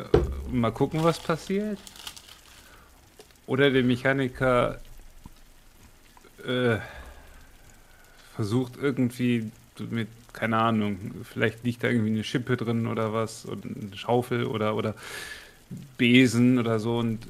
mal 0.51 0.73
gucken, 0.73 1.03
was 1.03 1.19
passiert. 1.19 1.79
Oder 3.47 3.71
der 3.71 3.83
Mechaniker 3.83 4.79
äh, 6.47 6.77
versucht 8.37 8.75
irgendwie 8.81 9.51
mit, 9.91 10.09
keine 10.33 10.59
Ahnung, 10.59 11.25
vielleicht 11.25 11.65
liegt 11.65 11.83
da 11.83 11.89
irgendwie 11.89 12.11
eine 12.11 12.25
Schippe 12.25 12.57
drin 12.57 12.87
oder 12.87 13.13
was, 13.13 13.45
und 13.47 13.65
eine 13.65 13.97
Schaufel 13.97 14.45
oder, 14.45 14.77
oder 14.77 14.95
Besen 15.97 16.59
oder 16.59 16.79
so 16.79 16.99
und 16.99 17.27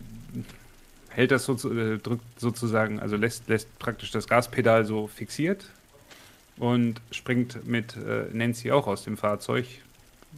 hält 1.09 1.31
das 1.31 1.45
so, 1.45 1.55
äh, 1.71 1.99
drückt 1.99 2.25
sozusagen, 2.39 3.01
also 3.01 3.16
lässt, 3.16 3.49
lässt 3.49 3.79
praktisch 3.79 4.11
das 4.11 4.27
Gaspedal 4.27 4.85
so 4.85 5.07
fixiert 5.07 5.71
und 6.61 7.00
springt 7.11 7.66
mit 7.66 7.96
äh, 7.96 8.26
Nancy 8.32 8.70
auch 8.70 8.86
aus 8.86 9.02
dem 9.02 9.16
Fahrzeug. 9.16 9.66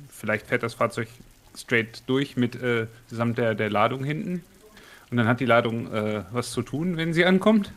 Vielleicht 0.08 0.46
fährt 0.46 0.62
das 0.62 0.74
Fahrzeug 0.74 1.08
straight 1.54 2.02
durch 2.06 2.36
mit 2.36 2.54
äh, 2.62 2.86
samt 3.10 3.38
der, 3.38 3.54
der 3.54 3.68
Ladung 3.68 4.04
hinten. 4.04 4.42
Und 5.10 5.16
dann 5.18 5.26
hat 5.26 5.40
die 5.40 5.46
Ladung 5.46 5.92
äh, 5.92 6.22
was 6.30 6.52
zu 6.52 6.62
tun, 6.62 6.96
wenn 6.96 7.12
sie 7.12 7.26
ankommt. 7.26 7.72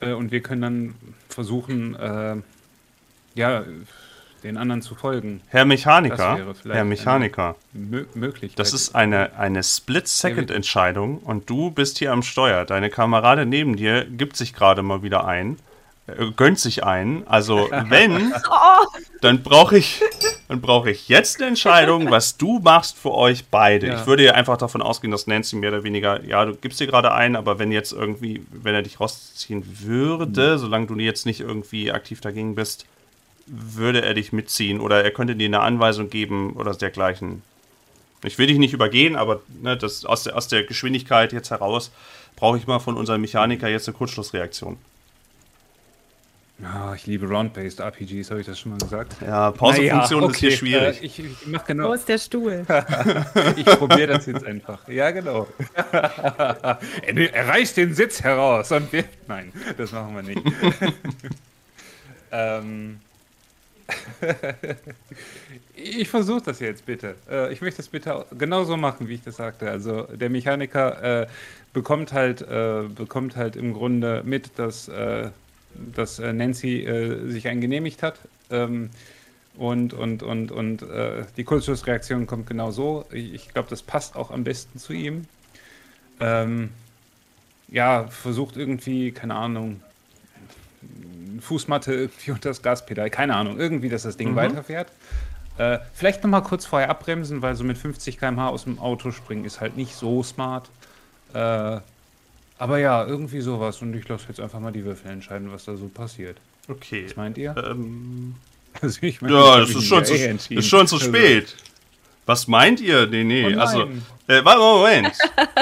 Äh, 0.00 0.12
und 0.12 0.32
wir 0.32 0.40
können 0.40 0.62
dann 0.62 0.94
versuchen, 1.28 1.94
äh, 1.94 2.36
ja, 3.34 3.64
den 4.42 4.56
anderen 4.56 4.80
zu 4.80 4.94
folgen. 4.94 5.42
Herr 5.48 5.60
Das 5.60 5.68
Mechaniker, 5.68 6.54
Herr 6.64 6.84
Mechaniker, 6.84 7.56
Mö 7.72 8.06
Möglichkeit. 8.14 8.58
das 8.58 8.72
ist 8.72 8.94
eine, 8.94 9.36
eine 9.38 9.62
Split-Second-Entscheidung 9.62 11.18
und 11.18 11.48
du 11.48 11.70
bist 11.70 11.98
hier 11.98 12.12
am 12.12 12.22
Steuer. 12.22 12.64
Deine 12.64 12.90
Kamerade 12.90 13.46
neben 13.46 13.76
dir 13.76 14.04
gibt 14.04 14.36
sich 14.36 14.54
gerade 14.54 14.82
mal 14.82 15.02
wieder 15.02 15.26
ein, 15.26 15.58
gönnt 16.36 16.58
sich 16.58 16.84
ein. 16.84 17.26
Also 17.26 17.68
wenn, 17.88 18.34
dann 19.20 19.42
brauche 19.42 19.78
ich, 19.78 20.02
dann 20.48 20.60
brauche 20.60 20.90
ich 20.90 21.08
jetzt 21.08 21.38
eine 21.38 21.48
Entscheidung, 21.48 22.10
was 22.10 22.36
du 22.36 22.58
machst 22.60 22.96
für 22.96 23.12
euch 23.12 23.46
beide. 23.46 23.88
Ja. 23.88 24.00
Ich 24.00 24.06
würde 24.06 24.24
ja 24.24 24.32
einfach 24.32 24.56
davon 24.56 24.82
ausgehen, 24.82 25.10
dass 25.10 25.26
Nancy 25.26 25.56
mehr 25.56 25.70
oder 25.70 25.84
weniger, 25.84 26.22
ja, 26.24 26.44
du 26.44 26.54
gibst 26.54 26.80
dir 26.80 26.86
gerade 26.86 27.12
ein, 27.12 27.36
aber 27.36 27.58
wenn 27.58 27.72
jetzt 27.72 27.92
irgendwie, 27.92 28.44
wenn 28.50 28.74
er 28.74 28.82
dich 28.82 29.00
rausziehen 29.00 29.64
würde, 29.80 30.58
solange 30.58 30.86
du 30.86 30.96
jetzt 30.96 31.26
nicht 31.26 31.40
irgendwie 31.40 31.90
aktiv 31.90 32.20
dagegen 32.20 32.54
bist, 32.54 32.86
würde 33.46 34.02
er 34.02 34.14
dich 34.14 34.32
mitziehen 34.32 34.80
oder 34.80 35.04
er 35.04 35.10
könnte 35.10 35.36
dir 35.36 35.46
eine 35.46 35.60
Anweisung 35.60 36.08
geben 36.10 36.54
oder 36.54 36.74
dergleichen. 36.74 37.42
Ich 38.22 38.38
will 38.38 38.46
dich 38.46 38.56
nicht 38.56 38.72
übergehen, 38.72 39.16
aber 39.16 39.42
ne, 39.60 39.76
das, 39.76 40.06
aus, 40.06 40.22
der, 40.22 40.34
aus 40.34 40.48
der 40.48 40.64
Geschwindigkeit 40.64 41.34
jetzt 41.34 41.50
heraus 41.50 41.90
brauche 42.36 42.56
ich 42.56 42.66
mal 42.66 42.78
von 42.78 42.96
unserem 42.96 43.20
Mechaniker 43.20 43.68
jetzt 43.68 43.86
eine 43.86 43.96
Kurzschlussreaktion. 43.96 44.78
Ah, 46.62 46.92
ich 46.94 47.06
liebe 47.06 47.26
Round-Based 47.26 47.80
RPGs, 47.80 48.30
habe 48.30 48.40
ich 48.40 48.46
das 48.46 48.60
schon 48.60 48.72
mal 48.72 48.78
gesagt? 48.78 49.16
Ja, 49.20 49.50
Pausefunktion 49.50 50.20
Naja, 50.20 50.30
ist 50.30 50.38
hier 50.38 50.48
okay, 50.48 50.56
schwierig. 50.56 51.02
Äh, 51.02 51.06
ich 51.06 51.18
ich 51.18 51.46
mache 51.46 51.64
Wo 51.64 51.66
genau. 51.66 51.92
ist 51.92 52.08
der 52.08 52.18
Stuhl? 52.18 52.64
Ich 53.56 53.66
probiere 53.66 54.06
das 54.06 54.26
jetzt 54.26 54.44
einfach. 54.44 54.86
Ja, 54.88 55.10
genau. 55.10 55.48
er, 55.92 57.34
er 57.34 57.48
reißt 57.48 57.76
den 57.76 57.92
Sitz 57.94 58.22
heraus 58.22 58.70
und 58.70 58.92
wir. 58.92 59.04
Nein, 59.26 59.52
das 59.76 59.90
machen 59.90 60.14
wir 60.14 60.22
nicht. 60.22 60.42
ähm, 62.30 63.00
ich 65.74 66.08
versuche 66.08 66.42
das 66.42 66.60
jetzt 66.60 66.86
bitte. 66.86 67.16
Äh, 67.28 67.52
ich 67.52 67.60
möchte 67.60 67.78
das 67.78 67.88
bitte 67.88 68.26
genauso 68.38 68.76
machen, 68.76 69.08
wie 69.08 69.14
ich 69.14 69.22
das 69.22 69.36
sagte. 69.36 69.68
Also 69.70 70.02
der 70.02 70.30
Mechaniker 70.30 71.22
äh, 71.22 71.26
bekommt 71.72 72.12
halt 72.12 72.42
äh, 72.42 72.84
bekommt 72.94 73.36
halt 73.36 73.56
im 73.56 73.74
Grunde 73.74 74.22
mit, 74.24 74.58
dass, 74.58 74.88
äh, 74.88 75.30
dass 75.94 76.18
äh, 76.18 76.32
Nancy 76.32 76.84
äh, 76.84 77.28
sich 77.30 77.48
eingenehmigt 77.48 78.02
hat. 78.02 78.18
Ähm, 78.50 78.90
und, 79.56 79.92
und, 79.94 80.22
und, 80.22 80.50
und 80.50 80.82
äh, 80.82 81.24
die 81.36 81.44
Kurzschlussreaktion 81.44 82.26
kommt 82.26 82.46
genau 82.46 82.70
so. 82.70 83.04
Ich, 83.12 83.32
ich 83.34 83.48
glaube, 83.52 83.70
das 83.70 83.82
passt 83.82 84.16
auch 84.16 84.30
am 84.30 84.44
besten 84.44 84.78
zu 84.78 84.92
ihm. 84.92 85.26
Ähm, 86.20 86.70
ja, 87.68 88.06
versucht 88.08 88.56
irgendwie, 88.56 89.12
keine 89.12 89.34
Ahnung, 89.34 89.80
Fußmatte 91.40 91.92
irgendwie 91.92 92.30
unter 92.32 92.50
das 92.50 92.62
Gaspedal, 92.62 93.10
keine 93.10 93.36
Ahnung, 93.36 93.58
irgendwie, 93.58 93.88
dass 93.88 94.02
das 94.02 94.16
Ding 94.16 94.34
weiterfährt. 94.36 94.90
Äh, 95.56 95.78
vielleicht 95.92 96.22
nochmal 96.24 96.42
kurz 96.42 96.66
vorher 96.66 96.90
abbremsen, 96.90 97.42
weil 97.42 97.54
so 97.54 97.62
mit 97.62 97.78
50 97.78 98.18
km/h 98.18 98.48
aus 98.48 98.64
dem 98.64 98.80
Auto 98.80 99.12
springen 99.12 99.44
ist 99.44 99.60
halt 99.60 99.76
nicht 99.76 99.94
so 99.94 100.22
smart. 100.22 100.68
Äh, 101.32 101.80
aber 102.58 102.78
ja, 102.78 103.04
irgendwie 103.06 103.40
sowas. 103.40 103.80
Und 103.82 103.94
ich 103.94 104.08
lasse 104.08 104.26
jetzt 104.28 104.40
einfach 104.40 104.60
mal 104.60 104.72
die 104.72 104.84
Würfel 104.84 105.10
entscheiden, 105.10 105.50
was 105.52 105.64
da 105.64 105.76
so 105.76 105.88
passiert. 105.88 106.38
Okay. 106.68 107.04
Was 107.06 107.16
meint 107.16 107.38
ihr? 107.38 107.54
Ähm, 107.56 108.34
Also 108.82 108.98
ich 109.02 109.22
meine, 109.22 109.34
ja, 109.34 109.60
das 109.60 109.68
mich 109.68 109.76
ist 109.78 109.84
schon, 109.86 110.04
zu, 110.04 110.14
eh 110.14 110.36
ist 110.56 110.66
schon 110.68 110.86
zu 110.88 110.96
Also- 110.96 111.06
spät. 111.06 111.54
Was 112.26 112.48
meint 112.48 112.80
ihr? 112.80 113.06
Nee, 113.06 113.22
nee. 113.22 113.54
Oh 113.54 113.60
also, 113.60 113.82
äh, 114.28 114.42
warte, 114.44 114.58
Moment. 114.60 115.12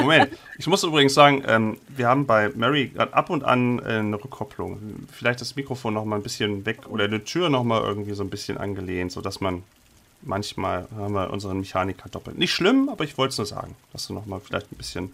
Moment. 0.01 0.39
Ich 0.59 0.67
muss 0.69 0.85
übrigens 0.85 1.13
sagen, 1.13 1.43
ähm, 1.47 1.77
wir 1.89 2.07
haben 2.07 2.25
bei 2.25 2.51
Mary 2.55 2.87
grad 2.95 3.13
ab 3.15 3.31
und 3.31 3.43
an 3.45 3.81
äh, 3.81 3.99
eine 3.99 4.15
Rückkopplung. 4.17 4.79
Vielleicht 5.11 5.41
das 5.41 5.57
Mikrofon 5.57 5.93
noch 5.93 6.05
mal 6.05 6.17
ein 6.17 6.23
bisschen 6.23 6.65
weg 6.65 6.87
oder 6.89 7.05
eine 7.05 7.25
Tür 7.25 7.49
noch 7.51 7.65
mal 7.65 7.83
irgendwie 7.83 8.15
so 8.15 8.23
ein 8.23 8.31
bisschen 8.31 8.59
angelehnt, 8.59 9.11
sodass 9.11 9.41
man 9.41 9.65
manchmal 10.23 10.87
haben 10.97 11.15
wir 11.15 11.31
unseren 11.31 11.59
Mechaniker 11.59 12.09
doppelt. 12.09 12.39
Nicht 12.39 12.53
schlimm, 12.53 12.89
aber 12.89 13.03
ich 13.05 13.19
wollte 13.19 13.33
es 13.33 13.39
nur 13.39 13.47
sagen, 13.47 13.75
dass 13.93 14.07
du 14.07 14.15
noch 14.15 14.27
mal 14.27 14.41
vielleicht 14.41 14.71
ein 14.73 14.77
bisschen 14.77 15.13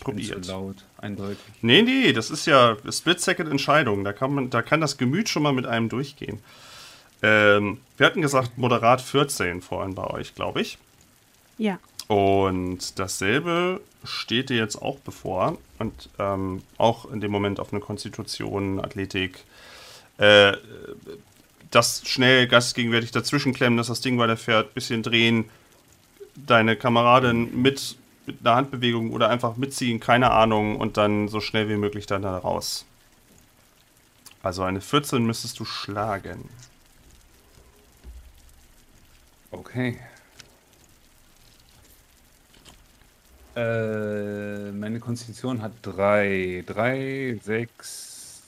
probiert. 0.00 0.44
Zu 0.44 0.52
laut, 0.52 0.76
eindeutig. 0.98 1.38
Nee, 1.62 1.82
nee, 1.82 2.12
das 2.12 2.30
ist 2.30 2.46
ja 2.46 2.76
Split-Second-Entscheidung. 2.90 4.04
Da 4.04 4.12
kann, 4.12 4.34
man, 4.34 4.50
da 4.50 4.62
kann 4.62 4.80
das 4.80 4.96
Gemüt 4.96 5.28
schon 5.28 5.42
mal 5.42 5.52
mit 5.52 5.66
einem 5.66 5.88
durchgehen. 5.88 6.40
Ähm, 7.22 7.78
wir 7.96 8.06
hatten 8.06 8.22
gesagt, 8.22 8.58
moderat 8.58 9.00
14 9.00 9.62
vorhin 9.62 9.94
bei 9.94 10.04
euch, 10.04 10.34
glaube 10.34 10.60
ich. 10.60 10.78
Ja. 11.58 11.78
Und 12.06 12.98
dasselbe 12.98 13.80
steht 14.04 14.50
dir 14.50 14.56
jetzt 14.56 14.76
auch 14.76 14.98
bevor. 15.00 15.58
Und 15.78 16.08
ähm, 16.18 16.62
auch 16.78 17.10
in 17.10 17.20
dem 17.20 17.30
Moment 17.30 17.60
auf 17.60 17.72
eine 17.72 17.80
Konstitution, 17.80 18.80
Athletik, 18.80 19.44
äh, 20.18 20.52
das 21.70 22.02
schnell 22.06 22.46
geistesgegenwärtig 22.46 23.10
dazwischen 23.10 23.52
klemmen, 23.52 23.76
dass 23.76 23.88
das 23.88 24.00
Ding 24.00 24.18
weiterfährt, 24.18 24.74
bisschen 24.74 25.02
drehen, 25.02 25.50
deine 26.34 26.76
Kameradin 26.76 27.60
mit, 27.60 27.96
mit 28.28 28.46
einer 28.46 28.56
Handbewegung 28.56 29.12
oder 29.12 29.28
einfach 29.30 29.56
mitziehen, 29.56 30.00
keine 30.00 30.30
Ahnung, 30.30 30.76
und 30.76 30.96
dann 30.96 31.28
so 31.28 31.40
schnell 31.40 31.68
wie 31.68 31.76
möglich 31.76 32.06
dann 32.06 32.22
da 32.22 32.36
raus. 32.38 32.84
Also 34.42 34.62
eine 34.62 34.80
14 34.80 35.24
müsstest 35.26 35.58
du 35.58 35.64
schlagen. 35.64 36.48
Okay. 39.50 39.98
Äh, 43.56 44.70
meine 44.72 45.00
Konstitution 45.00 45.62
hat 45.62 45.72
drei. 45.82 46.62
Drei, 46.66 47.40
sechs, 47.42 48.42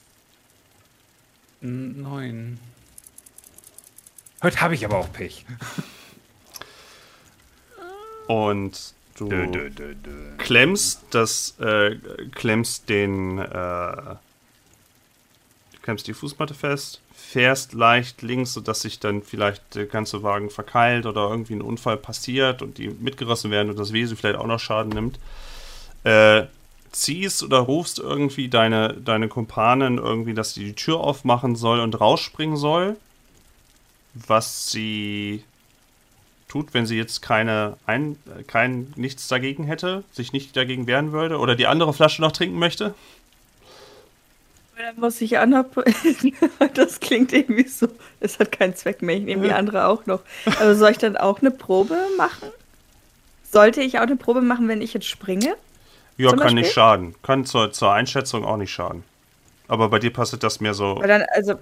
n- 1.63 2.03
neun. 2.03 2.61
Heute 4.43 4.61
habe 4.61 4.75
ich 4.75 4.85
aber 4.85 4.99
auch 4.99 5.13
Pech. 5.13 5.45
Und 8.29 8.95
du 9.21 9.29
Dö, 9.29 9.47
dö, 9.47 9.71
dö, 9.71 9.95
klemmst 10.39 11.03
das, 11.11 11.59
äh, 11.61 11.97
klemmst 12.33 12.89
den, 12.89 13.39
äh, 13.39 13.43
du 13.43 14.17
klemmst 15.83 16.07
die 16.07 16.15
Fußmatte 16.15 16.55
fest, 16.55 17.01
fährst 17.15 17.75
leicht 17.75 18.23
links, 18.23 18.55
sodass 18.55 18.81
sich 18.81 18.99
dann 18.99 19.23
vielleicht 19.23 19.75
der 19.75 19.87
ganze 19.87 20.23
Wagen 20.23 20.51
verkeilt 20.51 21.07
oder 21.07 21.29
irgendwie 21.29 21.55
ein 21.55 21.63
Unfall 21.63 21.97
passiert 21.97 22.63
und 22.63 22.79
die 22.79 22.89
mitgerissen 22.89 23.51
werden 23.51 23.71
und 23.71 23.79
das 23.79 23.93
Wesen 23.93 24.17
vielleicht 24.17 24.39
auch 24.39 24.47
noch 24.47 24.59
Schaden 24.59 24.91
nimmt. 24.91 25.19
Äh, 26.05 26.47
ziehst 26.93 27.43
oder 27.43 27.59
rufst 27.59 27.99
irgendwie 27.99 28.49
deine, 28.49 28.95
deine 28.95 29.29
Kumpanen 29.29 29.99
irgendwie, 29.99 30.35
dass 30.35 30.55
sie 30.55 30.65
die 30.65 30.75
Tür 30.75 31.01
aufmachen 31.01 31.55
soll 31.57 31.81
und 31.81 32.01
rausspringen 32.01 32.57
soll. 32.57 32.97
Was 34.15 34.71
sie 34.71 35.45
tut, 36.51 36.75
wenn 36.75 36.85
sie 36.85 36.97
jetzt 36.97 37.23
keine 37.23 37.77
ein, 37.87 38.17
kein 38.47 38.93
nichts 38.97 39.29
dagegen 39.29 39.65
hätte, 39.65 40.05
sich 40.13 40.33
nicht 40.33 40.57
dagegen 40.57 40.87
wehren 40.87 41.13
würde 41.13 41.39
oder 41.39 41.55
die 41.55 41.67
andere 41.67 41.95
Flasche 41.95 42.21
noch 42.21 42.33
trinken 42.33 42.59
möchte. 42.59 42.95
Dann 44.77 44.99
muss 44.99 45.21
ich 45.21 45.39
Anna. 45.39 45.65
das 46.75 47.01
klingt 47.01 47.33
irgendwie 47.33 47.69
so. 47.69 47.89
Es 48.21 48.39
hat 48.39 48.51
keinen 48.51 48.75
Zweck 48.75 49.03
mehr. 49.03 49.17
Ich 49.17 49.23
nehme 49.23 49.47
die 49.47 49.53
andere 49.53 49.87
auch 49.87 50.07
noch. 50.07 50.21
Also 50.59 50.79
soll 50.79 50.93
ich 50.93 50.99
dann 50.99 51.17
auch 51.17 51.41
eine 51.41 51.51
Probe 51.51 51.97
machen? 52.17 52.49
Sollte 53.45 53.83
ich 53.83 53.99
auch 53.99 54.03
eine 54.03 54.17
Probe 54.17 54.41
machen, 54.41 54.69
wenn 54.69 54.81
ich 54.81 54.95
jetzt 54.95 55.07
springe? 55.07 55.55
Ja, 56.17 56.31
kann 56.31 56.55
nicht 56.55 56.65
Beispiel? 56.65 56.73
schaden. 56.73 57.15
Kann 57.23 57.45
zur, 57.45 57.73
zur 57.73 57.93
Einschätzung 57.93 58.45
auch 58.45 58.57
nicht 58.57 58.73
schaden. 58.73 59.05
Aber 59.69 59.89
bei 59.89 59.99
dir 59.99 60.13
passiert 60.13 60.43
das 60.43 60.61
mehr 60.61 60.75
so. 60.75 60.97
Weil 60.99 61.09
dann, 61.09 61.25
also. 61.35 61.55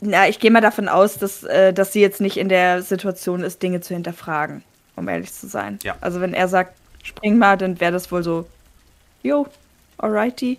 Na, 0.00 0.28
ich 0.28 0.38
gehe 0.38 0.50
mal 0.50 0.60
davon 0.60 0.88
aus, 0.88 1.18
dass, 1.18 1.42
äh, 1.42 1.72
dass 1.72 1.92
sie 1.92 2.00
jetzt 2.00 2.20
nicht 2.20 2.36
in 2.36 2.48
der 2.48 2.82
Situation 2.82 3.42
ist, 3.42 3.62
Dinge 3.62 3.80
zu 3.80 3.94
hinterfragen, 3.94 4.62
um 4.96 5.08
ehrlich 5.08 5.32
zu 5.32 5.48
sein. 5.48 5.78
Ja. 5.82 5.96
Also 6.00 6.20
wenn 6.20 6.34
er 6.34 6.48
sagt, 6.48 6.76
spring 7.02 7.38
mal, 7.38 7.56
dann 7.56 7.80
wäre 7.80 7.92
das 7.92 8.12
wohl 8.12 8.22
so, 8.22 8.46
jo, 9.22 9.46
alrighty. 9.98 10.58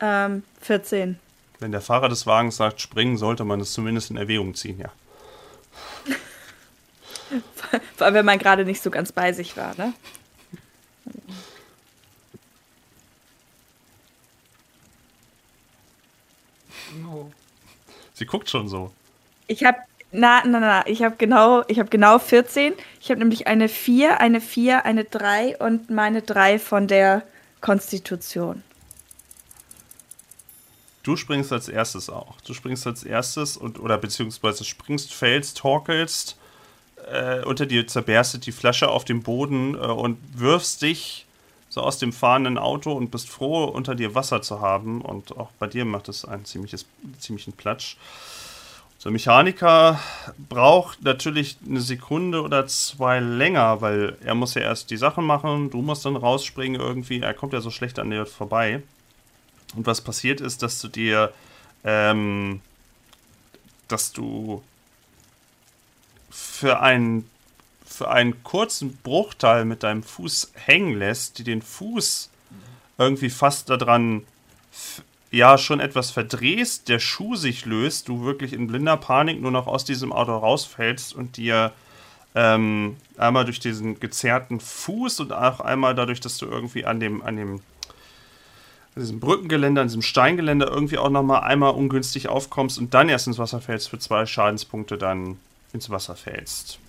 Ähm, 0.00 0.42
14. 0.62 1.18
Wenn 1.60 1.72
der 1.72 1.80
Fahrer 1.80 2.08
des 2.08 2.26
Wagens 2.26 2.56
sagt, 2.56 2.80
springen, 2.80 3.16
sollte 3.16 3.44
man 3.44 3.60
es 3.60 3.72
zumindest 3.72 4.10
in 4.10 4.16
Erwägung 4.16 4.54
ziehen, 4.54 4.78
ja. 4.78 4.92
Vor 7.96 8.06
allem, 8.06 8.14
wenn 8.14 8.24
man 8.24 8.38
gerade 8.38 8.64
nicht 8.64 8.82
so 8.82 8.90
ganz 8.90 9.12
bei 9.12 9.32
sich 9.32 9.56
war, 9.56 9.74
ne? 9.76 9.92
No. 17.02 17.32
Sie 18.18 18.26
guckt 18.26 18.50
schon 18.50 18.68
so. 18.68 18.90
Ich 19.46 19.64
habe 19.64 19.78
na, 20.10 20.42
na, 20.44 20.58
na, 20.58 20.86
ich 20.86 21.02
habe 21.02 21.14
genau, 21.16 21.62
ich 21.68 21.78
habe 21.78 21.88
genau 21.88 22.18
14. 22.18 22.72
Ich 23.00 23.10
habe 23.10 23.20
nämlich 23.20 23.46
eine 23.46 23.68
4, 23.68 24.20
eine 24.20 24.40
4, 24.40 24.84
eine 24.84 25.04
3 25.04 25.58
und 25.58 25.88
meine 25.90 26.22
3 26.22 26.58
von 26.58 26.88
der 26.88 27.22
Konstitution. 27.60 28.64
Du 31.04 31.14
springst 31.14 31.52
als 31.52 31.68
erstes 31.68 32.10
auch. 32.10 32.40
Du 32.40 32.54
springst 32.54 32.86
als 32.88 33.04
erstes 33.04 33.56
und 33.56 33.78
oder 33.78 33.98
beziehungsweise 33.98 34.64
springst, 34.64 35.12
fällst, 35.14 35.58
torkelst, 35.58 36.36
äh, 37.12 37.44
unter 37.44 37.66
dir 37.66 37.86
zerberstet 37.86 38.46
die 38.46 38.52
Flasche 38.52 38.88
auf 38.88 39.04
dem 39.04 39.22
Boden 39.22 39.74
äh, 39.74 39.78
und 39.78 40.18
wirfst 40.34 40.82
dich 40.82 41.27
so 41.78 41.84
aus 41.84 41.98
dem 41.98 42.12
fahrenden 42.12 42.58
Auto 42.58 42.92
und 42.92 43.12
bist 43.12 43.28
froh, 43.28 43.64
unter 43.64 43.94
dir 43.94 44.16
Wasser 44.16 44.42
zu 44.42 44.60
haben. 44.60 45.00
Und 45.00 45.36
auch 45.36 45.50
bei 45.60 45.68
dir 45.68 45.84
macht 45.84 46.08
es 46.08 46.24
einen 46.24 46.44
ziemliches, 46.44 46.86
ziemlichen 47.20 47.52
Platsch. 47.52 47.96
Der 49.04 49.12
Mechaniker 49.12 50.00
braucht 50.48 51.02
natürlich 51.04 51.56
eine 51.64 51.80
Sekunde 51.80 52.42
oder 52.42 52.66
zwei 52.66 53.20
länger, 53.20 53.80
weil 53.80 54.18
er 54.24 54.34
muss 54.34 54.54
ja 54.54 54.62
erst 54.62 54.90
die 54.90 54.96
Sachen 54.96 55.24
machen, 55.24 55.70
du 55.70 55.80
musst 55.82 56.04
dann 56.04 56.16
rausspringen 56.16 56.80
irgendwie. 56.80 57.20
Er 57.20 57.32
kommt 57.32 57.52
ja 57.52 57.60
so 57.60 57.70
schlecht 57.70 58.00
an 58.00 58.10
dir 58.10 58.26
vorbei. 58.26 58.82
Und 59.76 59.86
was 59.86 60.00
passiert 60.00 60.40
ist, 60.40 60.62
dass 60.62 60.80
du 60.80 60.88
dir, 60.88 61.32
ähm, 61.84 62.60
dass 63.86 64.12
du 64.12 64.64
für 66.28 66.80
einen, 66.80 67.30
für 67.88 68.10
einen 68.10 68.42
kurzen 68.44 68.96
Bruchteil 69.02 69.64
mit 69.64 69.82
deinem 69.82 70.02
Fuß 70.02 70.52
hängen 70.54 70.98
lässt, 70.98 71.38
die 71.38 71.44
den 71.44 71.62
Fuß 71.62 72.30
irgendwie 72.98 73.30
fast 73.30 73.70
daran, 73.70 74.24
ja, 75.30 75.56
schon 75.56 75.80
etwas 75.80 76.10
verdrehst, 76.10 76.88
der 76.88 76.98
Schuh 76.98 77.36
sich 77.36 77.64
löst, 77.64 78.08
du 78.08 78.24
wirklich 78.24 78.52
in 78.52 78.66
blinder 78.66 78.96
Panik 78.96 79.40
nur 79.40 79.50
noch 79.50 79.66
aus 79.66 79.84
diesem 79.84 80.12
Auto 80.12 80.36
rausfällst 80.36 81.14
und 81.14 81.36
dir 81.36 81.72
ähm, 82.34 82.96
einmal 83.16 83.44
durch 83.44 83.60
diesen 83.60 84.00
gezerrten 84.00 84.60
Fuß 84.60 85.20
und 85.20 85.32
auch 85.32 85.60
einmal 85.60 85.94
dadurch, 85.94 86.20
dass 86.20 86.38
du 86.38 86.46
irgendwie 86.46 86.84
an 86.84 87.00
dem, 87.00 87.22
an 87.22 87.36
dem 87.36 87.60
an 88.94 89.02
diesem 89.02 89.20
Brückengeländer, 89.20 89.82
an 89.82 89.88
diesem 89.88 90.02
Steingeländer 90.02 90.68
irgendwie 90.68 90.98
auch 90.98 91.10
nochmal 91.10 91.42
einmal 91.42 91.72
ungünstig 91.72 92.28
aufkommst 92.28 92.78
und 92.78 92.94
dann 92.94 93.08
erst 93.08 93.28
ins 93.28 93.38
Wasser 93.38 93.60
fällst, 93.60 93.88
für 93.88 93.98
zwei 93.98 94.26
Schadenspunkte 94.26 94.98
dann 94.98 95.38
ins 95.72 95.88
Wasser 95.88 96.16
fällst. 96.16 96.80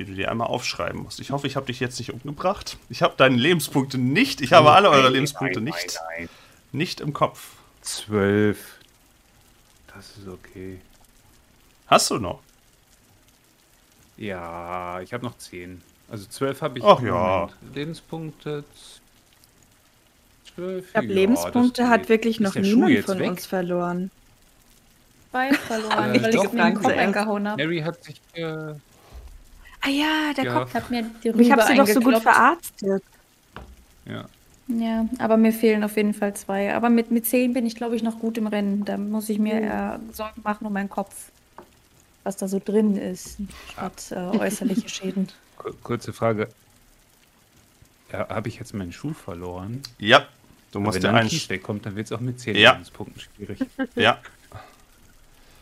Die 0.00 0.06
du 0.06 0.14
dir 0.14 0.30
einmal 0.30 0.46
aufschreiben 0.46 1.02
musst. 1.02 1.20
Ich 1.20 1.30
hoffe, 1.30 1.46
ich 1.46 1.56
habe 1.56 1.66
dich 1.66 1.78
jetzt 1.78 1.98
nicht 1.98 2.10
umgebracht. 2.10 2.78
Ich 2.88 3.02
habe 3.02 3.12
deine 3.18 3.36
Lebenspunkte 3.36 3.98
nicht. 3.98 4.40
Ich 4.40 4.54
habe 4.54 4.70
alle 4.72 4.88
eure 4.88 5.02
Nein, 5.04 5.12
Lebenspunkte 5.12 5.60
nein, 5.60 5.74
nicht, 5.74 6.00
Nein, 6.16 6.28
nicht 6.72 7.02
im 7.02 7.12
Kopf. 7.12 7.56
Zwölf. 7.82 8.78
Das 9.94 10.16
ist 10.16 10.26
okay. 10.26 10.80
Hast 11.86 12.10
du 12.10 12.16
noch? 12.18 12.40
Ja, 14.16 15.02
ich 15.02 15.12
habe 15.12 15.22
noch 15.22 15.36
zehn. 15.36 15.82
Also 16.10 16.24
zwölf 16.26 16.62
habe 16.62 16.78
ich. 16.78 16.84
Ach 16.84 17.02
ja. 17.02 17.50
Lebenspunkte. 17.74 18.64
Zwölf. 20.54 20.86
Ich 20.86 20.92
glaube, 20.92 21.08
ja, 21.08 21.12
Lebenspunkte 21.12 21.88
hat 21.90 22.08
wirklich 22.08 22.40
noch 22.40 22.54
niemand 22.54 23.00
von 23.04 23.18
weg? 23.18 23.30
uns 23.32 23.44
verloren. 23.44 24.10
Zwei 25.30 25.52
verloren, 25.52 26.14
Äh, 26.14 26.22
weil 26.22 26.30
ich 26.30 26.36
doch, 26.36 26.52
mir 26.54 26.64
den 26.64 26.74
Kopf 26.74 26.86
eingehauen 26.86 27.46
habe. 27.46 27.62
Harry 27.62 27.80
hat 27.80 28.02
sich. 28.02 28.18
Äh, 28.32 28.76
Ah 29.82 29.88
ja, 29.88 30.32
der 30.36 30.44
Ja. 30.44 30.54
Kopf. 30.60 30.70
Ich 30.70 30.74
habe 30.82 30.94
mir 30.94 31.02
die 31.24 31.28
Ich 31.28 31.50
habe 31.52 31.62
Rübe 31.62 31.72
sie 31.72 31.76
doch 31.76 31.86
so 31.88 32.00
gut 32.00 32.18
verarztet. 32.22 33.02
ja. 34.06 34.24
Ja, 34.72 35.04
aber 35.18 35.36
mir 35.36 35.52
fehlen 35.52 35.82
auf 35.82 35.96
jeden 35.96 36.14
Fall 36.14 36.34
zwei. 36.36 36.72
Aber 36.72 36.90
mit, 36.90 37.10
mit 37.10 37.26
zehn 37.26 37.52
bin 37.52 37.66
ich, 37.66 37.74
glaube 37.74 37.96
ich, 37.96 38.04
noch 38.04 38.20
gut 38.20 38.38
im 38.38 38.46
Rennen. 38.46 38.84
Da 38.84 38.96
muss 38.98 39.28
ich 39.28 39.40
mir 39.40 39.60
eher 39.60 39.98
Sorgen 40.12 40.42
machen 40.44 40.64
um 40.64 40.72
meinen 40.72 40.88
Kopf. 40.88 41.32
Was 42.22 42.36
da 42.36 42.46
so 42.46 42.60
drin 42.64 42.96
ist, 42.96 43.38
statt 43.72 44.12
äh, 44.12 44.14
äußerliche 44.38 44.88
Schäden. 44.88 45.26
Kur- 45.56 45.74
Kurze 45.82 46.12
Frage. 46.12 46.48
Ja, 48.12 48.28
habe 48.28 48.48
ich 48.48 48.60
jetzt 48.60 48.72
meinen 48.72 48.92
Schuh 48.92 49.12
verloren? 49.12 49.82
Ja. 49.98 50.26
Du 50.70 50.78
musst 50.78 50.94
wenn 50.96 51.00
dir 51.02 51.06
dann 51.08 51.14
ein 51.16 51.20
einen. 51.22 51.30
Kies 51.30 51.48
wegkommt, 51.48 51.84
dann 51.86 51.96
wird 51.96 52.06
es 52.06 52.12
auch 52.12 52.20
mit 52.20 52.38
10 52.38 52.54
Ja. 52.54 52.72
Lebenspunkten 52.72 53.20
schwierig. 53.20 53.58
Ja. 53.96 54.18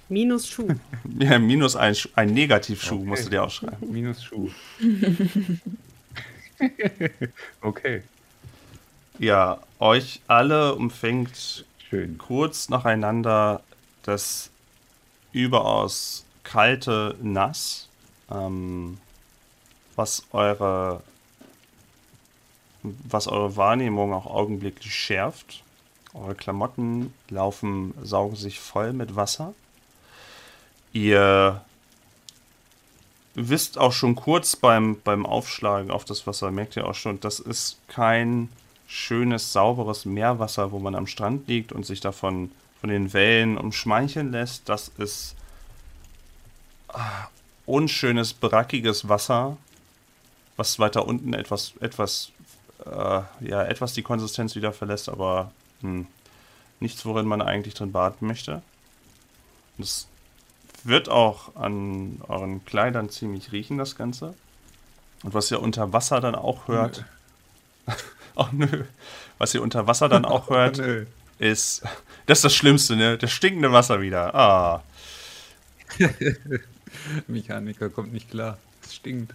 Minus 0.09 0.49
Schuh. 0.49 0.69
ja, 1.19 1.39
minus 1.39 1.77
ein, 1.77 1.95
ein 2.15 2.33
Negativschuh 2.33 2.97
Okay. 2.97 3.05
musst 3.07 3.27
du 3.27 3.31
dir 3.31 3.43
aufschreiben. 3.45 3.93
Minus 3.93 4.23
Schuh. 4.25 4.51
okay, 7.61 8.03
Ja, 9.19 9.59
euch 9.79 10.21
alle 10.27 10.75
umfängt 10.75 11.65
schön. 11.79 12.19
kurz 12.19 12.69
nacheinander 12.69 13.63
das 14.03 14.51
überaus 15.33 16.25
kalte 16.45 17.17
Nass, 17.23 17.89
ähm, 18.31 18.99
was 19.97 20.25
eure 20.33 21.03
was 22.83 23.27
eure 23.27 23.57
Wahrnehmung 23.57 24.13
auch 24.13 24.27
augenblicklich 24.27 24.95
schärft. 24.95 25.63
Eure 26.15 26.35
Klamotten 26.35 27.13
laufen, 27.29 27.93
saugen 28.03 28.37
sich 28.37 28.61
voll 28.61 28.93
mit 28.93 29.17
Wasser. 29.17 29.53
Ihr 30.99 31.61
wisst 33.37 33.79
auch 33.79 33.93
schon 33.93 34.17
kurz 34.17 34.57
beim, 34.57 35.01
beim 35.03 35.27
Aufschlagen 35.27 35.93
auf 35.93 36.05
das 36.05 36.27
Wasser, 36.27 36.51
merkt 36.51 36.75
ihr 36.75 36.89
auch 36.89 36.97
schon, 36.97 37.21
das 37.21 37.39
ist 37.39 37.79
kein 37.87 38.49
schönes, 38.89 39.53
sauberes 39.53 40.07
Meerwasser, 40.07 40.73
wo 40.73 40.81
man 40.81 40.97
am 40.97 41.07
Strand 41.07 41.47
liegt 41.47 41.71
und 41.71 41.87
sich 41.87 42.01
davon 42.01 42.51
von 42.81 42.91
den 42.91 43.13
Wellen 43.13 43.59
umschmeicheln 43.59 44.33
lässt. 44.33 44.69
Das 44.69 44.91
ist 44.99 45.37
ah, 46.89 47.29
unschönes, 47.65 48.33
brackiges 48.33 49.09
Wasser, 49.09 49.57
was 50.57 50.81
weiter 50.81 51.07
unten 51.07 51.33
etwas, 51.33 51.75
etwas, 51.79 52.33
äh, 52.85 53.21
ja, 53.47 53.63
etwas 53.63 53.93
die 53.93 54.03
Konsistenz 54.03 54.57
wieder 54.57 54.73
verlässt, 54.73 55.09
aber 55.09 55.53
hm, 55.81 56.09
nichts, 56.81 57.07
worin 57.07 57.27
man 57.27 57.41
eigentlich 57.41 57.75
drin 57.75 57.93
baden 57.93 58.27
möchte. 58.27 58.63
Das 59.77 60.09
wird 60.85 61.09
auch 61.09 61.57
an 61.57 62.21
euren 62.29 62.65
Kleidern 62.65 63.11
ziemlich 63.11 63.53
riechen, 63.53 63.79
das 63.79 63.97
Ganze. 63.97 64.35
Und 65.23 65.35
was 65.35 65.51
ihr 65.51 65.61
unter 65.61 65.93
Wasser 65.93 66.21
dann 66.21 66.35
auch 66.35 66.69
hört. 66.69 67.05
Ach 68.37 68.53
nö. 68.53 68.85
Was 69.39 69.55
ihr 69.55 69.63
unter 69.63 69.87
Wasser 69.87 70.09
dann 70.09 70.25
auch 70.25 70.51
hört, 70.51 70.79
ist. 71.39 71.83
Das 72.27 72.39
ist 72.39 72.45
das 72.45 72.55
Schlimmste, 72.55 72.97
ne? 72.97 73.19
Das 73.19 73.31
stinkende 73.31 73.73
Wasser 73.73 74.01
wieder. 74.01 74.35
Ah. 74.35 74.83
Mechaniker 77.27 77.89
kommt 77.89 78.13
nicht 78.13 78.31
klar. 78.31 78.59
Es 78.85 78.95
stinkt. 78.95 79.35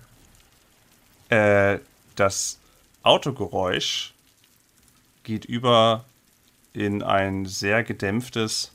Äh, 1.30 1.80
das 2.16 2.60
Autogeräusch 3.02 4.14
geht 5.24 5.46
über 5.46 6.06
in 6.74 7.02
ein 7.02 7.46
sehr 7.46 7.84
gedämpftes, 7.84 8.72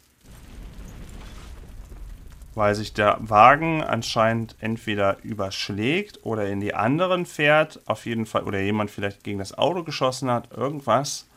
weil 2.59 2.75
sich 2.75 2.93
der 2.93 3.19
Wagen 3.21 3.85
anscheinend 3.85 4.57
entweder 4.59 5.23
überschlägt 5.23 6.25
oder 6.25 6.49
in 6.49 6.59
die 6.59 6.75
anderen 6.75 7.25
fährt, 7.25 7.79
auf 7.87 8.05
jeden 8.05 8.27
Fall, 8.27 8.43
oder 8.43 8.59
jemand 8.61 8.91
vielleicht 8.91 9.23
gegen 9.23 9.39
das 9.39 9.57
Auto 9.57 9.85
geschossen 9.85 10.29
hat, 10.29 10.51
irgendwas. 10.51 11.29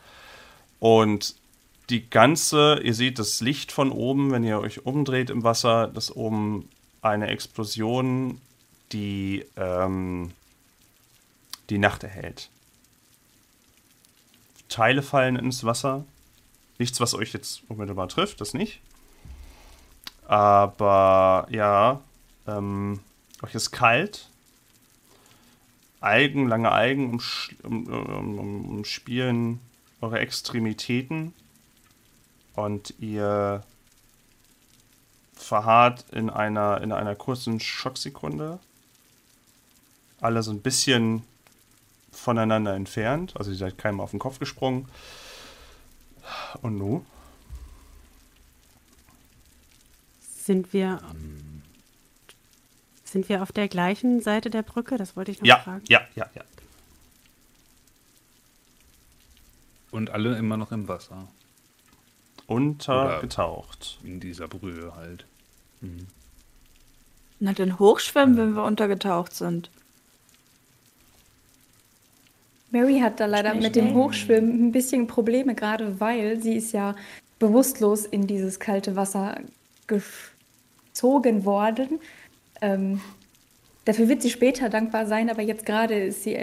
Und 0.79 1.35
die 1.91 2.09
ganze, 2.09 2.79
ihr 2.83 2.95
seht 2.95 3.19
das 3.19 3.39
Licht 3.39 3.71
von 3.71 3.91
oben, 3.91 4.31
wenn 4.31 4.43
ihr 4.43 4.59
euch 4.59 4.83
umdreht 4.83 5.29
im 5.29 5.43
Wasser, 5.43 5.87
das 5.93 6.11
oben 6.15 6.67
eine 7.03 7.27
Explosion, 7.27 8.41
die 8.91 9.45
ähm, 9.57 10.31
die 11.69 11.77
Nacht 11.77 12.03
erhält. 12.03 12.49
Teile 14.69 15.03
fallen 15.03 15.35
ins 15.35 15.63
Wasser. 15.65 16.03
Nichts, 16.79 16.99
was 16.99 17.13
euch 17.13 17.31
jetzt 17.31 17.61
unmittelbar 17.67 18.07
trifft, 18.07 18.41
das 18.41 18.55
nicht. 18.55 18.81
Aber 20.31 21.45
ja, 21.49 21.99
ähm, 22.47 23.01
euch 23.41 23.53
ist 23.53 23.71
kalt. 23.71 24.29
Algen, 25.99 26.47
lange 26.47 26.71
Algen 26.71 27.11
umspielen 27.11 27.59
um, 27.65 27.85
um, 28.39 29.49
um, 29.49 29.59
eure 29.99 30.19
Extremitäten. 30.19 31.33
Und 32.55 32.93
ihr 32.99 33.61
verharrt 35.33 36.05
in 36.11 36.29
einer, 36.29 36.79
in 36.79 36.93
einer 36.93 37.15
kurzen 37.17 37.59
Schocksekunde. 37.59 38.59
Alle 40.21 40.43
so 40.43 40.51
ein 40.51 40.61
bisschen 40.61 41.23
voneinander 42.09 42.73
entfernt. 42.73 43.33
Also 43.35 43.51
ihr 43.51 43.57
seid 43.57 43.77
keinem 43.77 43.99
auf 43.99 44.11
den 44.11 44.19
Kopf 44.19 44.39
gesprungen. 44.39 44.87
Und 46.61 46.77
nu? 46.77 47.05
Sind 50.51 50.73
wir. 50.73 50.99
Sind 53.05 53.29
wir 53.29 53.41
auf 53.41 53.53
der 53.53 53.69
gleichen 53.69 54.19
Seite 54.19 54.49
der 54.49 54.63
Brücke? 54.63 54.97
Das 54.97 55.15
wollte 55.15 55.31
ich 55.31 55.39
noch 55.39 55.47
ja, 55.47 55.59
fragen. 55.59 55.81
Ja, 55.87 56.01
ja, 56.13 56.29
ja. 56.35 56.41
Und 59.91 60.09
alle 60.09 60.37
immer 60.37 60.57
noch 60.57 60.73
im 60.73 60.89
Wasser. 60.89 61.29
Untergetaucht. 62.47 63.99
Oder 64.01 64.09
in 64.09 64.19
dieser 64.19 64.49
Brühe 64.49 64.93
halt. 64.93 65.23
Mhm. 65.79 66.07
Na, 67.39 67.53
dann 67.53 67.79
hochschwimmen, 67.79 68.35
wenn 68.35 68.51
wir 68.51 68.65
untergetaucht 68.65 69.33
sind. 69.33 69.69
Mary 72.71 72.99
hat 72.99 73.21
da 73.21 73.25
leider 73.25 73.53
mit 73.53 73.77
dem 73.77 73.93
Hochschwimmen 73.93 74.67
ein 74.67 74.71
bisschen 74.73 75.07
Probleme, 75.07 75.55
gerade 75.55 76.01
weil 76.01 76.41
sie 76.41 76.57
ist 76.57 76.73
ja 76.73 76.97
bewusstlos 77.39 78.05
in 78.05 78.27
dieses 78.27 78.59
kalte 78.59 78.97
Wasser 78.97 79.39
gezogen 80.91 81.45
worden. 81.45 81.99
Ähm, 82.61 83.01
dafür 83.85 84.09
wird 84.09 84.21
sie 84.21 84.29
später 84.29 84.69
dankbar 84.69 85.05
sein, 85.05 85.29
aber 85.29 85.41
jetzt 85.41 85.65
gerade 85.65 85.95
ist 85.95 86.23
sie 86.23 86.37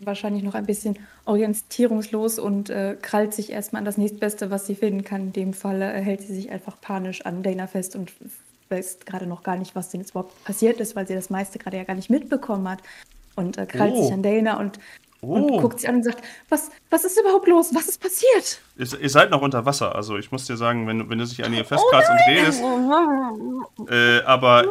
wahrscheinlich 0.00 0.42
noch 0.42 0.54
ein 0.54 0.66
bisschen 0.66 0.98
orientierungslos 1.24 2.38
und 2.38 2.70
äh, 2.70 2.96
krallt 3.00 3.34
sich 3.34 3.50
erstmal 3.50 3.80
an 3.80 3.84
das 3.84 3.98
nächstbeste, 3.98 4.50
was 4.50 4.66
sie 4.66 4.74
finden 4.74 5.04
kann. 5.04 5.22
In 5.22 5.32
dem 5.32 5.52
Fall 5.52 5.82
äh, 5.82 6.00
hält 6.00 6.22
sie 6.22 6.34
sich 6.34 6.50
einfach 6.50 6.80
panisch 6.80 7.24
an 7.24 7.42
Dana 7.42 7.66
fest 7.66 7.96
und 7.96 8.12
weiß 8.68 9.00
gerade 9.04 9.26
noch 9.26 9.42
gar 9.42 9.56
nicht, 9.56 9.74
was 9.76 9.90
denn 9.90 10.00
jetzt 10.00 10.10
überhaupt 10.10 10.44
passiert 10.44 10.80
ist, 10.80 10.96
weil 10.96 11.06
sie 11.06 11.14
das 11.14 11.30
meiste 11.30 11.58
gerade 11.58 11.76
ja 11.76 11.84
gar 11.84 11.94
nicht 11.94 12.10
mitbekommen 12.10 12.68
hat. 12.68 12.80
Und 13.36 13.58
äh, 13.58 13.66
krallt 13.66 13.94
oh. 13.94 14.02
sich 14.02 14.12
an 14.12 14.22
Dana 14.22 14.58
und 14.58 14.78
Oh. 15.22 15.34
Und 15.34 15.60
guckt 15.60 15.80
sie 15.80 15.88
an 15.88 15.96
und 15.96 16.02
sagt, 16.04 16.22
was, 16.48 16.70
was 16.90 17.04
ist 17.04 17.18
überhaupt 17.18 17.48
los? 17.48 17.70
Was 17.72 17.88
ist 17.88 18.00
passiert? 18.00 18.60
Ihr, 18.76 19.00
ihr 19.00 19.10
seid 19.10 19.30
noch 19.30 19.40
unter 19.40 19.64
Wasser. 19.64 19.94
Also 19.94 20.18
ich 20.18 20.30
muss 20.30 20.46
dir 20.46 20.56
sagen, 20.56 20.86
wenn, 20.86 21.08
wenn 21.08 21.18
du 21.18 21.24
dich 21.24 21.44
an 21.44 21.52
ihr 21.54 21.64
festkratzt 21.64 22.10
oh 22.10 22.12
und 22.12 22.36
redest. 22.36 23.90
Äh, 23.90 24.24
aber 24.24 24.64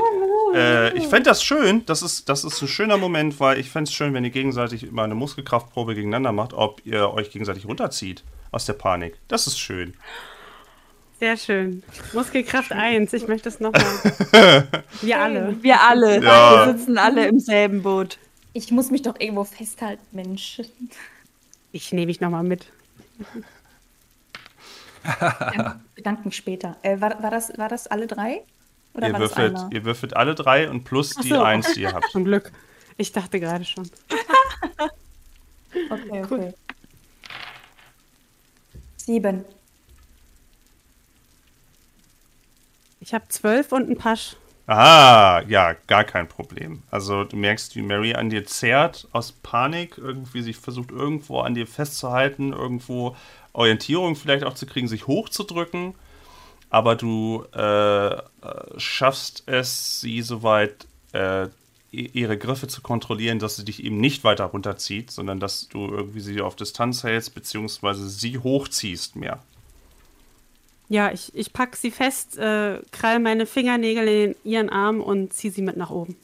äh, 0.54 0.96
ich 0.98 1.08
fände 1.08 1.30
das 1.30 1.44
schön. 1.44 1.86
Das 1.86 2.02
ist, 2.02 2.30
das 2.30 2.44
ist 2.44 2.62
ein 2.62 2.68
schöner 2.68 2.98
Moment, 2.98 3.40
weil 3.40 3.60
ich 3.60 3.70
fände 3.70 3.90
es 3.90 3.94
schön, 3.94 4.14
wenn 4.14 4.24
ihr 4.24 4.30
gegenseitig 4.30 4.84
immer 4.84 5.04
eine 5.04 5.16
Muskelkraftprobe 5.16 5.96
gegeneinander 5.96 6.32
macht, 6.32 6.54
ob 6.54 6.86
ihr 6.86 7.12
euch 7.12 7.32
gegenseitig 7.32 7.66
runterzieht 7.66 8.24
aus 8.52 8.66
der 8.66 8.74
Panik. 8.74 9.18
Das 9.28 9.48
ist 9.48 9.60
schön. 9.60 9.96
Sehr 11.20 11.38
schön. 11.38 11.82
Muskelkraft 12.14 12.74
1, 12.74 13.14
ich 13.14 13.28
möchte 13.28 13.50
es 13.50 13.60
nochmal. 13.60 13.82
Wir 15.02 15.20
alle. 15.20 15.56
Wir 15.62 15.82
alle. 15.82 16.22
Ja. 16.22 16.68
Wir 16.68 16.74
sitzen 16.74 16.98
alle 16.98 17.28
im 17.28 17.40
selben 17.40 17.82
Boot. 17.82 18.18
Ich 18.56 18.72
muss 18.72 18.90
mich 18.90 19.02
doch 19.02 19.20
irgendwo 19.20 19.44
festhalten, 19.44 20.02
Mensch. 20.14 20.62
Ich 21.74 21.92
nehme 21.92 22.06
mich 22.06 22.22
nochmal 22.22 22.44
mit. 22.44 22.72
ja, 25.20 25.82
bedanke 25.94 26.24
mich 26.24 26.38
später. 26.38 26.78
Äh, 26.82 27.02
war, 27.02 27.22
war, 27.22 27.32
das, 27.32 27.58
war 27.58 27.68
das 27.68 27.88
alle 27.88 28.08
drei? 28.08 28.44
Oder 28.94 29.10
ihr, 29.10 29.20
würfelt, 29.20 29.58
ihr 29.72 29.84
würfelt 29.84 30.16
alle 30.16 30.36
drei 30.36 30.70
und 30.70 30.86
plus 30.86 31.16
die 31.16 31.28
so. 31.28 31.42
eins, 31.42 31.74
die 31.74 31.82
ihr 31.82 31.92
habt. 31.92 32.10
Zum 32.12 32.24
Glück. 32.24 32.54
Ich 32.96 33.12
dachte 33.12 33.42
gerade 33.42 33.66
schon. 33.66 33.90
okay, 35.90 36.24
okay. 36.24 36.26
Cool. 36.30 36.54
Sieben. 38.96 39.44
Ich 43.02 43.14
habe 43.14 43.28
zwölf 43.28 43.74
und 43.74 43.90
ein 43.90 43.98
Pasch. 43.98 44.38
Ah, 44.68 45.44
ja, 45.48 45.74
gar 45.86 46.04
kein 46.04 46.28
Problem. 46.28 46.82
Also 46.90 47.24
du 47.24 47.36
merkst, 47.36 47.76
wie 47.76 47.84
Mary 47.84 48.16
an 48.16 48.32
dir 48.32 48.46
zerrt 48.46 49.08
aus 49.12 49.32
Panik, 49.32 49.98
irgendwie 49.98 50.42
sich 50.42 50.58
versucht 50.58 50.90
irgendwo 50.90 51.42
an 51.42 51.54
dir 51.54 51.68
festzuhalten, 51.68 52.52
irgendwo 52.52 53.16
Orientierung 53.54 54.16
vielleicht 54.16 54.44
auch 54.44 54.56
zu 54.56 54.66
kriegen, 54.66 54.88
sich 54.88 55.06
hochzudrücken. 55.06 55.94
Aber 56.72 56.96
du 56.96 57.44
äh, 57.54 58.18
schaffst 58.78 59.44
es, 59.46 60.02
sie 60.02 60.24
soweit 60.24 60.88
äh, 61.14 61.48
ihre 61.92 62.38
Griffe 62.38 62.68
zu 62.68 62.82
kontrollieren, 62.82 63.40
dass 63.40 63.56
sie 63.56 63.66
dich 63.66 63.84
eben 63.84 63.98
nicht 63.98 64.24
weiter 64.24 64.46
runterzieht, 64.46 65.12
sondern 65.12 65.40
dass 65.40 65.70
du 65.70 65.88
irgendwie 65.88 66.20
sie 66.20 66.42
auf 66.42 66.56
Distanz 66.56 67.04
hältst, 67.04 67.36
beziehungsweise 67.36 68.10
sie 68.10 68.40
hochziehst 68.40 69.16
mehr. 69.16 69.42
Ja, 70.88 71.12
ich, 71.12 71.34
ich 71.36 71.52
packe 71.52 71.78
sie 71.78 71.92
fest, 71.92 72.38
äh, 72.38 72.80
krall 72.92 73.20
meine 73.20 73.46
Fingernägel 73.46 74.08
in 74.08 74.36
ihren 74.44 74.70
Arm 74.70 75.02
und 75.02 75.34
ziehe 75.34 75.52
sie 75.52 75.62
mit 75.62 75.78
nach 75.78 75.90
oben. 75.90 76.16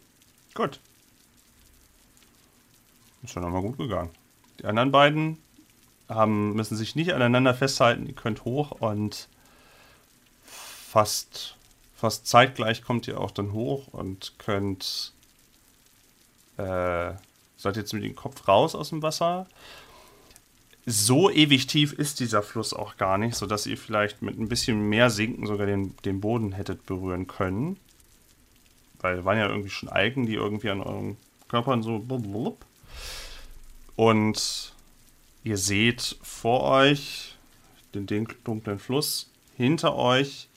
Gut. 0.54 0.80
Ist 3.24 3.34
schon 3.34 3.44
nochmal 3.44 3.62
gut 3.62 3.78
gegangen. 3.78 4.10
Die 4.60 4.66
anderen 4.66 4.92
beiden 4.92 5.38
haben, 6.10 6.54
müssen 6.54 6.78
sich 6.78 6.96
nicht 6.96 7.14
aneinander 7.14 7.54
festhalten. 7.54 8.06
Ihr 8.06 8.14
könnt 8.14 8.46
hoch 8.46 8.72
und 8.72 9.28
fast, 10.44 11.56
fast 11.96 12.28
zeitgleich 12.28 12.84
kommt 12.84 13.08
ihr 13.08 13.20
auch 13.20 13.32
dann 13.32 13.54
hoch 13.54 13.88
und 13.92 14.34
könnt. 14.38 15.14
Äh, 16.58 17.14
seid 17.58 17.78
jetzt 17.78 17.94
mit 17.94 18.04
dem 18.04 18.16
Kopf 18.16 18.48
raus 18.48 18.76
aus 18.76 18.90
dem 18.90 19.02
Wasser 19.02 19.48
so 20.86 21.30
ewig 21.30 21.68
tief 21.68 21.94
ist 21.94 22.20
dieser 22.20 22.42
Fluss 22.42 22.74
auch 22.74 22.98
gar 22.98 23.18
nicht, 23.18 23.36
sodass 23.36 23.68
ihr 23.68 23.78
vielleicht 23.78 24.22
mit 24.22 24.40
ein 24.40 24.50
bisschen 24.50 24.90
mehr 24.90 25.10
Sinken 25.10 25.46
sogar 25.46 25.68
den, 25.68 25.96
den 26.06 26.22
Boden 26.22 26.54
hättet 26.54 26.86
berühren 26.86 27.28
können. 27.28 27.78
Weil 29.00 29.26
waren 29.26 29.38
ja 29.38 29.48
irgendwie 29.48 29.70
schon 29.70 29.90
Algen, 29.90 30.26
die 30.26 30.36
irgendwie 30.36 30.70
an 30.70 30.82
euren 30.82 31.18
Körpern 31.48 31.84
so. 31.84 32.04
Und 33.96 34.74
ihr 35.44 35.58
seht 35.58 36.18
vor 36.22 36.64
euch 36.64 37.36
den 37.94 38.06
dunklen 38.06 38.80
Fluss, 38.80 39.30
hinter 39.58 39.96
euch 39.96 40.48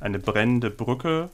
eine 0.00 0.18
brennende 0.18 0.70
Brücke 0.70 1.30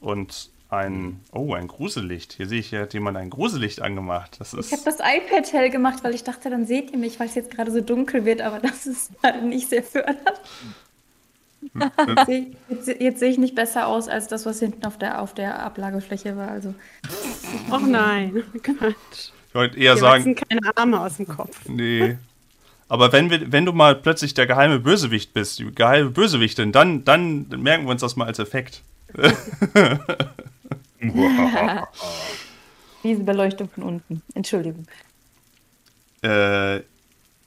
und 0.00 0.50
ein, 0.70 1.20
oh, 1.32 1.54
ein 1.54 1.66
Grusellicht. 1.66 2.34
Hier 2.34 2.46
sehe 2.46 2.60
ich, 2.60 2.68
hier 2.68 2.80
hat 2.80 2.94
jemand 2.94 3.16
ein 3.16 3.30
Grusellicht 3.30 3.80
angemacht. 3.80 4.36
Das 4.38 4.52
ist 4.52 4.66
ich 4.66 4.72
habe 4.72 4.84
das 4.84 4.96
iPad 4.96 5.52
hell 5.52 5.70
gemacht, 5.70 6.04
weil 6.04 6.14
ich 6.14 6.24
dachte, 6.24 6.50
dann 6.50 6.66
seht 6.66 6.90
ihr 6.90 6.98
mich, 6.98 7.18
weil 7.18 7.28
es 7.28 7.34
jetzt 7.34 7.50
gerade 7.50 7.70
so 7.70 7.80
dunkel 7.80 8.24
wird, 8.24 8.42
aber 8.42 8.58
das 8.58 8.86
ist 8.86 9.10
halt 9.22 9.44
nicht 9.44 9.68
sehr 9.68 9.82
fördernd. 9.82 10.20
jetzt, 12.68 13.00
jetzt, 13.00 13.18
sehe 13.18 13.30
ich 13.30 13.38
nicht 13.38 13.54
besser 13.54 13.86
aus 13.86 14.08
als 14.08 14.28
das, 14.28 14.46
was 14.46 14.60
hinten 14.60 14.84
auf 14.84 14.98
der, 14.98 15.20
auf 15.22 15.34
der 15.34 15.60
Ablagefläche 15.60 16.36
war. 16.36 16.48
Also. 16.48 16.74
Oh 17.70 17.78
nein, 17.78 18.42
Gott. 18.62 19.32
Ich 19.48 19.54
wollte 19.54 19.78
eher 19.78 19.94
Hier 19.94 20.00
sagen. 20.00 20.34
keine 20.34 20.76
Arme 20.76 21.00
aus 21.00 21.16
dem 21.16 21.26
Kopf. 21.26 21.58
Nee. 21.66 22.18
Aber 22.88 23.12
wenn, 23.12 23.30
wir, 23.30 23.52
wenn 23.52 23.66
du 23.66 23.72
mal 23.72 23.94
plötzlich 23.94 24.34
der 24.34 24.46
geheime 24.46 24.78
Bösewicht 24.78 25.32
bist, 25.34 25.58
die 25.58 25.74
geheime 25.74 26.10
Bösewichtin, 26.10 26.72
dann, 26.72 27.04
dann 27.04 27.48
merken 27.48 27.84
wir 27.84 27.90
uns 27.90 28.02
das 28.02 28.16
mal 28.16 28.26
als 28.26 28.38
Effekt. 28.38 28.82
Diese 33.02 33.22
Beleuchtung 33.22 33.68
von 33.68 33.82
unten. 33.84 34.22
Entschuldigung. 34.34 34.86
Äh, 36.22 36.80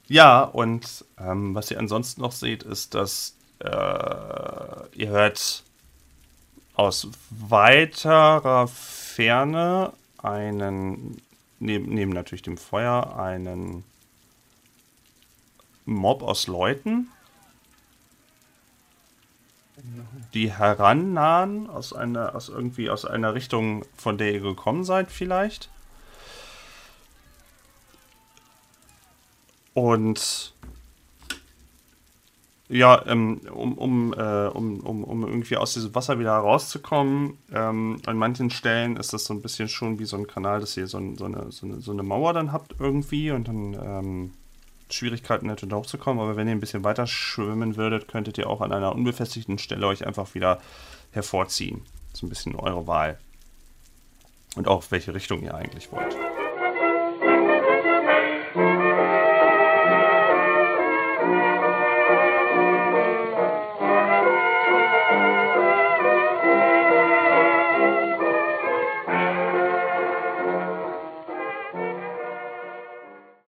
ja, 0.07 0.43
und 0.43 1.05
ähm, 1.19 1.55
was 1.55 1.71
ihr 1.71 1.79
ansonsten 1.79 2.21
noch 2.21 2.31
seht, 2.31 2.63
ist, 2.63 2.95
dass 2.95 3.37
äh, 3.59 3.67
ihr 3.67 5.09
hört 5.09 5.63
aus 6.73 7.09
weiterer 7.29 8.67
Ferne 8.67 9.93
einen, 10.17 11.21
neben, 11.59 11.93
neben 11.93 12.11
natürlich 12.11 12.41
dem 12.41 12.57
Feuer, 12.57 13.17
einen 13.19 13.83
Mob 15.85 16.23
aus 16.23 16.47
Leuten, 16.47 17.09
die 20.33 20.51
herannahen 20.51 21.69
aus 21.69 21.93
einer, 21.93 22.35
aus 22.35 22.49
irgendwie 22.49 22.89
aus 22.89 23.05
einer 23.05 23.33
Richtung, 23.33 23.83
von 23.95 24.17
der 24.17 24.33
ihr 24.33 24.41
gekommen 24.41 24.83
seid, 24.83 25.11
vielleicht. 25.11 25.69
Und 29.73 30.53
ja, 32.69 33.05
ähm, 33.05 33.41
um, 33.53 33.77
um, 33.77 34.13
äh, 34.13 34.47
um, 34.47 34.79
um, 34.79 35.03
um 35.03 35.23
irgendwie 35.27 35.57
aus 35.57 35.73
diesem 35.73 35.93
Wasser 35.93 36.19
wieder 36.19 36.31
rauszukommen, 36.31 37.37
ähm, 37.53 37.97
an 38.05 38.17
manchen 38.17 38.49
Stellen 38.49 38.95
ist 38.95 39.11
das 39.11 39.25
so 39.25 39.33
ein 39.33 39.41
bisschen 39.41 39.67
schon 39.67 39.99
wie 39.99 40.05
so 40.05 40.15
ein 40.15 40.25
Kanal, 40.25 40.61
dass 40.61 40.77
ihr 40.77 40.87
so, 40.87 40.97
ein, 40.97 41.17
so, 41.17 41.25
eine, 41.25 41.51
so, 41.51 41.65
eine, 41.65 41.81
so 41.81 41.91
eine 41.91 42.03
Mauer 42.03 42.31
dann 42.31 42.53
habt 42.53 42.75
irgendwie 42.79 43.31
und 43.31 43.49
dann 43.49 43.73
ähm, 43.73 44.31
Schwierigkeiten 44.93 45.49
hättet 45.49 45.73
hochzukommen, 45.73 46.21
aber 46.21 46.35
wenn 46.35 46.47
ihr 46.47 46.53
ein 46.53 46.59
bisschen 46.59 46.83
weiter 46.83 47.07
schwimmen 47.07 47.77
würdet, 47.77 48.07
könntet 48.07 48.37
ihr 48.37 48.49
auch 48.49 48.61
an 48.61 48.71
einer 48.71 48.93
unbefestigten 48.93 49.57
Stelle 49.57 49.87
euch 49.87 50.05
einfach 50.05 50.33
wieder 50.33 50.59
hervorziehen. 51.11 51.81
So 52.13 52.25
ein 52.25 52.29
bisschen 52.29 52.55
eure 52.55 52.87
Wahl. 52.87 53.17
Und 54.55 54.67
auch 54.67 54.83
welche 54.89 55.13
Richtung 55.13 55.43
ihr 55.43 55.55
eigentlich 55.55 55.91
wollt. 55.91 56.15